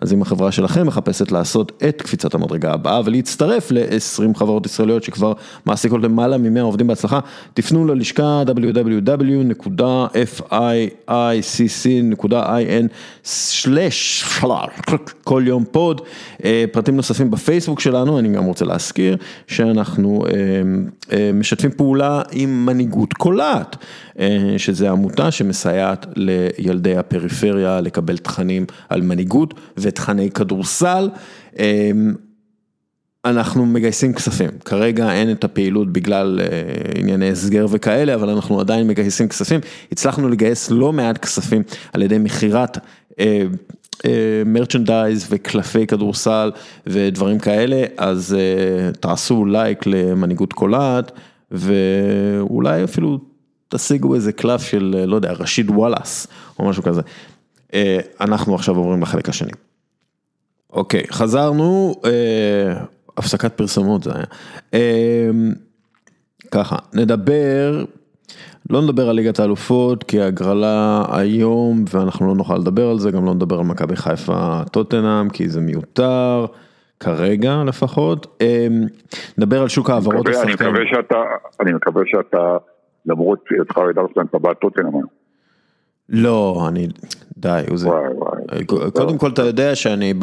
[0.00, 5.32] אז אם החברה שלכם מחפשת לעשות את קפיצת המדרגה הבאה ולהצטרף ל-20 חברות ישראליות שכבר
[5.66, 7.20] מעסיקות למעלה מ-100 עובדים בהצלחה,
[7.54, 9.72] תפנו ללשכה www.ficc.in/,
[15.24, 16.00] כל יום פוד,
[16.44, 20.32] אה, פרטים נוספים בפייסבוק שלנו, אני גם רוצה להזכיר שאנחנו אה,
[21.16, 23.76] אה, משתפים פעולה עם מנהיגות קולעת.
[24.18, 31.10] אה, שזה עמותה שמסייעת לילדי הפריפריה לקבל תכנים על מנהיגות ותכני כדורסל.
[31.58, 31.90] אה,
[33.24, 36.46] אנחנו מגייסים כספים, כרגע אין את הפעילות בגלל אה,
[37.00, 39.60] ענייני הסגר וכאלה, אבל אנחנו עדיין מגייסים כספים,
[39.92, 42.78] הצלחנו לגייס לא מעט כספים על ידי מכירת
[44.46, 46.50] מרצ'נדייז וקלפי כדורסל
[46.86, 48.36] ודברים כאלה, אז
[49.00, 51.12] תעשו לייק למנהיגות קולעת
[51.50, 53.18] ואולי אפילו
[53.72, 56.26] תשיגו איזה קלף של, אה, לא יודע, רשיד וואלאס,
[56.58, 57.00] או משהו כזה.
[57.74, 59.52] אה, אנחנו עכשיו עוברים לחלק השני.
[60.72, 62.84] אוקיי, חזרנו, אה,
[63.16, 64.24] הפסקת פרסומות זה היה.
[66.50, 67.84] ככה, נדבר,
[68.70, 73.24] לא נדבר על ליגת האלופות, כי הגרלה היום, ואנחנו לא נוכל לדבר על זה, גם
[73.24, 76.46] לא נדבר על מכבי חיפה טוטנאם, כי זה מיותר.
[77.00, 78.42] כרגע לפחות,
[79.38, 80.76] נדבר על שוק העברות השחקנים.
[81.60, 82.56] אני מקווה שאתה
[83.06, 84.92] למרות היותך אוהד ארסנל אתה בעד טוטנאם
[86.08, 86.88] לא, אני,
[87.38, 87.88] די, זה,
[88.92, 90.14] קודם כל אתה יודע שאני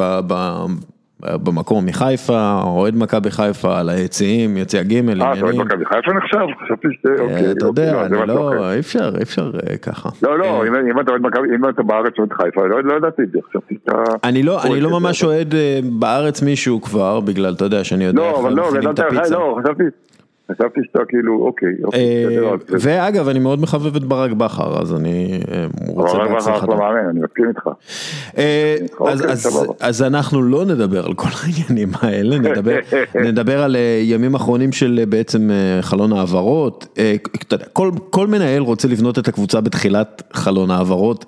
[1.22, 5.22] במקום מחיפה, אוהד מכבי חיפה, על היציעים, יציע ג' עניינים.
[5.22, 6.46] אה, אתה אוהד מכבי חיפה נחשב?
[6.64, 7.06] חשבתי ש...
[7.06, 10.10] אה, אוקיי, אתה יודע, אוקיי, לא, אני לא, אי אפשר, אי אפשר אה, ככה.
[10.24, 10.68] לא, לא, אה.
[10.92, 13.76] אם אתה אוהד מכבי, אם אתה בארץ אוהד חיפה, לא, לא ידעתי את זה, חשבתי
[13.86, 14.04] שאתה...
[14.24, 15.56] אני לא, לא ממש אוהד
[16.00, 19.60] בארץ מישהו כבר, בגלל, אתה יודע, שאני יודע לא, אבל לא, גדלת, לא,
[20.52, 20.80] חשבתי...
[20.92, 25.66] שאתה כאילו, אוקיי, אוקיי, אה, ואגב, אני מאוד מחבב את ברק בכר, אז אני אה,
[25.88, 26.28] רוצה בהצלחה.
[26.30, 27.70] ברק בכר אחלה מאמן, אני מסכים איתך.
[28.38, 29.14] אה, אוקיי,
[29.80, 32.38] אז אנחנו לא נדבר על כל העניינים האלה,
[33.16, 35.50] נדבר על ימים אחרונים של בעצם
[35.82, 36.98] חלון העברות.
[38.10, 41.26] כל מנהל רוצה לבנות את הקבוצה בתחילת חלון העברות,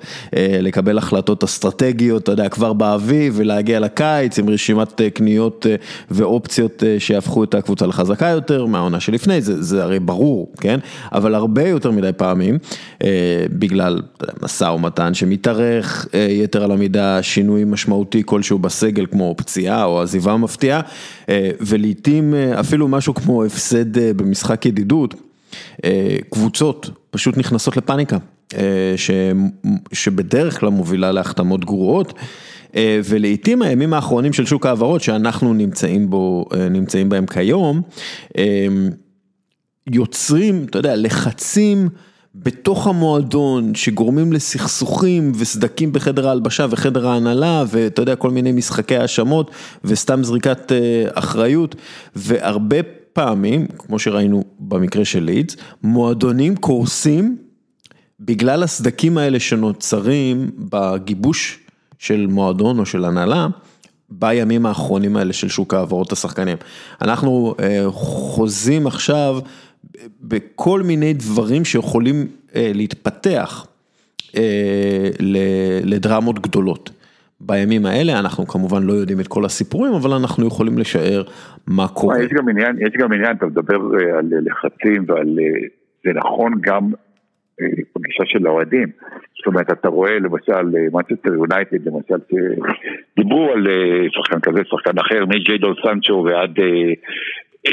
[0.61, 5.65] לקבל החלטות אסטרטגיות, אתה יודע, כבר באביב ולהגיע לקיץ עם רשימת קניות
[6.11, 9.10] ואופציות שיהפכו את הקבוצה לחזקה יותר מהעונה של...
[9.11, 10.79] שלפני, זה, זה הרי ברור, כן?
[11.11, 12.57] אבל הרבה יותר מדי פעמים,
[13.03, 14.01] אה, בגלל
[14.41, 20.37] משא ומתן שמתארך אה, יתר על המידה, שינוי משמעותי כלשהו בסגל, כמו פציעה או עזיבה
[20.37, 20.81] מפתיעה,
[21.29, 25.15] אה, ולעיתים אה, אפילו משהו כמו הפסד אה, במשחק ידידות,
[25.85, 28.17] אה, קבוצות פשוט נכנסות לפאניקה,
[28.57, 29.11] אה, ש,
[29.93, 32.13] שבדרך כלל מובילה להחתמות גרועות.
[32.75, 37.81] אה, ולעיתים הימים האחרונים של שוק ההעברות שאנחנו נמצאים בו, אה, נמצאים בהם כיום,
[38.37, 38.67] אה,
[39.87, 41.89] יוצרים, אתה יודע, לחצים
[42.35, 49.51] בתוך המועדון שגורמים לסכסוכים וסדקים בחדר ההלבשה וחדר ההנהלה ואתה יודע, כל מיני משחקי האשמות
[49.83, 50.71] וסתם זריקת
[51.13, 51.75] אחריות.
[52.15, 57.37] והרבה פעמים, כמו שראינו במקרה של לידס, מועדונים קורסים
[58.19, 61.60] בגלל הסדקים האלה שנוצרים בגיבוש
[62.01, 63.47] של מועדון או של הנהלה,
[64.09, 66.57] בימים האחרונים האלה של שוק העברות השחקנים.
[67.01, 69.35] אנחנו אה, חוזים עכשיו
[70.21, 73.67] בכל מיני דברים שיכולים אה, להתפתח
[74.37, 75.09] אה,
[75.83, 76.89] לדרמות גדולות.
[77.39, 81.23] בימים האלה אנחנו כמובן לא יודעים את כל הסיפורים, אבל אנחנו יכולים לשער
[81.67, 82.23] מה קורה.
[82.23, 83.75] יש גם עניין, יש גם עניין, אתה מדבר
[84.17, 85.39] על לחצים ועל,
[86.03, 86.91] זה נכון גם
[87.93, 88.87] פגישה של האוהדים.
[89.37, 92.35] זאת אומרת, אתה רואה למשל, מצ'סטר יונייטד, למשל,
[93.17, 96.59] דיברו על אה, שחקן כזה, שחקן אחר, מג'יידול סנצ'ו ועד...
[96.59, 96.93] אה,
[97.67, 97.71] אה,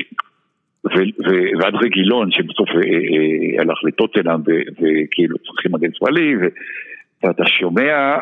[1.60, 2.68] ועד רגילון שבסוף
[3.58, 6.34] הלך לטוטנאם וכאילו צריכים מגן שמאלי
[7.22, 8.16] ואתה שומע,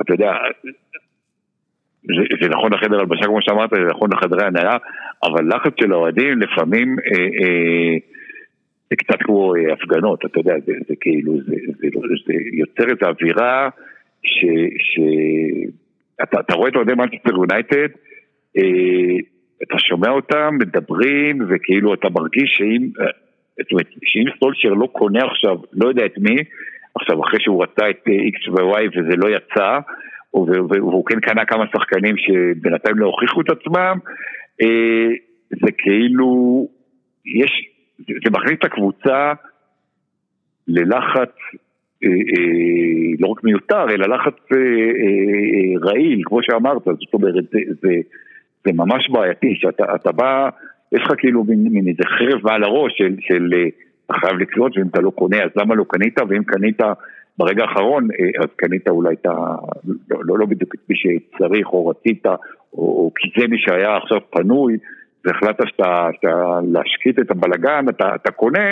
[0.00, 0.32] אתה יודע,
[2.02, 4.76] זה, זה נכון לחדר הלבשה כמו שאמרת, זה נכון לחדרי הנהלה,
[5.22, 7.96] אבל לחץ של האוהדים לפעמים אה, אה,
[8.90, 11.88] זה קצת כמו אה, הפגנות, אתה יודע, זה, זה כאילו, זה, זה, זה
[12.26, 13.68] זה יוצר איזו אווירה
[14.22, 14.44] ש...
[14.78, 15.00] ש...
[16.22, 17.88] אתה, אתה רואה את אוהדי מנצ'סטר יונייטד,
[18.56, 19.16] אה,
[19.62, 23.06] אתה שומע אותם מדברים, וכאילו אתה מרגיש שאם, אה,
[23.62, 26.36] זאת אומרת, שאם סטולשר לא קונה עכשיו, לא יודע את מי,
[26.94, 29.78] עכשיו אחרי שהוא רצה את X ו-Y וזה לא יצא,
[30.34, 33.98] והוא כן קנה כמה שחקנים שבינתיים לא הוכיחו את עצמם,
[35.50, 36.68] זה כאילו,
[37.26, 37.68] יש,
[38.06, 39.32] זה מכניס את הקבוצה
[40.68, 41.32] ללחץ
[42.04, 47.94] אה, אה, לא רק מיותר, אלא לחץ אה, רעיל, כמו שאמרת, זאת אומרת, זה, זה,
[48.64, 50.48] זה ממש בעייתי, שאתה בא,
[50.92, 53.54] יש לך כאילו מין איזה חרב מעל הראש של, של
[54.06, 56.80] אתה חייב לקנות, ואם אתה לא קונה אז למה לא קנית, ואם קנית
[57.38, 58.08] ברגע האחרון,
[58.42, 59.30] אז קנית אולי את ה...
[60.10, 62.32] לא, לא, לא בדיוק את מי שצריך או רצית, או,
[62.72, 64.76] או כי זה מי שהיה עכשיו פנוי.
[65.24, 68.68] והחלטת שאתה, שאתה להשקיט את הבלגן, אתה, אתה קונה,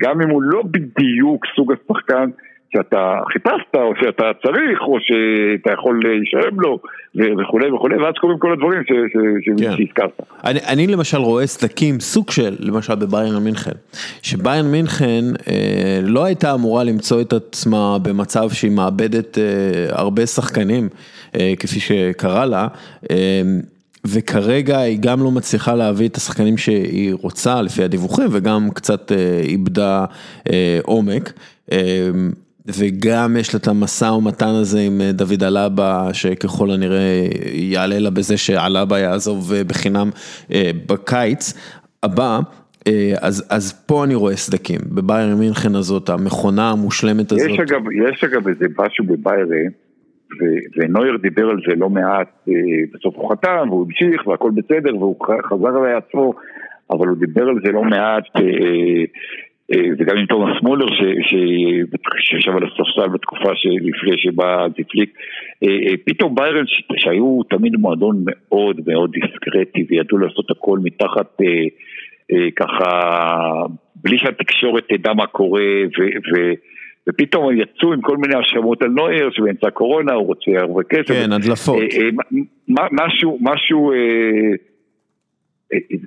[0.00, 2.30] גם אם הוא לא בדיוק סוג השחקן
[2.76, 6.78] שאתה חיפשת, או שאתה צריך, או שאתה יכול להישאם לו,
[7.14, 9.16] וכולי וכולי, ואז קורים כל הדברים ש, ש,
[9.64, 9.76] כן.
[9.76, 10.20] שהזכרת.
[10.44, 13.76] אני, אני למשל רואה סדקים, סוג של, למשל בביירן מינכן,
[14.22, 19.44] שביירן מינכן אה, לא הייתה אמורה למצוא את עצמה במצב שהיא מאבדת אה,
[19.90, 20.88] הרבה שחקנים,
[21.36, 22.68] אה, כפי שקרה לה.
[23.10, 23.42] אה,
[24.06, 29.40] וכרגע היא גם לא מצליחה להביא את השחקנים שהיא רוצה לפי הדיווחים וגם קצת אה,
[29.42, 30.04] איבדה
[30.52, 31.32] אה, עומק.
[31.72, 32.10] אה,
[32.66, 38.36] וגם יש לה את המשא ומתן הזה עם דוד אלבה, שככל הנראה יעלה לה בזה
[38.36, 40.10] שאלבה יעזוב בחינם
[40.86, 41.54] בקיץ
[42.02, 42.40] הבא.
[43.20, 47.50] אז, אז פה אני רואה סדקים, בביירן מינכן הזאת, המכונה המושלמת הזאת.
[47.50, 49.70] יש אגב, יש אגב איזה משהו בביירן.
[50.76, 52.54] ונויר דיבר על זה לא מעט, אה,
[52.94, 55.16] בסוף הוא חתם והוא המשיך והכל בסדר והוא
[55.50, 56.34] חזר לעצמו,
[56.90, 58.42] אבל הוא דיבר על זה לא מעט, אה,
[59.72, 60.86] אה, וגם עם תומאס מולר
[62.20, 65.18] שישב על הספסל בתקופה שלפני שבא זיפליק,
[66.06, 66.64] פתאום ביירן
[66.96, 71.36] שהיו תמיד מועדון מאוד מאוד דיסקרטי וידעו לעשות הכל מתחת
[72.56, 72.88] ככה,
[73.96, 75.62] בלי שהתקשורת תדע מה קורה
[75.98, 76.38] ו...
[77.08, 81.08] ופתאום הם יצאו עם כל מיני האשמות על נויר שבאמצע הקורונה הוא רוצה הרבה כסף.
[81.08, 81.76] כן, הדלפות.
[81.76, 83.96] אה, אה, משהו, משהו, אה,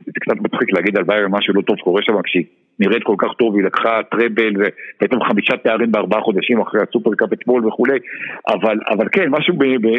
[0.05, 2.43] זה קצת מצחיק להגיד על ביירן משהו לא טוב קורה שם כשהיא
[2.79, 7.67] נראית כל כך טוב, היא לקחה טראבל ובעצם חמישה תארים בארבעה חודשים אחרי הסופרקאפ אתמול
[7.67, 7.99] וכולי,
[8.47, 9.53] אבל, אבל כן, משהו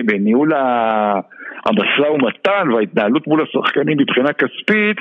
[0.06, 0.52] בניהול
[1.66, 4.96] המשא ומתן וההתנהלות מול השחקנים מבחינה כספית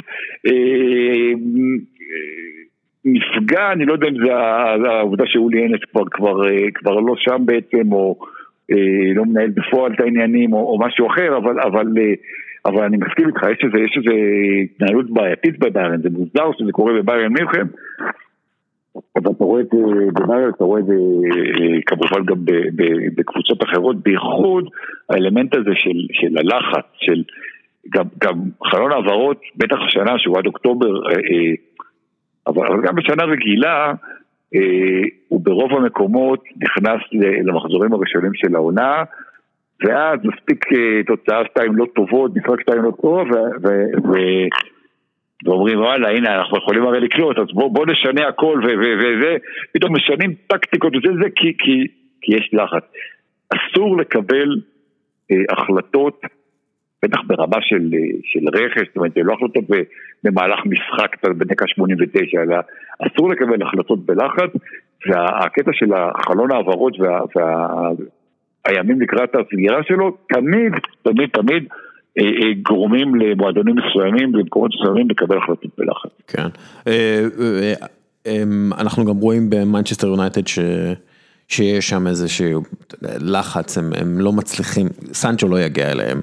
[3.14, 4.36] נפגע, אני לא יודע אם זה
[4.90, 6.42] העובדה שאולי אנס כבר, כבר,
[6.74, 8.20] כבר לא שם בעצם, או
[9.16, 11.88] לא מנהל בפועל את העניינים, או, או משהו אחר, אבל, אבל,
[12.66, 13.66] אבל אני מסכים איתך, יש
[13.98, 14.16] איזה,
[14.64, 17.68] התנהלות בעייתית בביירן, זה מוזר שזה קורה בביירן מינכן,
[19.16, 19.78] אבל אתה רואה את זה
[20.14, 20.94] בביירן, אתה רואה את זה
[21.86, 22.38] כמובן גם
[23.16, 24.70] בקבוצות אחרות, בייחוד
[25.10, 27.24] האלמנט הזה של, של הלחץ, של
[27.90, 31.56] גם, גם חלון העברות, בטח השנה שהוא עד אוקטובר, אבל,
[32.48, 33.94] אבל גם בשנה רגילה,
[35.28, 37.02] הוא ברוב המקומות נכנס
[37.46, 39.04] למחזורים הראשונים של העונה,
[39.84, 40.66] ואז מספיק
[41.08, 43.28] תוצאה שתיים לא טובות, משחק שתיים לא טוב,
[45.46, 49.38] ואומרים וואלה הנה אנחנו יכולים הרי לקלוט אז בוא, בוא נשנה הכל וזה,
[49.74, 51.88] פתאום משנים טקטיקות וזה זה כי, כי,
[52.22, 52.84] כי יש לחץ.
[53.50, 54.50] אסור לקבל
[55.32, 56.22] אה, החלטות,
[57.04, 57.92] בטח ברמה של,
[58.24, 59.64] של רכש, זאת אומרת זה לא החלטות
[60.24, 62.58] במהלך משחק בדקה 89, אלא
[63.00, 64.50] אסור לקבל החלטות בלחץ,
[65.08, 67.90] והקטע של החלון העברות וה, וה,
[69.02, 71.64] לקראת הסגירה שלו, תמיד, תמיד, תמיד
[72.20, 76.10] אה, אה, גורמים למועדונים מסוימים במקומות מסוימים לקבל החלטות בלחץ.
[76.28, 76.48] כן.
[76.88, 77.74] אה,
[78.80, 80.60] אנחנו גם רואים במנצ'סטר יונייטד ש...
[81.50, 82.62] שיש שם איזשהו
[83.20, 86.22] לחץ, הם, הם לא מצליחים, סנצ'ו לא יגיע אליהם.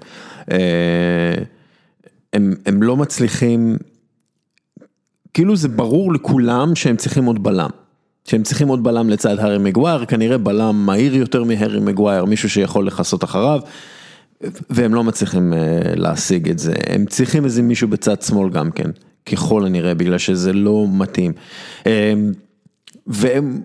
[2.32, 3.76] הם, הם לא מצליחים,
[5.34, 7.70] כאילו זה ברור לכולם שהם צריכים עוד בלם.
[8.24, 12.86] שהם צריכים עוד בלם לצד הארי מגווייר, כנראה בלם מהיר יותר מהארי מגווייר, מישהו שיכול
[12.86, 13.60] לכסות אחריו,
[14.70, 15.52] והם לא מצליחים
[15.96, 16.72] להשיג את זה.
[16.86, 18.90] הם צריכים איזה מישהו בצד שמאל גם כן,
[19.26, 21.32] ככל הנראה, בגלל שזה לא מתאים.
[23.06, 23.60] והם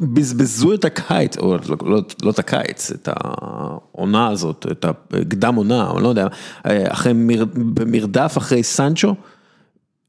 [0.00, 5.90] בזבזו את הקיץ, או לא, לא, לא את הקיץ, את העונה הזאת, את הקדם עונה,
[5.94, 6.26] אני לא יודע,
[6.64, 7.12] אחרי,
[7.54, 9.14] במרדף אחרי סנצ'ו,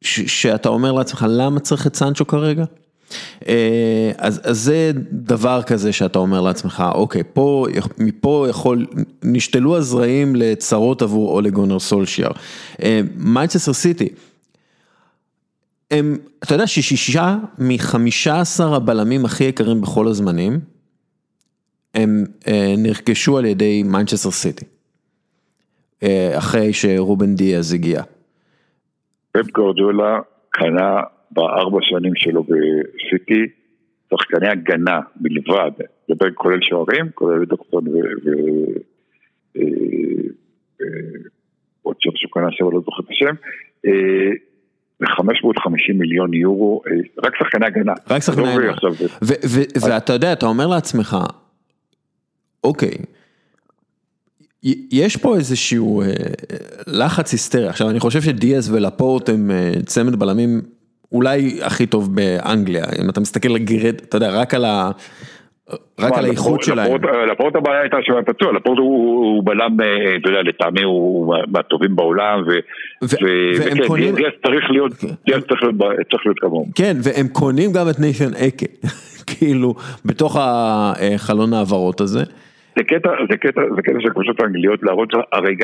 [0.02, 2.66] שאתה אומר לעצמך, למה צריך את סנצ'ו כרגע?
[3.48, 7.66] אה, אז, אז זה דבר כזה שאתה אומר לעצמך, אוקיי, פה,
[7.98, 8.86] מפה יכול,
[9.24, 12.32] נשתלו הזרעים לצרות עבור אולי גונר סולשיאר.
[13.16, 14.10] מנצ'סטר סיטי,
[15.92, 20.60] הם, אתה יודע ששישה מחמישה עשר הבלמים הכי יקרים בכל הזמנים,
[21.96, 24.66] הם אה, נרכשו על ידי מנצ'סטר סיטי,
[26.04, 28.02] אה, אחרי שרובן דיאז הגיע.
[29.32, 30.20] פפ גווארדיולה
[30.50, 31.02] קנה
[31.32, 33.46] בארבע שנים שלו בסיטי,
[34.10, 35.72] שחקני הגנה בלבד,
[36.08, 38.06] זה כולל שוערים, כולל דוקטון ועוד
[41.86, 43.36] אה, שם שהוא קנה שם, לא זוכר את השם,
[45.02, 46.92] ב-550 מיליון יורו, אה,
[47.24, 47.94] רק שחקני הגנה.
[48.10, 48.74] רק שחקני לא הגנה.
[49.82, 51.18] ואתה יודע, אתה אומר לעצמך,
[52.64, 52.98] אוקיי,
[54.92, 56.08] יש פה איזשהו אה,
[56.88, 59.52] לחץ היסטרי, עכשיו אני חושב שדיאז ולפורט הם
[59.86, 60.62] צמד בלמים
[61.12, 63.56] אולי הכי טוב באנגליה, אם אתה מסתכל
[64.04, 64.92] אתה יודע, רק על ה...
[66.00, 66.92] רק על האיכות שלהם.
[67.32, 71.96] לפורט הבעיה הייתה שהוא היה פצוע, לפורט הוא בלם, אה, אתה יודע, לטעמי הוא מהטובים
[71.96, 73.26] בעולם, וכן,
[74.16, 75.08] דיאס צריך להיות, כן.
[75.26, 75.44] דיאס
[76.12, 76.66] צריך להיות כמוהו.
[76.76, 78.66] כן, והם קונים גם את נייפן אקה,
[79.30, 79.74] כאילו,
[80.06, 82.24] בתוך החלון ההעברות הזה.
[82.78, 85.10] זה קטע, זה קטע, זה קטע של קבוצות האנגליות להראות,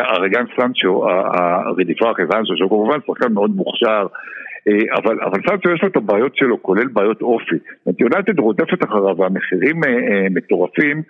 [0.07, 4.07] הרגן סנצ'ו, הרדיפה אחרי סנצ'ו, שהוא כמובן שחקן מאוד מוכשר, אה,
[4.69, 7.55] אבל, אבל סנצ'ו יש לו את הבעיות שלו, כולל בעיות אופי.
[7.99, 11.01] יונייטד רודפת אחריו והמחירים אה, אה, מטורפים,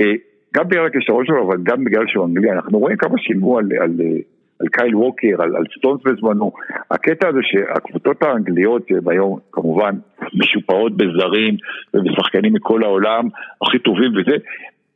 [0.00, 0.12] אה,
[0.56, 2.52] גם בגלל הכישרון שלו, אבל גם בגלל שהוא אנגלי.
[2.52, 4.18] אנחנו רואים כמה שילמו על, על, אה,
[4.60, 6.52] על קייל ווקר, על, על סטונס בזמנו.
[6.90, 9.94] הקטע הזה שהקבוצות האנגליות, שהן היום כמובן
[10.34, 11.56] משופעות בזרים
[11.94, 13.28] ובשחקנים מכל העולם,
[13.62, 14.36] הכי טובים וזה,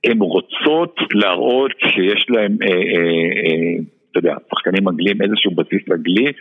[0.04, 2.74] הן רוצות להראות שיש להם, אה, אה,
[3.44, 6.32] אה, אתה יודע, שחקנים אנגלים, איזשהו בסיס אנגלי,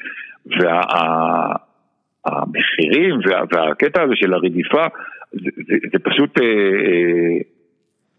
[2.25, 4.87] והמחירים וה, והקטע הזה של הרדיפה
[5.31, 7.37] זה, זה, זה פשוט, אה, אה,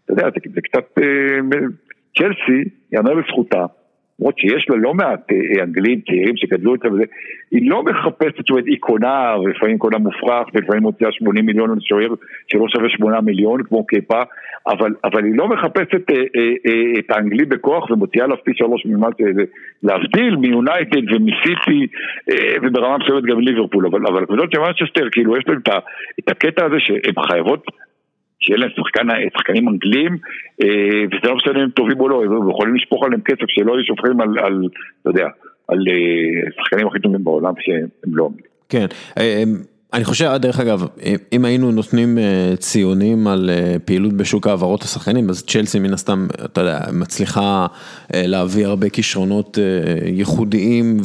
[0.05, 1.39] אתה יודע, זה, זה קצת, אה,
[2.17, 3.65] צ'לסי, יאמר לזכותה,
[4.21, 7.03] למרות שיש לה לא מעט אה, אנגלים צעירים שגדלו אצלה וזה,
[7.51, 11.77] היא לא מחפשת, זאת אומרת, היא קונה, ולפעמים קונה מופרך, ולפעמים מוציאה 80 מיליון על
[11.81, 12.13] שוער
[12.47, 14.23] שלא שווה 8 מיליון, כמו קפה,
[14.67, 18.85] אבל, אבל היא לא מחפשת אה, אה, אה, את האנגלי בכוח ומוציאה עליו פי שלוש
[18.85, 19.43] ממה שזה,
[19.83, 21.87] להבדיל מיונייטד ומסיטי,
[22.63, 25.69] וברמה מסוימת גם ליברפול, אבל, הקבוצות של מנצ'סטר, כאילו, יש להם את,
[26.19, 27.65] את הקטע הזה שהן חייבות
[28.41, 30.17] שיהיה להם שחקן, שחקנים אנגלים,
[30.63, 30.67] אה,
[31.07, 34.21] וזה לא משנה אם טובים או לא, הם יכולים לשפוך עליהם כסף שלא יהיו שופכים
[34.21, 34.61] על, על,
[35.01, 35.27] אתה יודע,
[35.67, 38.29] על אה, שחקנים הכי טובים בעולם שהם לא.
[38.69, 38.85] כן,
[39.17, 39.43] אה,
[39.93, 40.87] אני חושב, דרך אגב,
[41.33, 42.17] אם היינו נותנים
[42.55, 43.49] ציונים על
[43.85, 47.67] פעילות בשוק העברות השחקנים, אז צ'לסי מן הסתם, אתה יודע, מצליחה
[48.13, 49.57] להביא הרבה כישרונות
[50.05, 50.97] ייחודיים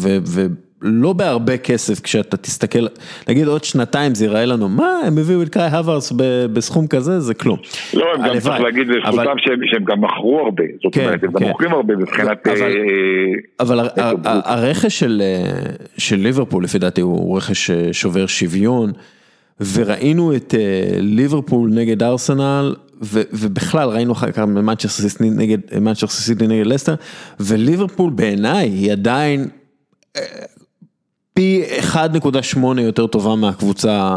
[0.83, 2.87] לא בהרבה כסף כשאתה תסתכל,
[3.29, 6.13] נגיד עוד שנתיים זה ייראה לנו, מה הם הביאו את קאי הווארס
[6.53, 7.59] בסכום כזה, זה כלום.
[7.95, 9.27] לא, הם גם צריך להגיד לזכותם אבל...
[9.39, 11.39] שהם, שהם גם מכרו הרבה, זאת כן, אומרת, הם כן.
[11.39, 12.47] גם מוכרים הרבה מבחינת...
[12.49, 12.77] אבל, אה,
[13.61, 14.13] אבל אה,
[14.45, 18.93] הרכש של, אה, של ליברפול לפי דעתי הוא רכש שובר שוויון,
[19.73, 22.75] וראינו את אה, ליברפול נגד ארסנל.
[23.33, 25.59] ובכלל ראינו אחר כך מנצ'סטר סיטי נגד
[26.53, 26.95] נגד לסטר
[27.41, 29.49] וליברפול בעיניי היא עדיין
[31.37, 31.63] פי
[31.95, 34.13] 1.8 יותר טובה מהקבוצה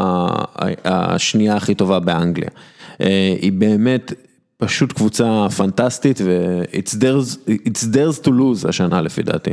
[0.84, 2.50] השנייה הכי טובה באנגליה.
[3.00, 4.12] אה, היא באמת
[4.58, 5.24] פשוט קבוצה
[5.58, 6.94] פנטסטית ו- it's
[7.94, 9.50] theirs to lose השנה לפי דעתי.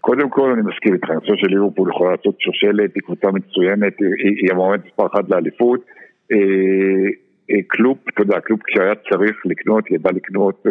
[0.00, 3.92] קודם כל אני מסכים איתך, אני חושב שליברפול יכולה לעשות שושלת, היא קבוצה מצוינת,
[4.40, 5.80] היא המועמדת מספר אחת לאליפות.
[6.32, 6.36] אה,
[7.50, 10.66] אה, קלופ, אתה יודע, קלופ כשהיה צריך לקנות, ידע לקנות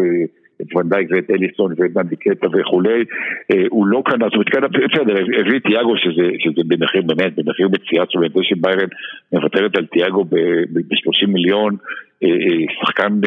[0.62, 3.04] את ואן דייק ואת אליסון ואת נבי קייטה וכולי,
[3.52, 7.36] אה, הוא לא קנה, זאת אומרת, קנה, בסדר, הביא את תיאגו שזה, שזה במחיר באמת,
[7.36, 8.88] במחיר מציאה, זאת אומרת, זה שביירן
[9.32, 11.76] מוותרת על תיאגו ב-30 מיליון,
[12.24, 13.20] אה, אה, שחקן,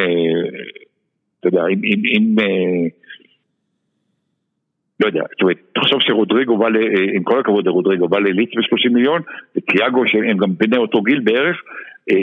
[1.41, 2.37] אתה יודע, אם, אם, אם
[5.01, 6.67] לא יודע, זאת אומרת, תחשוב שרודריגו בא,
[7.15, 9.23] עם כל הכבוד לרודריגו, בא לליץ ב-30 מיליון,
[9.57, 11.63] ותיאגו שהם גם בני אותו גיל בערך,
[12.11, 12.21] אה, אה,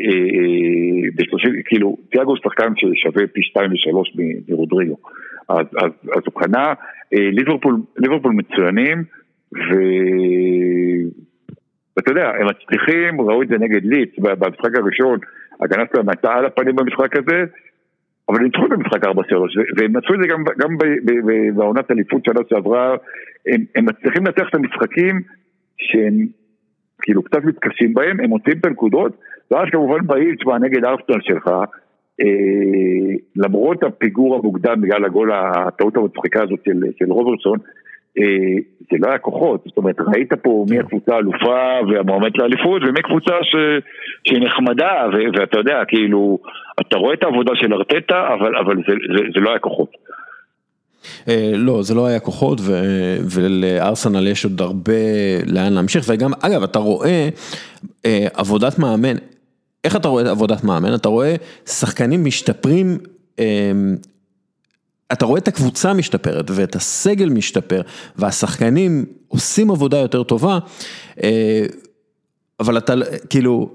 [1.56, 4.16] אה, כאילו, תיאגו שחקן ששווה פי שתיים ושלוש
[4.50, 4.98] מרודריגו.
[5.50, 6.74] אז, אז, אז הוא קנה,
[7.12, 9.04] ליברפול, ליברפול מצוינים,
[11.98, 15.20] ואתה יודע, הם מצליחים, ראו את זה נגד ליץ במשחק הראשון,
[15.62, 17.46] הגנה שלהם הייתה על הפנים במשחק הזה,
[18.30, 19.08] אבל ניצחו במשחק 4-3,
[19.78, 20.78] והם מצאו את זה גם, גם
[21.56, 22.96] בעונת אליפות שנה שעברה,
[23.48, 25.22] הם, הם מצליחים לנצח את המשחקים
[25.78, 26.28] שהם
[27.02, 31.48] כאילו קצת מתקשים בהם, הם מוצאים את הנקודות, ואז כמובן באים, תשמע, נגד ארסנל שלך,
[32.22, 37.60] אה, למרות הפיגור המוקדם בגלל הגול, הטעות המצחיקה הזאת של, של רוברטסון,
[38.18, 38.56] אה,
[38.92, 43.34] זה לא היה כוחות, זאת אומרת, ראית פה מי הקבוצה האלופה והמועמדת לאליפות ומי קבוצה
[43.42, 43.56] ש,
[44.28, 46.40] שהיא נחמדה, ו, ואתה יודע, כאילו,
[46.82, 49.90] אתה רואה את העבודה של ארטטה, אבל, אבל זה, זה, זה לא היה כוחות.
[51.28, 52.60] אה, לא, זה לא היה כוחות
[53.36, 54.94] ולארסנל יש עוד הרבה
[55.48, 57.30] לאן להמשיך וגם, אגב, אתה רואה
[58.06, 59.16] אה, עבודת מאמן,
[59.84, 60.96] איך אתה רואה עבודת מאמן?
[60.96, 61.36] אתה רואה
[61.66, 62.98] שחקנים משתפרים,
[63.40, 63.72] אה,
[65.12, 67.82] אתה רואה את הקבוצה משתפרת ואת הסגל משתפר
[68.16, 70.60] והשחקנים עושים עבודה יותר טובה,
[72.60, 72.94] אבל אתה
[73.30, 73.70] כאילו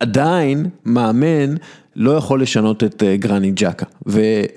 [0.00, 1.54] עדיין מאמן
[1.96, 3.86] לא יכול לשנות את אה, גרני ג'קה,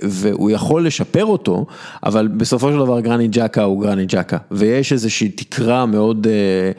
[0.02, 1.66] והוא יכול לשפר אותו,
[2.04, 6.72] אבל בסופו של דבר גרני ג'קה הוא גרני ג'קה, ויש איזושהי תקרה מאוד אה, אה,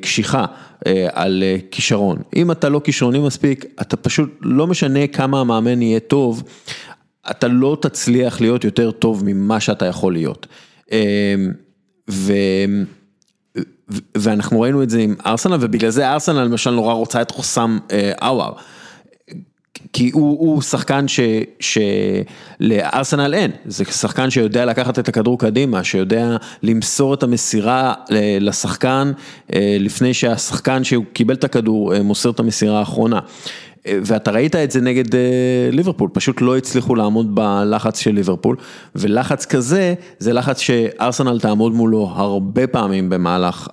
[0.00, 0.44] קשיחה
[0.86, 2.16] אה, על אה, כישרון.
[2.36, 6.42] אם אתה לא כישרוני מספיק, אתה פשוט, לא משנה כמה המאמן יהיה טוב,
[7.30, 10.46] אתה לא תצליח להיות יותר טוב ממה שאתה יכול להיות.
[10.92, 11.34] אה,
[12.10, 12.32] ו...
[14.14, 17.78] ואנחנו ראינו את זה עם ארסנל, ובגלל זה ארסנל למשל נורא רוצה את חוסם
[18.22, 18.52] אאואר.
[19.92, 21.06] כי הוא הוא שחקן
[22.60, 27.94] שלארסנל אין, זה שחקן שיודע לקחת את הכדור קדימה, שיודע למסור את המסירה
[28.40, 29.12] לשחקן
[29.56, 33.20] לפני שהשחקן שהוא קיבל את הכדור מוסר את המסירה האחרונה.
[33.86, 35.04] ואתה ראית את זה נגד
[35.72, 38.56] ליברפול, פשוט לא הצליחו לעמוד בלחץ של ליברפול,
[38.94, 43.68] ולחץ כזה זה לחץ שארסנל תעמוד מולו הרבה פעמים במהלך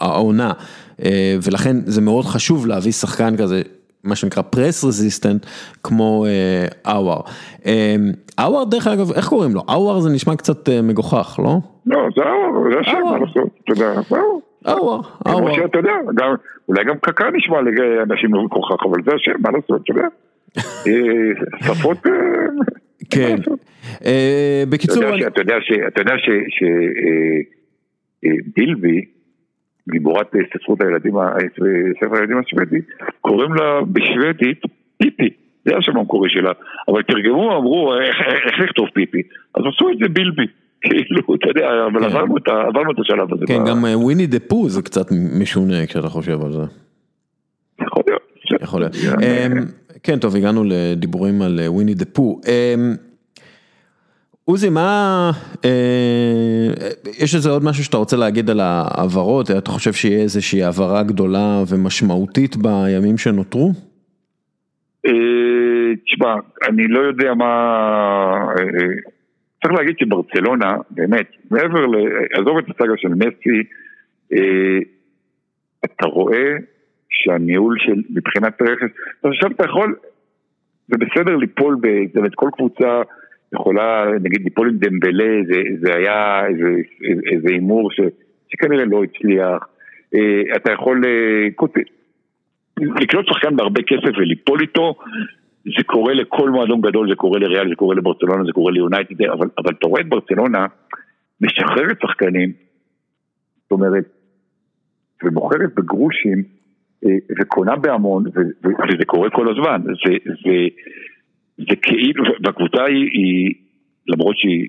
[0.00, 0.52] העונה,
[1.42, 3.62] ולכן זה מאוד חשוב להביא שחקן כזה
[4.06, 5.46] מה שנקרא פרס רזיסטנט
[5.82, 6.26] כמו
[6.86, 7.20] אאואר.
[8.40, 9.62] אאואר דרך אגב, איך קוראים לו?
[9.70, 11.58] אאואר זה נשמע קצת מגוחך, לא?
[11.86, 14.20] לא, זה אאואר, זה השם, מה לעשות, אתה יודע, אאואר.
[14.68, 15.64] אאואר, אאואר.
[15.64, 15.92] אתה יודע,
[16.68, 20.08] אולי גם קקה נשמע לאנשים מגוחך, אבל זה השם, מה לעשות, אתה יודע.
[21.64, 21.98] שפות...
[23.12, 23.36] כן.
[24.68, 25.02] בקיצור...
[25.26, 26.14] אתה יודע
[28.24, 29.04] שבילבי,
[29.90, 31.14] גיבורת ספרות הילדים,
[32.00, 32.80] ספר הילדים השוודי,
[33.20, 34.62] קוראים לה בשוודית
[34.98, 35.30] פיפי,
[35.64, 36.52] זה השם המקורי שלה,
[36.88, 38.16] אבל תרגמו, אמרו איך
[38.64, 39.22] לכתוב פיפי,
[39.54, 40.46] אז עשו את זה בילבי.
[40.86, 42.10] כאילו, אתה יודע, אבל
[42.44, 42.52] כן.
[42.52, 43.44] עברנו את השלב הזה.
[43.46, 45.06] כן, גם וויני דה פו זה קצת
[45.40, 46.62] משונה כשאתה חושב על זה.
[47.80, 48.22] יכול להיות.
[48.62, 48.94] יכול להיות.
[48.94, 49.52] אמ,
[50.02, 52.40] כן, טוב, הגענו לדיבורים על וויני דה פו.
[54.48, 55.30] עוזי, מה,
[55.64, 56.90] אה,
[57.22, 59.50] יש איזה עוד משהו שאתה רוצה להגיד על העברות?
[59.50, 63.72] אתה חושב שיהיה איזושהי העברה גדולה ומשמעותית בימים שנותרו?
[65.06, 66.34] אה, תשמע,
[66.68, 67.52] אני לא יודע מה...
[68.58, 68.88] אה,
[69.62, 71.94] צריך להגיד שברצלונה, באמת, מעבר ל...
[72.32, 73.62] עזוב את הסאגה של מסי,
[75.84, 76.48] אתה רואה
[77.10, 79.96] שהניהול של מבחינת רכס, עכשיו אתה יכול,
[80.88, 81.76] זה בסדר ליפול,
[82.14, 83.02] באמת כל קבוצה
[83.52, 86.46] יכולה, נגיד, ליפול עם דמבלה, זה, זה היה
[87.30, 87.90] איזה, הימור
[88.52, 89.68] שכנראה לא הצליח.
[90.14, 91.48] אה, אתה יכול אה,
[93.00, 94.94] לקנות שחקן בהרבה כסף וליפול איתו,
[95.64, 99.48] זה קורה לכל מועדון גדול, זה קורה לריאל, זה קורה לברצלונה, זה קורה ליונייטד, אבל,
[99.58, 100.66] אבל אתה רואה את ברצלונה
[101.40, 102.52] משחררת שחקנים,
[103.62, 104.04] זאת אומרת,
[105.24, 106.42] ומוכרת בגרושים,
[107.04, 107.10] אה,
[107.40, 108.24] וקונה בהמון,
[108.64, 109.82] וזה קורה כל הזמן.
[109.82, 110.68] זה, זה,
[111.58, 113.54] זה כאילו, והקבוצה היא, היא,
[114.06, 114.68] למרות שהיא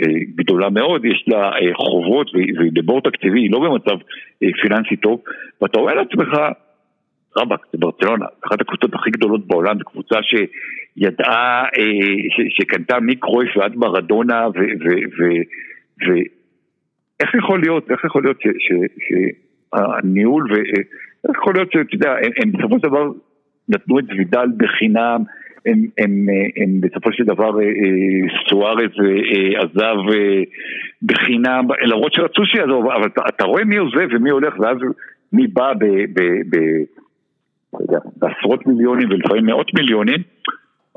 [0.00, 3.96] אה, גדולה מאוד, יש לה אה, חובות והיא בבור תקציבי, היא לא במצב
[4.62, 5.20] פיננסי טוב,
[5.62, 6.28] ואתה רואה לעצמך,
[7.36, 11.64] רבאק, זה ברצלונה, אחת הקבוצות הכי גדולות בעולם, זו קבוצה שידעה,
[12.48, 14.46] שקנתה מקרויף ועד מרדונה,
[16.00, 18.38] ואיך יכול להיות, איך יכול להיות
[18.98, 23.10] שהניהול, ואיך יכול להיות שאתה יודע, הם בסופו של דבר
[23.68, 25.22] נתנו את וידל בחינם,
[25.66, 26.26] הם, הם,
[26.56, 29.96] הם בסופו של דבר אה, אה, סוארז אה, עזב
[31.02, 34.76] בחינם, למרות שרצו שיעזוב, אבל אתה, אתה רואה מי עוזב ומי הולך, ואז
[35.32, 36.20] מי בא ב, ב,
[36.50, 36.56] ב,
[37.80, 40.22] יודע, בעשרות מיליונים ולפעמים מאות מיליונים,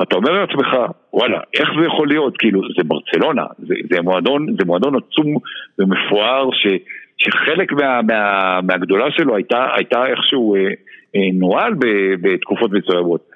[0.01, 0.67] אתה אומר לעצמך,
[1.13, 2.37] וואלה, איך זה יכול להיות?
[2.37, 5.35] כאילו, זה ברצלונה, זה, זה, מועדון, זה מועדון עצום
[5.79, 6.67] ומפואר, ש,
[7.17, 10.61] שחלק מה, מה, מהגדולה שלו הייתה, הייתה איכשהו אה,
[11.15, 11.73] אה, נוהל
[12.21, 13.32] בתקופות מסוימות.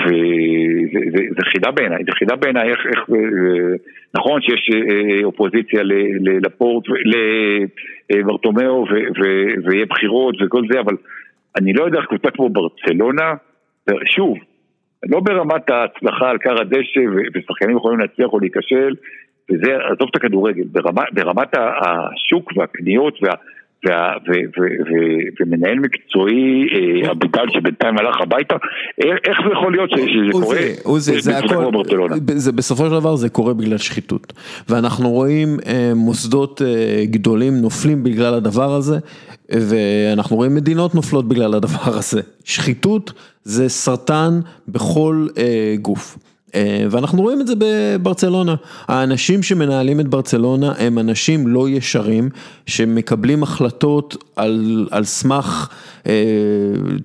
[0.00, 3.76] וזה חידה בעיניי, זה חידה בעיניי איך, איך, אה,
[4.14, 5.80] נכון שיש אה, אופוזיציה
[6.42, 6.84] לפורט,
[8.10, 8.86] לברטומיאו
[9.64, 10.96] ויהיה בחירות וכל זה, אבל
[11.56, 13.34] אני לא יודע איך קבוצה כמו ברצלונה,
[14.04, 14.38] שוב,
[15.08, 17.00] לא ברמת ההצלחה על קר הדשא
[17.34, 18.94] ושחקנים יכולים להצליח או להיכשל,
[19.50, 23.34] וזה, עזוב את הכדורגל, ברמה, ברמת השוק והקניות וה...
[25.40, 28.56] ומנהל מקצועי, אה, אביטל שבינתיים הלך הביתה,
[28.98, 30.58] איך זה יכול להיות שזה קורה?
[30.82, 31.70] עוזי, זה הכל,
[32.26, 34.32] זה בסופו של דבר זה קורה בגלל שחיתות,
[34.68, 38.98] ואנחנו רואים אה, מוסדות אה, גדולים נופלים בגלל הדבר הזה,
[39.48, 45.26] ואנחנו רואים מדינות נופלות בגלל הדבר הזה, שחיתות זה סרטן בכל
[45.82, 46.18] גוף.
[46.54, 48.54] אה, ואנחנו רואים את זה בברצלונה,
[48.88, 52.30] האנשים שמנהלים את ברצלונה הם אנשים לא ישרים
[52.66, 55.68] שמקבלים החלטות על, על סמך
[56.06, 56.12] אה,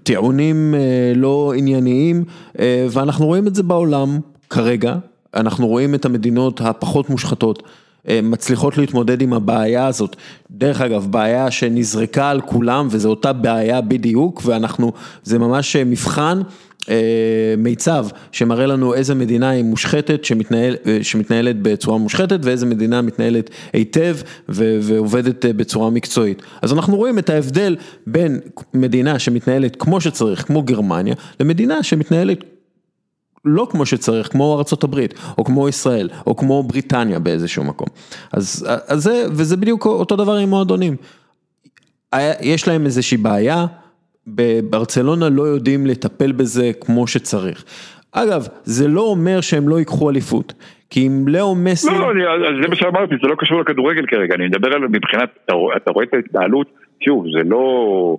[0.03, 2.23] טיעונים אה, לא ענייניים
[2.59, 4.19] אה, ואנחנו רואים את זה בעולם
[4.49, 4.95] כרגע,
[5.33, 7.63] אנחנו רואים את המדינות הפחות מושחתות.
[8.09, 10.15] אה, מצליחות להתמודד עם הבעיה הזאת.
[10.51, 14.91] דרך אגב, בעיה שנזרקה על כולם וזו אותה בעיה בדיוק ואנחנו,
[15.23, 16.43] זה ממש מבחן אה,
[17.57, 23.49] מיצב שמראה לנו איזה מדינה היא מושחתת, שמתנהל, אה, שמתנהלת בצורה מושחתת ואיזה מדינה מתנהלת
[23.73, 24.17] היטב
[24.49, 26.41] ועובדת אה, בצורה מקצועית.
[26.61, 27.75] אז אנחנו רואים את ההבדל
[28.07, 28.39] בין
[28.73, 32.43] מדינה שמתנהלת כמו שצריך, כמו גרמניה, למדינה שמתנהלת
[33.45, 34.99] לא כמו שצריך, כמו ארה"ב,
[35.37, 37.87] או כמו ישראל, או כמו בריטניה באיזשהו מקום.
[38.33, 40.95] אז, אז זה, וזה בדיוק אותו דבר עם מועדונים.
[42.41, 43.65] יש להם איזושהי בעיה.
[44.27, 47.65] בברצלונה לא יודעים לטפל בזה כמו שצריך.
[48.11, 50.53] אגב, זה לא אומר שהם לא ייקחו אליפות,
[50.89, 51.87] כי אם לאו מסי...
[51.99, 55.91] לא, לא, זה מה שאמרתי, זה לא קשור לכדורגל כרגע, אני מדבר על מבחינת, אתה
[55.91, 56.67] רואה את ההתנהלות,
[57.05, 58.17] שוב, זה לא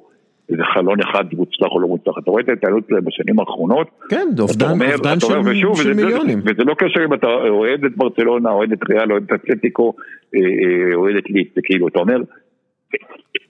[0.53, 3.89] איזה חלון אחד מוצלח או לא מוצלח, אתה רואה את ההתנהלות בשנים האחרונות.
[4.09, 6.39] כן, זה אובדן של מיליונים.
[6.39, 9.95] וזה לא קשר אם אתה אוהד את ברצלונה, אוהד את ריאל, אוהד את אתלטיקו,
[10.35, 12.17] אה, אה, אוהד את ליט, זה כאילו, אתה אומר...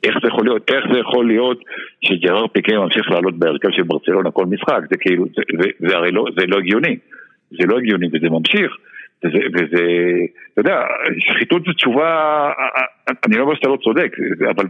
[0.03, 1.65] איך זה יכול להיות, איך זה יכול להיות
[2.05, 6.11] שג'רר פיקה ממשיך לעלות בהרכב של ברצלונה כל משחק, זה כאילו, זה, זה, זה הרי
[6.11, 6.97] לא, זה לא הגיוני,
[7.51, 8.77] זה לא הגיוני וזה ממשיך,
[9.25, 9.83] וזה, וזה,
[10.53, 10.83] אתה יודע,
[11.19, 12.51] שחיתות זו תשובה,
[13.27, 14.17] אני לא אומר שאתה לא צודק,
[14.51, 14.65] אבל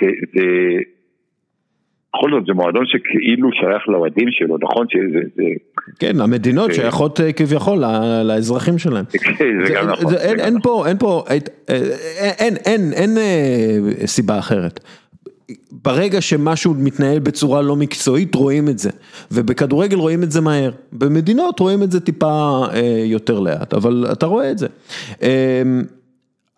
[0.00, 0.46] זה, זה,
[2.14, 5.20] בכל זאת זה מועדון שכאילו שייך לאוהדים שלו, נכון שזה...
[5.36, 5.42] זה...
[5.98, 7.78] כן, המדינות שייכות אה, כביכול
[8.24, 9.04] לאזרחים שלהם.
[9.04, 10.14] כן, זה גם נכון.
[10.14, 11.38] אין פה, אין פה, אה,
[12.38, 14.80] אין, אין, אין אה, סיבה אחרת.
[15.84, 18.90] ברגע שמשהו מתנהל בצורה לא מקצועית רואים את זה,
[19.32, 22.60] ובכדורגל רואים את זה מהר, במדינות רואים את זה טיפה
[23.04, 24.66] יותר לאט, אבל אתה רואה את זה.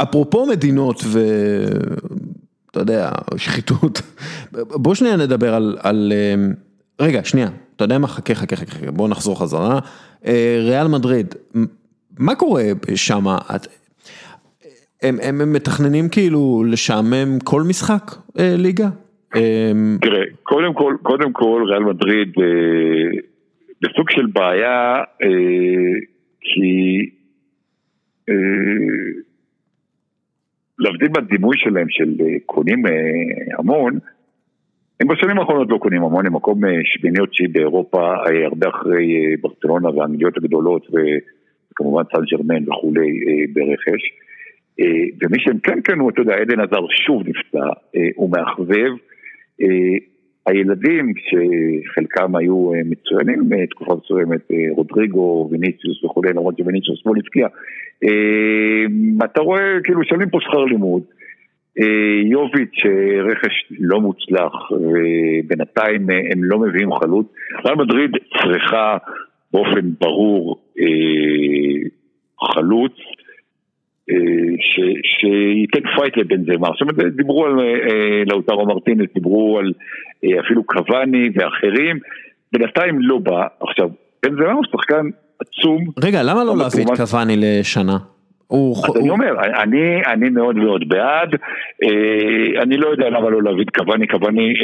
[0.03, 1.21] אפרופו מדינות ו...
[2.73, 4.03] אתה יודע, שחיתות.
[4.53, 6.53] בוא שנייה נדבר על, על, אמ,
[7.01, 9.79] רגע, שנייה, אתה יודע מה, חכה, חכה, חכה, בוא נחזור חזרה.
[10.27, 11.35] אה, ריאל מדריד,
[12.19, 12.63] מה קורה
[12.95, 13.27] שם?
[15.03, 18.89] הם, הם, הם מתכננים כאילו לשעמם כל משחק אה, ליגה?
[19.37, 23.19] אמ, תראה, קודם כל, קודם כל ריאל מדריד אה,
[23.83, 25.99] בסוג של בעיה, אה,
[26.41, 27.11] כי
[28.29, 28.35] אה,
[30.79, 32.93] להבדיל מהדימוי שלהם של אה, קונים אה,
[33.59, 33.99] המון,
[35.01, 39.37] הם בשנים האחרונות לא קונים המון, הם מקום אה, שמיני או תשיעי באירופה, הרבה אחרי
[39.41, 40.87] ברצלונה והאנגליות הגדולות
[41.75, 43.21] כמובן סן ג'רמן וכולי
[43.53, 44.03] ברכש.
[45.23, 47.67] ומי שהם כן קנו, אתה יודע, עדן עזר שוב נפצע,
[48.15, 48.93] הוא מאכזב.
[50.47, 54.41] הילדים שחלקם היו מצוינים תקופה מסוימת,
[54.71, 57.47] רודריגו, ויניציוס וכולי, למרות שוויניציוס אתמול הבקיע,
[59.25, 61.03] אתה רואה כאילו משלמים פה שכר לימוד.
[62.25, 62.83] יוביץ'
[63.25, 67.27] רכש לא מוצלח ובינתיים הם לא מביאים חלוץ.
[67.65, 68.97] ריאל מדריד צריכה
[69.53, 70.63] באופן ברור
[72.55, 72.93] חלוץ
[75.03, 76.69] שייתן fight לבנזמה.
[76.69, 77.53] עכשיו דיברו על
[78.27, 79.73] לאוטרו מרטינס, דיברו על
[80.41, 81.99] אפילו קוואני ואחרים,
[82.53, 83.47] בינתיים לא בא.
[83.61, 83.89] עכשיו,
[84.23, 85.07] בנזמה הוא שחקן
[85.39, 85.85] עצום.
[86.05, 87.97] רגע, למה לא להביא את קוואני לשנה?
[88.51, 89.35] אז אני אומר,
[90.13, 91.37] אני מאוד מאוד בעד,
[92.63, 94.55] אני לא יודע למה לא להביא את קוואני, קוואני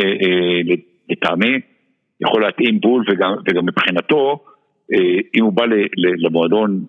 [1.10, 1.60] לטעמי
[2.20, 4.38] יכול להתאים בול וגם מבחינתו,
[5.34, 5.64] אם הוא בא
[5.96, 6.84] למועדון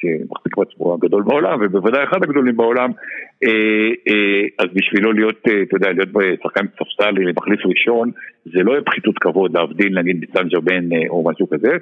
[0.00, 2.90] שמחזיק בעצמו הגדול בעולם, ובוודאי אחד הגדולים בעולם,
[4.58, 6.08] אז בשבילו להיות, אתה יודע, להיות
[6.42, 8.10] שחקן ספסל מחליף ראשון,
[8.44, 11.76] זה לא יהיה פחיתות כבוד להבדיל נגיד בסן ג'רבן או משהו כזה,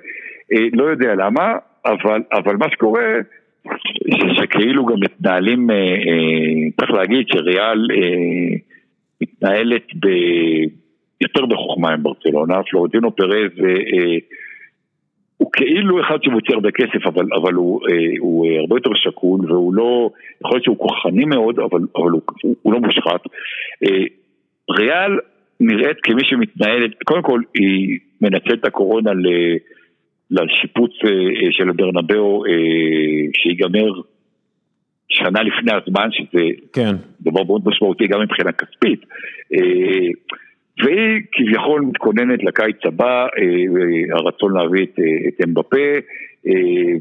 [0.73, 1.55] לא יודע למה,
[2.33, 3.05] אבל מה שקורה
[4.35, 5.67] שכאילו גם מתנהלים,
[6.81, 7.89] צריך להגיד שריאל
[9.21, 9.87] מתנהלת
[11.21, 13.51] יותר בחוכמה עם ברצלונה, פלורנטינו פרז
[15.37, 17.81] הוא כאילו אחד שמוציא הרבה כסף, אבל, אבל הוא,
[18.19, 20.11] הוא הרבה יותר שקול והוא לא,
[20.41, 22.23] יכול להיות שהוא כוחני מאוד, אבל, אבל הוא,
[22.63, 23.21] הוא לא מושחת.
[24.71, 25.19] ריאל
[25.61, 29.27] נראית כמי שמתנהלת, קודם כל היא מנצלת את הקורונה ל...
[30.31, 30.91] לשיפוץ
[31.51, 32.43] של הברנבאו
[33.33, 34.01] שיגמר
[35.09, 36.97] שנה לפני הזמן, שזה כן.
[37.21, 39.01] דבר מאוד משמעותי גם מבחינה כספית.
[40.85, 43.27] והיא כביכול מתכוננת לקיץ הבא,
[44.13, 44.99] הרצון להביא את,
[45.29, 45.87] את אמבפה,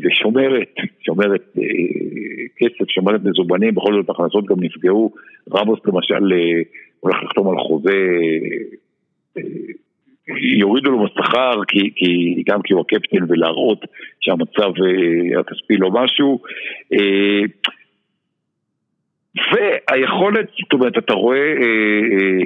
[0.02, 0.74] ושומרת,
[1.06, 1.54] שומרת
[2.58, 5.12] כסף, שומרת מזומנים, בכל זאת הכנסות גם נפגעו.
[5.54, 6.34] רמוס למשל
[7.00, 8.08] הולך לחתום על חוזה
[10.60, 13.86] יורידו לו בשכר, כי, כי, גם כי הוא הקפטן ולהראות
[14.20, 14.72] שהמצב
[15.40, 16.40] הכספי לא משהו.
[19.36, 21.54] והיכולת, זאת אומרת, אתה רואה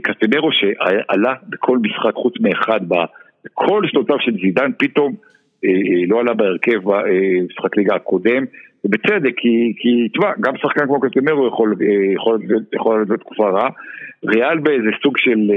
[0.03, 2.80] קסטנרו שעלה בכל משחק חוץ מאחד,
[3.45, 5.14] בכל שנותיו של זידן, פתאום
[6.07, 8.44] לא עלה בהרכב במשחק ליגה הקודם,
[8.86, 11.76] ובצדק, כי, תשמע, גם שחקן כמו קסטנרו יכול,
[12.16, 12.40] יכול,
[12.74, 13.70] יכול להיות תקופה רעה.
[14.26, 15.52] ריאל באיזה סוג של...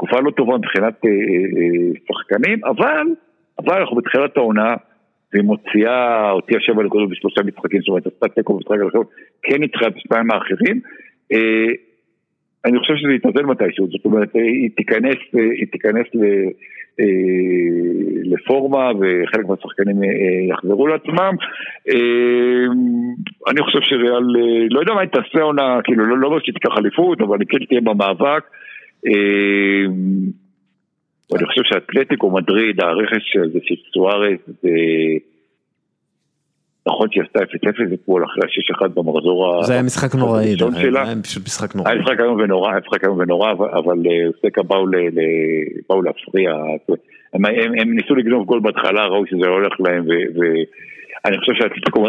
[0.00, 3.06] תקופה לא טובה מבחינת אה, אה, שחקנים, אבל,
[3.58, 4.74] אבל אנחנו בתחילת העונה,
[5.32, 9.04] והיא מוציאה, הוציאה שבע נקודות בשלושה משחקים, זאת אומרת, עשתה תיקו במשחק הראשון,
[9.42, 10.80] כן ניצחה את השניים האחרים.
[11.32, 11.72] אה,
[12.64, 16.24] אני חושב שזה יתאזן מתישהו, זאת אומרת, היא תיכנס, היא תיכנס ל,
[18.24, 19.96] לפורמה וחלק מהשחקנים
[20.50, 21.34] יחזרו לעצמם.
[23.50, 24.24] אני חושב שריאל,
[24.70, 27.64] לא יודע מה היא תעשה עונה, כאילו, לא, לא שהיא תיקח אליפות, אבל היא כן
[27.64, 28.42] תהיה במאבק.
[31.32, 34.70] ואני חושב שאתלטיקו מדריד, הרכש הזה של סוארס, זה...
[36.86, 40.64] נכון שהיא עשתה 0-0 אתמול אחרי ה-6-1 במחזור זה היה משחק נוראי, זה
[41.02, 41.92] היה פשוט משחק נוראי.
[41.92, 43.98] היה משחק היום ונורא, היה משחק היום ונורא, אבל
[44.38, 46.52] סטקה באו להפריע.
[47.80, 52.08] הם ניסו לגנוב גול בהתחלה, ראו שזה לא הולך להם, ואני חושב שהאתלטיקו,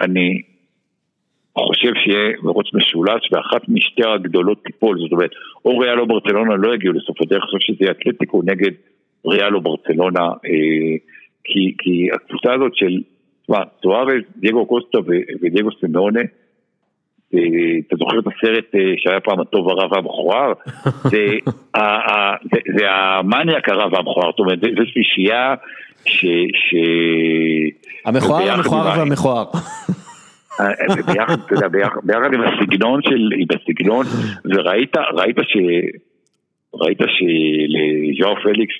[0.00, 0.42] אני
[1.58, 5.30] חושב שיהיה מרוץ משולש ואחת משתי הגדולות תיפול, זאת אומרת,
[5.64, 8.70] או ריאל או ברצלונה לא יגיעו לסוף הדרך, אני חושב שזה יהיה אתלטיקו נגד
[9.26, 10.96] ריאל או ברצלונה, אה,
[11.44, 13.02] כי, כי הקבוצה הזאת של,
[13.42, 14.98] תשמע, סוארז, דייגו קוסטה
[15.42, 16.20] ודייגו סמיונה,
[17.34, 17.40] אה,
[17.86, 20.52] אתה זוכר את הסרט אה, שהיה פעם הטוב הרע והמכוער?
[22.76, 25.54] זה, המניאק הרע והמכוער, זאת אומרת, זו שלישייה
[26.04, 26.26] ש...
[26.54, 26.74] ש...
[28.04, 29.44] המכוער, המכוער והמכוער.
[31.06, 31.36] ביחד,
[32.02, 34.06] ביחד עם הסגנון של, עם הסגנון,
[34.44, 35.56] וראית, ראית ש...
[36.74, 38.74] ראית שלז'או פליקס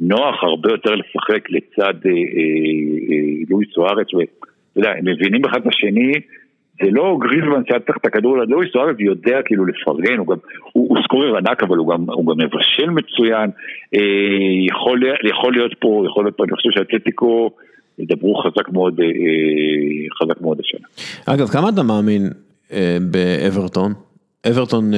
[0.00, 1.94] נוח הרבה יותר לשחק לצד
[3.50, 4.30] לואי סוארץ, ואתה
[4.76, 6.12] יודע, הם מבינים אחד את השני,
[6.82, 10.36] זה לא גריזמן שהיה צריך את הכדור, לואי סוארץ יודע כאילו לפרגן, הוא גם,
[10.72, 12.04] הוא, סקורר ענק אבל הוא גם,
[12.38, 13.50] מבשל מצוין,
[14.66, 17.50] יכול, להיות פה, יכול להיות פה, אני חושב שהאתלטיקו
[17.98, 19.06] ידברו חזק מאוד, אה,
[20.22, 20.86] חזק מאוד השנה.
[21.26, 22.22] אגב, כמה אתה מאמין
[22.72, 23.92] אה, באברטון?
[24.50, 24.90] אברטון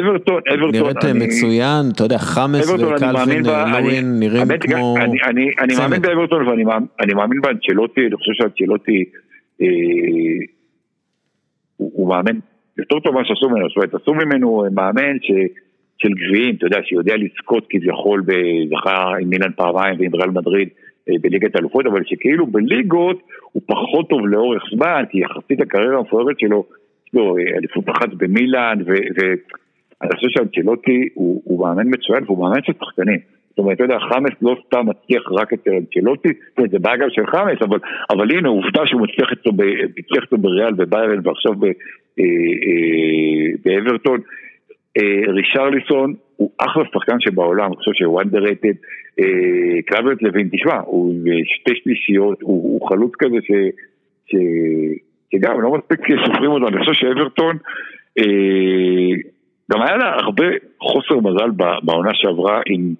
[0.00, 4.94] אברטון, אברטון, נראית מצוין, אתה יודע, חמאס וקלווין לואין נראים כמו
[5.58, 9.04] אני מאמין באברטון ואני מאמין באנצ'לוטי, אני חושב שאנצ'לוטי
[11.76, 12.38] הוא מאמן
[12.78, 15.16] יותר טוב מה שעשו ממנו, זאת אומרת, עשו ממנו מאמן
[15.98, 20.68] של גביעים, אתה יודע, שיודע לזכות כביכול בזכה עם מילן פעמיים ועם ריאל מדריד
[21.20, 23.22] בליגת האלופות, אבל שכאילו בליגות
[23.52, 26.64] הוא פחות טוב לאורך זמן, כי יחסית הקריירה המפוארת שלו,
[27.06, 32.72] יש לו אליפות אחת במילאן, ואני חושב שאנצ'לוטי הוא, הוא מאמן מצוין והוא מאמן של
[32.84, 33.18] שחקנים.
[33.50, 36.96] זאת אומרת, אתה יודע, חמאס לא סתם מצליח רק אצל אנצ'לוטי, זאת אומרת, זה בעיה
[36.96, 37.78] גם של חמאס, אבל,
[38.10, 41.52] אבל הנה, עובדה שהוא מצליח אצלו בריאל, בביירן ועכשיו
[43.64, 44.20] באברטון.
[45.28, 48.76] רישרליסון הוא אחלה שחקן שבעולם, אני חושב שהוא underrated.
[49.86, 53.50] קלברט לוין, תשמע, הוא שתי שלישיות, הוא, הוא חלוץ כזה ש,
[54.26, 54.34] ש,
[55.34, 57.56] שגם לא מספיק סופרים אותו, אני חושב שאברטון,
[58.18, 59.16] אה,
[59.72, 60.44] גם היה לה הרבה
[60.80, 61.50] חוסר מזל
[61.82, 62.94] בעונה שעברה עם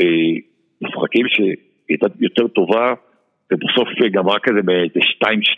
[0.00, 0.40] אה,
[0.82, 1.56] משחקים שהיא
[1.88, 2.94] הייתה יותר טובה,
[3.52, 5.00] ובסוף גמרה כזה באיזה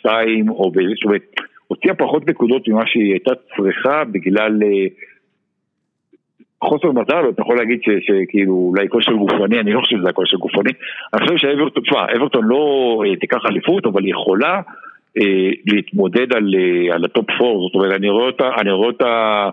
[0.05, 0.09] 2-2
[0.49, 1.11] או באיזשהו...
[1.69, 4.87] הוציאה פחות נקודות ממה שהיא הייתה צריכה בגלל אה,
[6.65, 10.73] חוסר מזל, אתה יכול להגיד שכאילו אולי כושר גופני, אני לא חושב שזה הכושר גופני.
[11.15, 14.61] אני חושב שאברטון, תשמע, אברטון לא אה, תיקח אליפות, אבל היא יכולה
[15.19, 18.11] אה, להתמודד על, אה, על הטופ 4, זאת אומרת, אני
[18.73, 19.51] רואה אותה,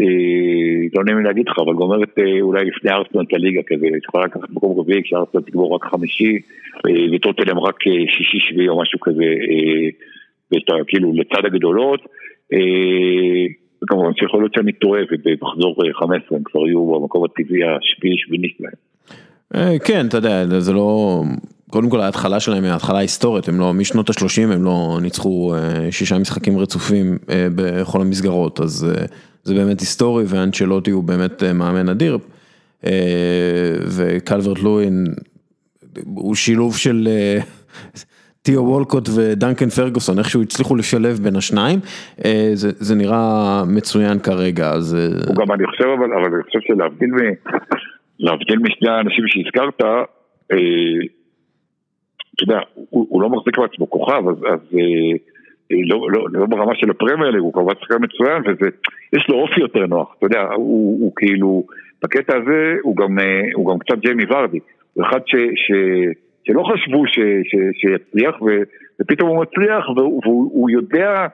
[0.00, 0.06] אה,
[0.94, 3.96] לא נעים לי להגיד לך, אבל גומרת אה, אולי לפני ארסנל את הליגה כזה, היא
[4.04, 6.38] יכולה לקחת מקום רביעי, כשארסנל תגמור רק חמישי,
[6.86, 9.88] אה, וטוטנהאם רק אה, שישי שביעי או משהו כזה, אה,
[10.52, 12.00] ואתה כאילו לצד הגדולות.
[12.52, 13.46] אה,
[13.82, 18.72] וכמובן שיכול להיות שאני טועה ובמחזור 15 הם כבר יהיו במקום הטבעי השביעי שביעי שלהם.
[19.54, 21.22] אה, כן, אתה יודע, זה לא,
[21.70, 25.92] קודם כל ההתחלה שלהם היא ההתחלה ההיסטורית, הם לא, משנות ה-30 הם לא ניצחו אה,
[25.92, 28.86] שישה משחקים רצופים אה, בכל המסגרות, אז
[29.44, 32.18] זה באמת היסטורי ואנצ'לוטי הוא באמת מאמן אדיר,
[33.96, 35.06] וקלברט לואין
[36.04, 37.08] הוא שילוב של
[38.44, 41.78] תיאו וולקוט ודנקן פרגוסון, איכשהו הצליחו לשלב בין השניים,
[42.24, 44.94] אה, זה, זה נראה מצוין כרגע, אז...
[44.94, 47.10] אה, הוא גם, אני חושב, אבל, אבל אני חושב שלהבדיל.
[48.18, 50.04] להבדיל משני האנשים שהזכרת, אה,
[52.34, 55.16] אתה יודע, הוא, הוא לא מחזיק מעצמו כוכב, אז, אז אה,
[55.70, 60.14] לא, לא, לא ברמה של הפרמייר הוא כמובן שחקן מצוין, ויש לו אופי יותר נוח,
[60.18, 61.66] אתה יודע, הוא, הוא כאילו,
[62.02, 63.18] בקטע הזה הוא גם,
[63.54, 64.58] הוא גם קצת ג'יימי ורדי,
[64.94, 65.34] הוא אחד ש...
[66.44, 68.46] שלא חשבו ש, ש, שיצליח, ו,
[69.00, 71.26] ופתאום הוא מצליח, והוא, והוא יודע,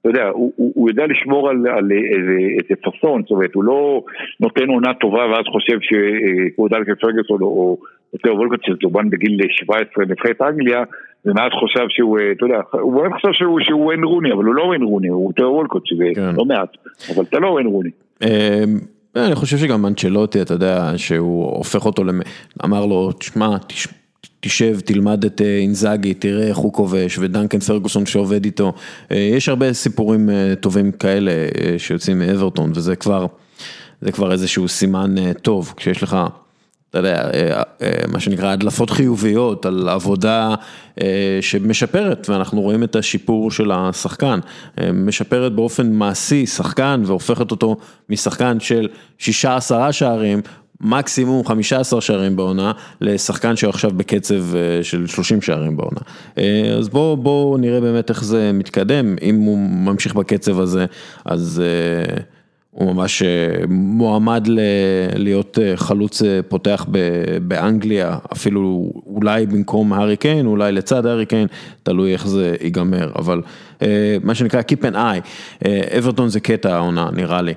[0.00, 4.02] אתה יודע, הוא, הוא יודע לשמור על, על איזה, איזה פאסון, זאת אומרת, הוא לא
[4.40, 7.78] נותן עונה טובה ואז חושב שכמו דלקל פרגוסון או
[8.12, 10.82] יותר וולקוט שזובן בגיל 17 נבחרת אנגליה,
[11.24, 14.72] ומאז חושב שהוא, אתה יודע, הוא באמת חושב שהוא, שהוא אין רוני, אבל הוא לא
[14.72, 16.34] אין רוני, הוא יותר וולקוט, שזה כן.
[16.36, 16.76] לא מעט,
[17.14, 17.90] אבל אתה לא אין רוני.
[18.22, 18.28] אמ,
[19.16, 22.02] אני חושב שגם אנצ'לוטי, אתה יודע, שהוא הופך אותו,
[22.64, 24.03] אמר לו, תשמע, תשמע.
[24.40, 28.72] תשב, תלמד את אה, אינזאגי, תראה איך הוא כובש, ודנקן פרגוסון שעובד איתו.
[29.12, 31.30] אה, יש הרבה סיפורים אה, טובים כאלה
[31.78, 33.26] שיוצאים מאברטון, וזה כבר,
[34.00, 36.16] זה כבר איזשהו סימן טוב, כשיש לך,
[36.90, 37.30] אתה יודע,
[38.08, 40.54] מה שנקרא הדלפות חיוביות על עבודה
[41.40, 44.38] שמשפרת, ואנחנו רואים את השיפור של השחקן,
[44.92, 47.76] משפרת באופן מעשי שחקן והופכת אותו
[48.08, 48.88] משחקן של
[49.18, 50.40] שישה עשרה שערים,
[50.84, 56.00] מקסימום 15 שערים בעונה לשחקן שעכשיו בקצב אה, של 30 שערים בעונה.
[56.38, 60.86] אה, אז בואו בוא נראה באמת איך זה מתקדם, אם הוא ממשיך בקצב הזה,
[61.24, 62.16] אז אה,
[62.70, 63.22] הוא ממש
[63.68, 64.58] מועמד ל-
[65.16, 66.86] להיות חלוץ פותח
[67.42, 71.46] באנגליה, אפילו אולי במקום הארי קיין, אולי לצד הארי קיין,
[71.82, 73.42] תלוי איך זה ייגמר, אבל
[74.22, 75.66] מה שנקרא Keep an eye,
[75.98, 77.54] אברטון זה קטע העונה נראה לי.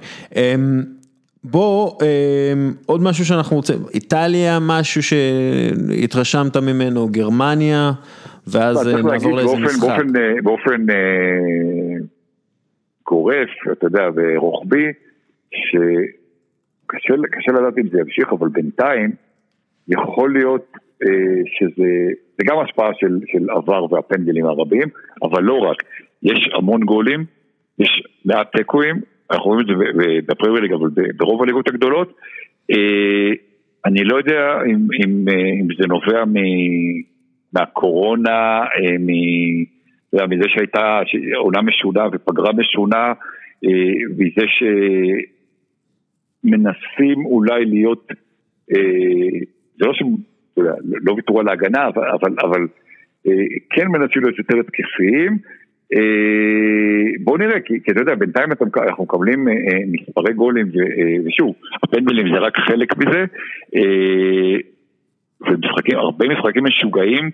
[1.52, 2.53] בוא, אה,
[2.86, 7.91] עוד משהו שאנחנו רוצים, איטליה, משהו שהתרשמת ממנו, גרמניה,
[8.48, 9.82] ואז לא, נעבור לאיזה משחק.
[9.82, 12.06] באופן, אה, באופן אה,
[13.07, 14.86] גורף, אתה יודע, ורוחבי,
[15.52, 17.14] שקשה
[17.52, 19.11] לדעת אם זה ימשיך, אבל בינתיים
[19.88, 20.72] יכול להיות
[21.03, 21.90] אה, שזה,
[22.38, 24.88] זה גם השפעה של, של עבר והפנדלים הרבים,
[25.24, 25.78] אבל לא רק,
[26.24, 27.26] יש המון גולים,
[27.80, 29.73] יש מעט תיקואים, אנחנו רואים את זה
[30.27, 32.17] בפרמייר ליג, אבל ברוב הליגות הגדולות.
[32.71, 33.31] אה,
[33.85, 36.23] אני לא יודע אם, אם, אה, אם זה נובע
[37.53, 38.97] מהקורונה, אה,
[40.27, 41.01] מזה שהייתה
[41.35, 43.13] עונה משונה ופגרה משונה,
[44.17, 44.45] מזה
[46.43, 48.07] שמנסים אולי להיות,
[49.77, 50.07] זה לא שהם,
[51.03, 52.67] לא ויתרו על ההגנה, אבל, אבל, אבל
[53.69, 55.37] כן מנסים להיות יותר התקפיים.
[55.95, 60.72] אה, בואו נראה, כי אתה יודע, בינתיים אנחנו מקבלים אה, אה, מספרי גולים,
[61.26, 63.26] ושוב, הפנדלים זה רק חלק מזה,
[65.41, 67.30] ומשחקים, הרבה משחקים משוגעים.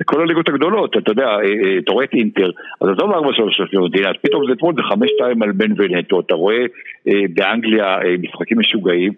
[0.00, 1.36] בכל הליגות הגדולות, אתה יודע,
[1.78, 2.50] אתה רואה את אינטר,
[2.80, 6.20] אז עזוב ארבע שלוש שלוש מדינה, פתאום זה אתמול זה חמש שתיים על בן ונטו,
[6.20, 6.64] אתה רואה
[7.06, 9.12] באנגליה משחקים משוגעים,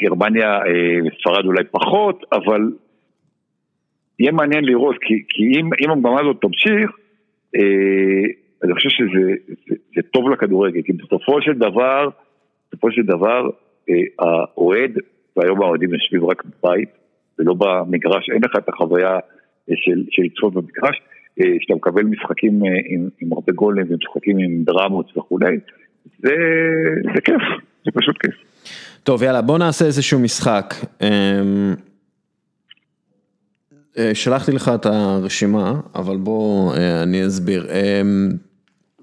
[0.00, 0.58] גרמניה
[1.06, 2.60] וספרד אולי פחות, אבל
[4.18, 6.90] יהיה מעניין לראות, כי, כי אם, אם המגמה הזאת תמשיך,
[8.64, 9.34] אני חושב שזה
[9.68, 12.08] זה, זה טוב לכדורגל, כי בסופו של דבר,
[12.68, 13.48] בסופו של דבר,
[14.18, 14.98] האוהד,
[15.36, 16.88] והיום האוהדים יושבים רק בבית,
[17.38, 19.18] ולא במגרש, אין לך את החוויה
[19.74, 21.02] של, של לצפות במגרש,
[21.60, 22.60] שאתה מקבל משחקים
[22.90, 25.56] עם, עם הרבה גולים ומשחקים עם דרמות וכולי,
[26.18, 26.34] זה,
[27.14, 27.42] זה כיף,
[27.84, 28.34] זה פשוט כיף.
[29.02, 30.74] טוב יאללה בוא נעשה איזשהו משחק.
[31.02, 31.08] אה,
[34.14, 37.66] שלחתי לך את הרשימה, אבל בוא אה, אני אסביר.
[37.70, 38.30] אמ,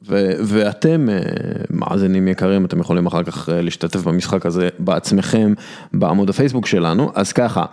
[0.08, 1.20] ו- ואתם אה,
[1.70, 5.54] מאזינים יקרים, אתם יכולים אחר כך להשתתף במשחק הזה בעצמכם
[5.94, 7.66] בעמוד הפייסבוק שלנו, אז ככה,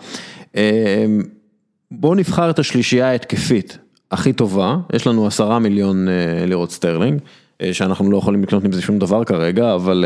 [1.91, 3.79] בואו נבחר את השלישייה ההתקפית
[4.11, 6.09] הכי טובה, יש לנו עשרה מיליון
[6.47, 7.21] לירות סטרלינג.
[7.73, 10.05] שאנחנו לא יכולים לקנות עם זה שום דבר כרגע, אבל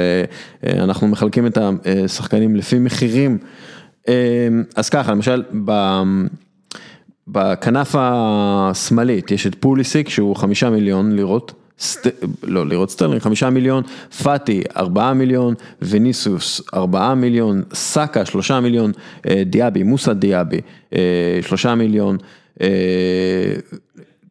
[0.67, 1.59] אנחנו מחלקים את
[2.05, 3.39] השחקנים לפי מחירים.
[4.77, 5.43] אז ככה, למשל,
[7.29, 12.07] בכנף השמאלית יש את פוליסיץ' שהוא חמישה מיליון לירות, סט...
[12.43, 13.83] לא לירות סטרלינג, חמישה מיליון,
[14.23, 18.93] פאטי ארבעה מיליון, ויניסיוס ארבעה מיליון, סאקה שלושה מיליון,
[19.29, 20.61] אה, דיאבי, מוסא דיאבי
[20.93, 22.17] אה, שלושה מיליון,
[22.61, 22.67] אה,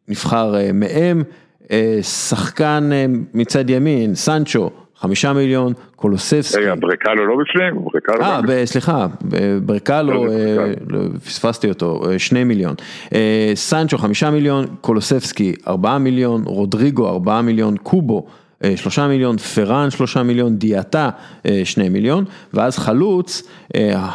[0.08, 1.22] נבחר מהם,
[2.02, 2.90] שחקן
[3.34, 6.60] מצד ימין, סנצ'ו חמישה מיליון, קולוספסקי.
[6.60, 7.84] רגע, ברקלו לא בפנים?
[8.50, 9.06] אה, סליחה,
[9.62, 12.74] ברקלו, לא, אה, לא, פספסתי אותו, אה, שני מיליון.
[13.14, 18.26] אה, סנצ'ו חמישה מיליון, קולוספסקי ארבעה מיליון, רודריגו ארבעה מיליון, קובו.
[18.76, 21.10] שלושה מיליון, פראן שלושה מיליון, דיאטה
[21.64, 22.24] שני מיליון,
[22.54, 23.48] ואז חלוץ,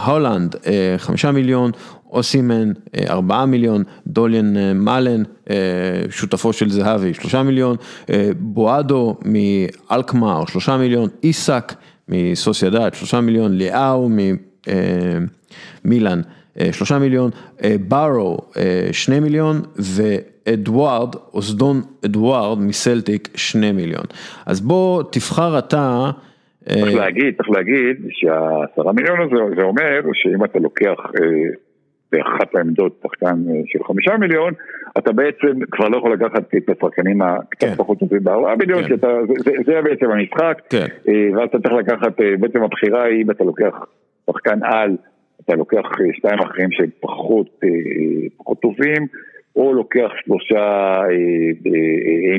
[0.06, 0.56] הולנד
[0.98, 1.72] חמישה מיליון,
[2.12, 2.72] אוסימן,
[3.10, 5.24] ארבעה מיליון, דוליאן מאלן,
[6.10, 7.76] שותפו של זהבי, שלושה מיליון,
[8.40, 11.74] בועדו מאלקמר, שלושה מיליון, איסק
[12.10, 14.10] מסוסיידד, שלושה מיליון, ליאו
[15.86, 16.22] ממילאן,
[16.72, 17.32] שלושה מיליון,
[17.88, 18.38] ברו,
[18.92, 24.06] שני מיליון, ואדוארד, אוסדון אדוארד מסלטיק, שני מיליון.
[24.46, 26.12] אז בוא תבחר אתה.
[26.70, 31.12] צריך להגיד, צריך להגיד שהעשרה מיליון הזה, זה אומר שאם אתה לוקח
[32.12, 34.54] באחת העמדות שחקן אה, של חמישה מיליון,
[34.98, 37.76] אתה בעצם כבר לא יכול לקחת את השחקנים הקצת כן.
[37.76, 38.90] פחות טובים בארבעה מיליון, כן.
[38.90, 40.86] שאתה, זה, זה בעצם המשחק, כן.
[41.08, 43.74] אה, ואז אתה צריך לקחת, אה, בעצם הבחירה היא אם אתה לוקח
[44.30, 44.98] שחקן על,
[45.46, 47.60] אתה לוקח שתיים אחרים שהם פחות,
[48.38, 49.08] פחות טובים,
[49.56, 50.98] או לוקח שלושה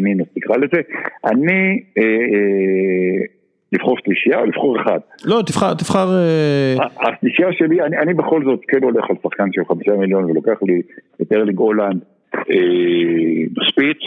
[0.01, 0.81] מינוס נקרא לזה.
[1.25, 1.83] אני
[3.73, 4.99] לבחור שלישייה או לבחור אחד?
[5.25, 6.09] לא, תבחר, תבחר...
[6.09, 10.59] אה, השלישייה שלי, אני, אני בכל זאת כן הולך על שחקן של חמישה מיליון ולוקח
[10.63, 10.83] לי
[11.23, 12.01] את ארלינג הולנד
[12.35, 13.99] אה, בספיץ.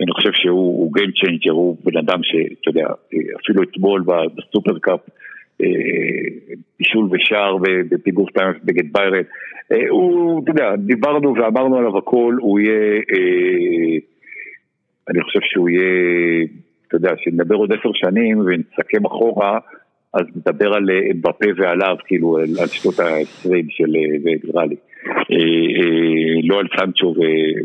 [0.00, 2.86] אני חושב שהוא Game Changer, הוא בן אדם שאתה יודע,
[3.42, 4.04] אפילו אתמול
[4.36, 5.00] בסופר קאפ,
[6.78, 7.56] בישול ושער
[7.90, 9.22] בפיגור 2 בגד ביירן,
[9.72, 13.98] אה, הוא, אתה יודע, דיברנו ואמרנו עליו הכל, הוא יהיה, אה,
[15.08, 16.46] אני חושב שהוא יהיה
[16.94, 19.58] אתה יודע, שנדבר עוד עשר שנים ונסכם אחורה,
[20.14, 23.92] אז נדבר על אמבפה ועליו, כאילו, על, על שנות ה-20 של
[24.46, 24.76] גרלי.
[25.06, 27.20] אה, אה, לא על סנצ'ו ו...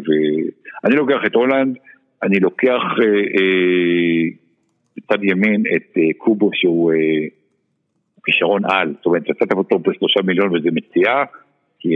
[0.08, 0.12] ו...
[0.86, 1.78] אני לוקח את הולנד,
[2.24, 4.24] אני לוקח אה,
[4.98, 6.92] בצד ימין את קובו שהוא
[8.26, 11.24] כישרון על, זאת אומרת, יצאת אותו בשלושה מיליון וזה מציאה,
[11.80, 11.90] כי,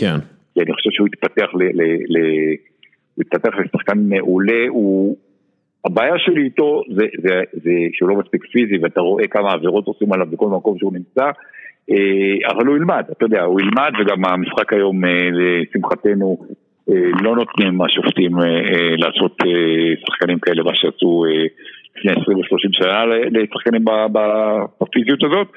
[0.00, 0.16] כן.
[0.54, 1.62] כי אני חושב שהוא התפתח ל...
[1.62, 2.18] ל, ל
[3.14, 5.16] הוא התפתח לשחקן מעולה, הוא...
[5.84, 10.12] הבעיה שלי איתו זה, זה, זה שהוא לא מספיק פיזי ואתה רואה כמה עבירות עושים
[10.12, 11.30] עליו בכל מקום שהוא נמצא,
[11.90, 16.38] אה, אבל הוא ילמד, אתה יודע, הוא ילמד וגם המשחק היום, אה, לשמחתנו,
[16.90, 18.32] אה, לא נותנים השופטים
[18.98, 19.36] לעשות
[20.06, 21.24] שחקנים כאלה, מה שעשו
[21.96, 23.84] לפני 20 או 30 שנה לשחקנים
[24.80, 25.48] בפיזיות הזאת.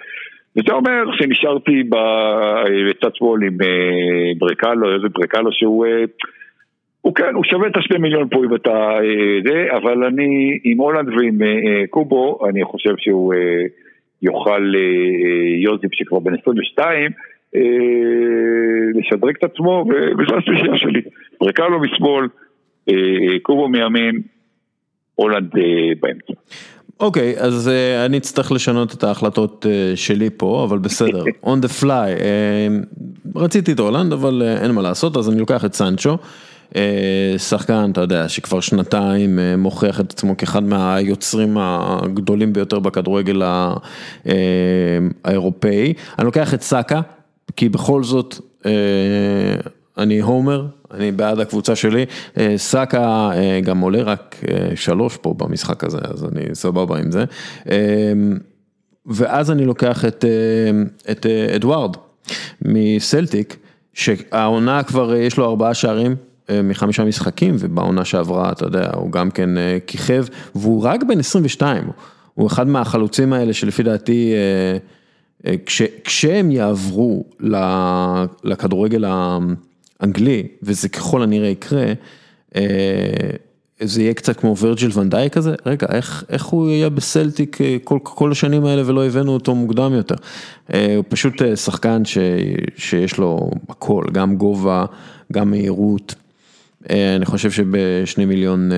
[0.57, 3.57] וזה אומר שנשארתי בצד שמאל עם
[4.37, 5.85] ברקלו, איזה ברקלו שהוא...
[7.05, 10.77] הוא כן, הוא שווה את השני מיליון פה אם אתה אה, זה, אבל אני עם
[10.77, 13.33] הולנד ועם אה, אה, קובו, אני חושב שהוא
[14.21, 14.73] יוכל,
[15.63, 17.11] יוזיפ שכבר בן 22,
[18.95, 21.01] לשדרג את עצמו, וזו השלישייה שלי.
[21.41, 22.27] ברקלו משמאל,
[23.41, 24.21] קובו מימין,
[25.15, 25.51] הולנד
[25.99, 26.33] באמצע.
[26.99, 31.65] אוקיי, okay, אז uh, אני אצטרך לשנות את ההחלטות uh, שלי פה, אבל בסדר, on
[31.65, 35.73] the fly, uh, רציתי את הולנד, אבל uh, אין מה לעשות, אז אני לוקח את
[35.73, 36.09] סנצ'ו.
[36.09, 36.17] אה,
[37.37, 43.73] שחקן, אתה יודע, שכבר שנתיים אה, מוכיח את עצמו כאחד מהיוצרים הגדולים ביותר בכדורגל אה,
[45.23, 45.93] האירופאי.
[46.19, 47.01] אני לוקח את סאקה,
[47.55, 48.35] כי בכל זאת
[49.97, 52.05] אני הומר, אני בעד הקבוצה שלי.
[52.57, 53.31] סאקה
[53.63, 54.41] גם עולה רק
[54.75, 57.25] שלוש פה במשחק הזה, אז אני סבבה עם זה.
[59.05, 60.25] ואז אני לוקח את,
[61.11, 61.25] את
[61.55, 61.97] אדוארד
[62.61, 63.57] מסלטיק,
[63.93, 66.15] שהעונה כבר יש לו ארבעה שערים
[66.63, 69.49] מחמישה משחקים, ובעונה שעברה, אתה יודע, הוא גם כן
[69.87, 71.83] כיכב, והוא רק בן 22,
[72.33, 74.33] הוא אחד מהחלוצים האלה שלפי דעתי,
[75.65, 77.25] כש, כשהם יעברו
[78.43, 81.93] לכדורגל האנגלי, וזה ככל הנראה יקרה,
[83.81, 88.31] זה יהיה קצת כמו ורג'יל ונדאי כזה, רגע, איך, איך הוא יהיה בסלטיק כל, כל
[88.31, 90.15] השנים האלה ולא הבאנו אותו מוקדם יותר?
[90.67, 92.17] הוא פשוט שחקן ש,
[92.77, 94.85] שיש לו הכל, גם גובה,
[95.33, 96.15] גם מהירות.
[96.89, 98.71] אני חושב שבשני מיליון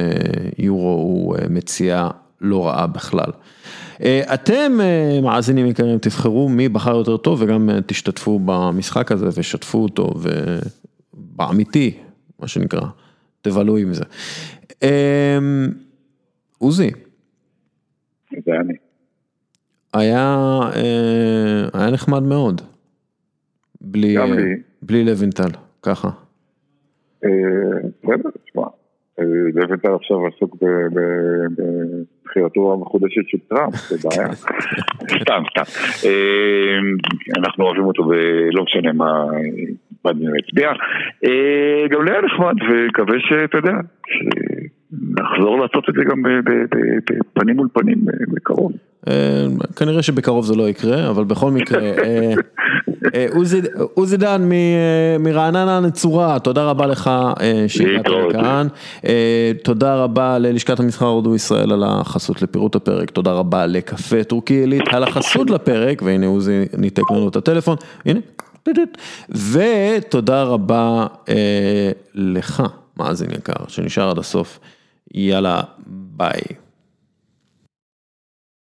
[0.58, 2.10] יורו הוא מציאה
[2.42, 3.32] לא רעה בכלל.
[4.34, 4.72] אתם
[5.24, 10.14] מאזינים יקרים תבחרו מי בחר יותר טוב וגם תשתתפו במשחק הזה ושתפו אותו
[11.14, 11.98] ובאמיתי,
[12.40, 12.88] מה שנקרא,
[13.42, 14.04] תבלו עם זה.
[16.58, 16.92] עוזי.
[18.46, 18.74] זה אני.
[19.94, 20.60] היה,
[21.74, 22.62] היה נחמד מאוד.
[23.82, 24.16] בלי,
[24.82, 25.50] בלי לוינטל,
[25.82, 26.10] ככה.
[27.24, 28.64] בסדר, תשמע.
[29.54, 30.56] לוינטל עכשיו עסוק
[32.24, 34.34] בבחירתו המחודשת של טראמפ, זה בעיה.
[35.22, 35.64] סתם, סתם.
[37.38, 39.24] אנחנו אוהבים אותו ולא משנה מה
[40.40, 40.72] הצביע.
[41.90, 43.74] גם היה נחמד ומקווה שאתה יודע,
[44.92, 46.24] נחזור לעשות את זה גם
[47.36, 47.98] בפנים מול פנים
[48.34, 48.72] בקרוב.
[49.76, 51.80] כנראה שבקרוב זה לא יקרה, אבל בכל מקרה,
[53.94, 54.50] עוזי דן
[55.20, 57.12] מרעננה נצורה, תודה רבה לך
[57.68, 58.68] שהגעת לכאן,
[59.64, 64.84] תודה רבה ללשכת המסחר הודו ישראל על החסות לפירוט הפרק, תודה רבה לקפה טורקי עילית
[64.92, 67.76] על החסות לפרק, והנה עוזי ניתק לנו את הטלפון,
[68.06, 68.20] הנה,
[69.52, 71.08] ותודה רבה
[72.16, 72.64] לך,
[72.98, 74.60] מאזין יקר, שנשאר עד הסוף.
[75.14, 76.42] יאללה, ביי.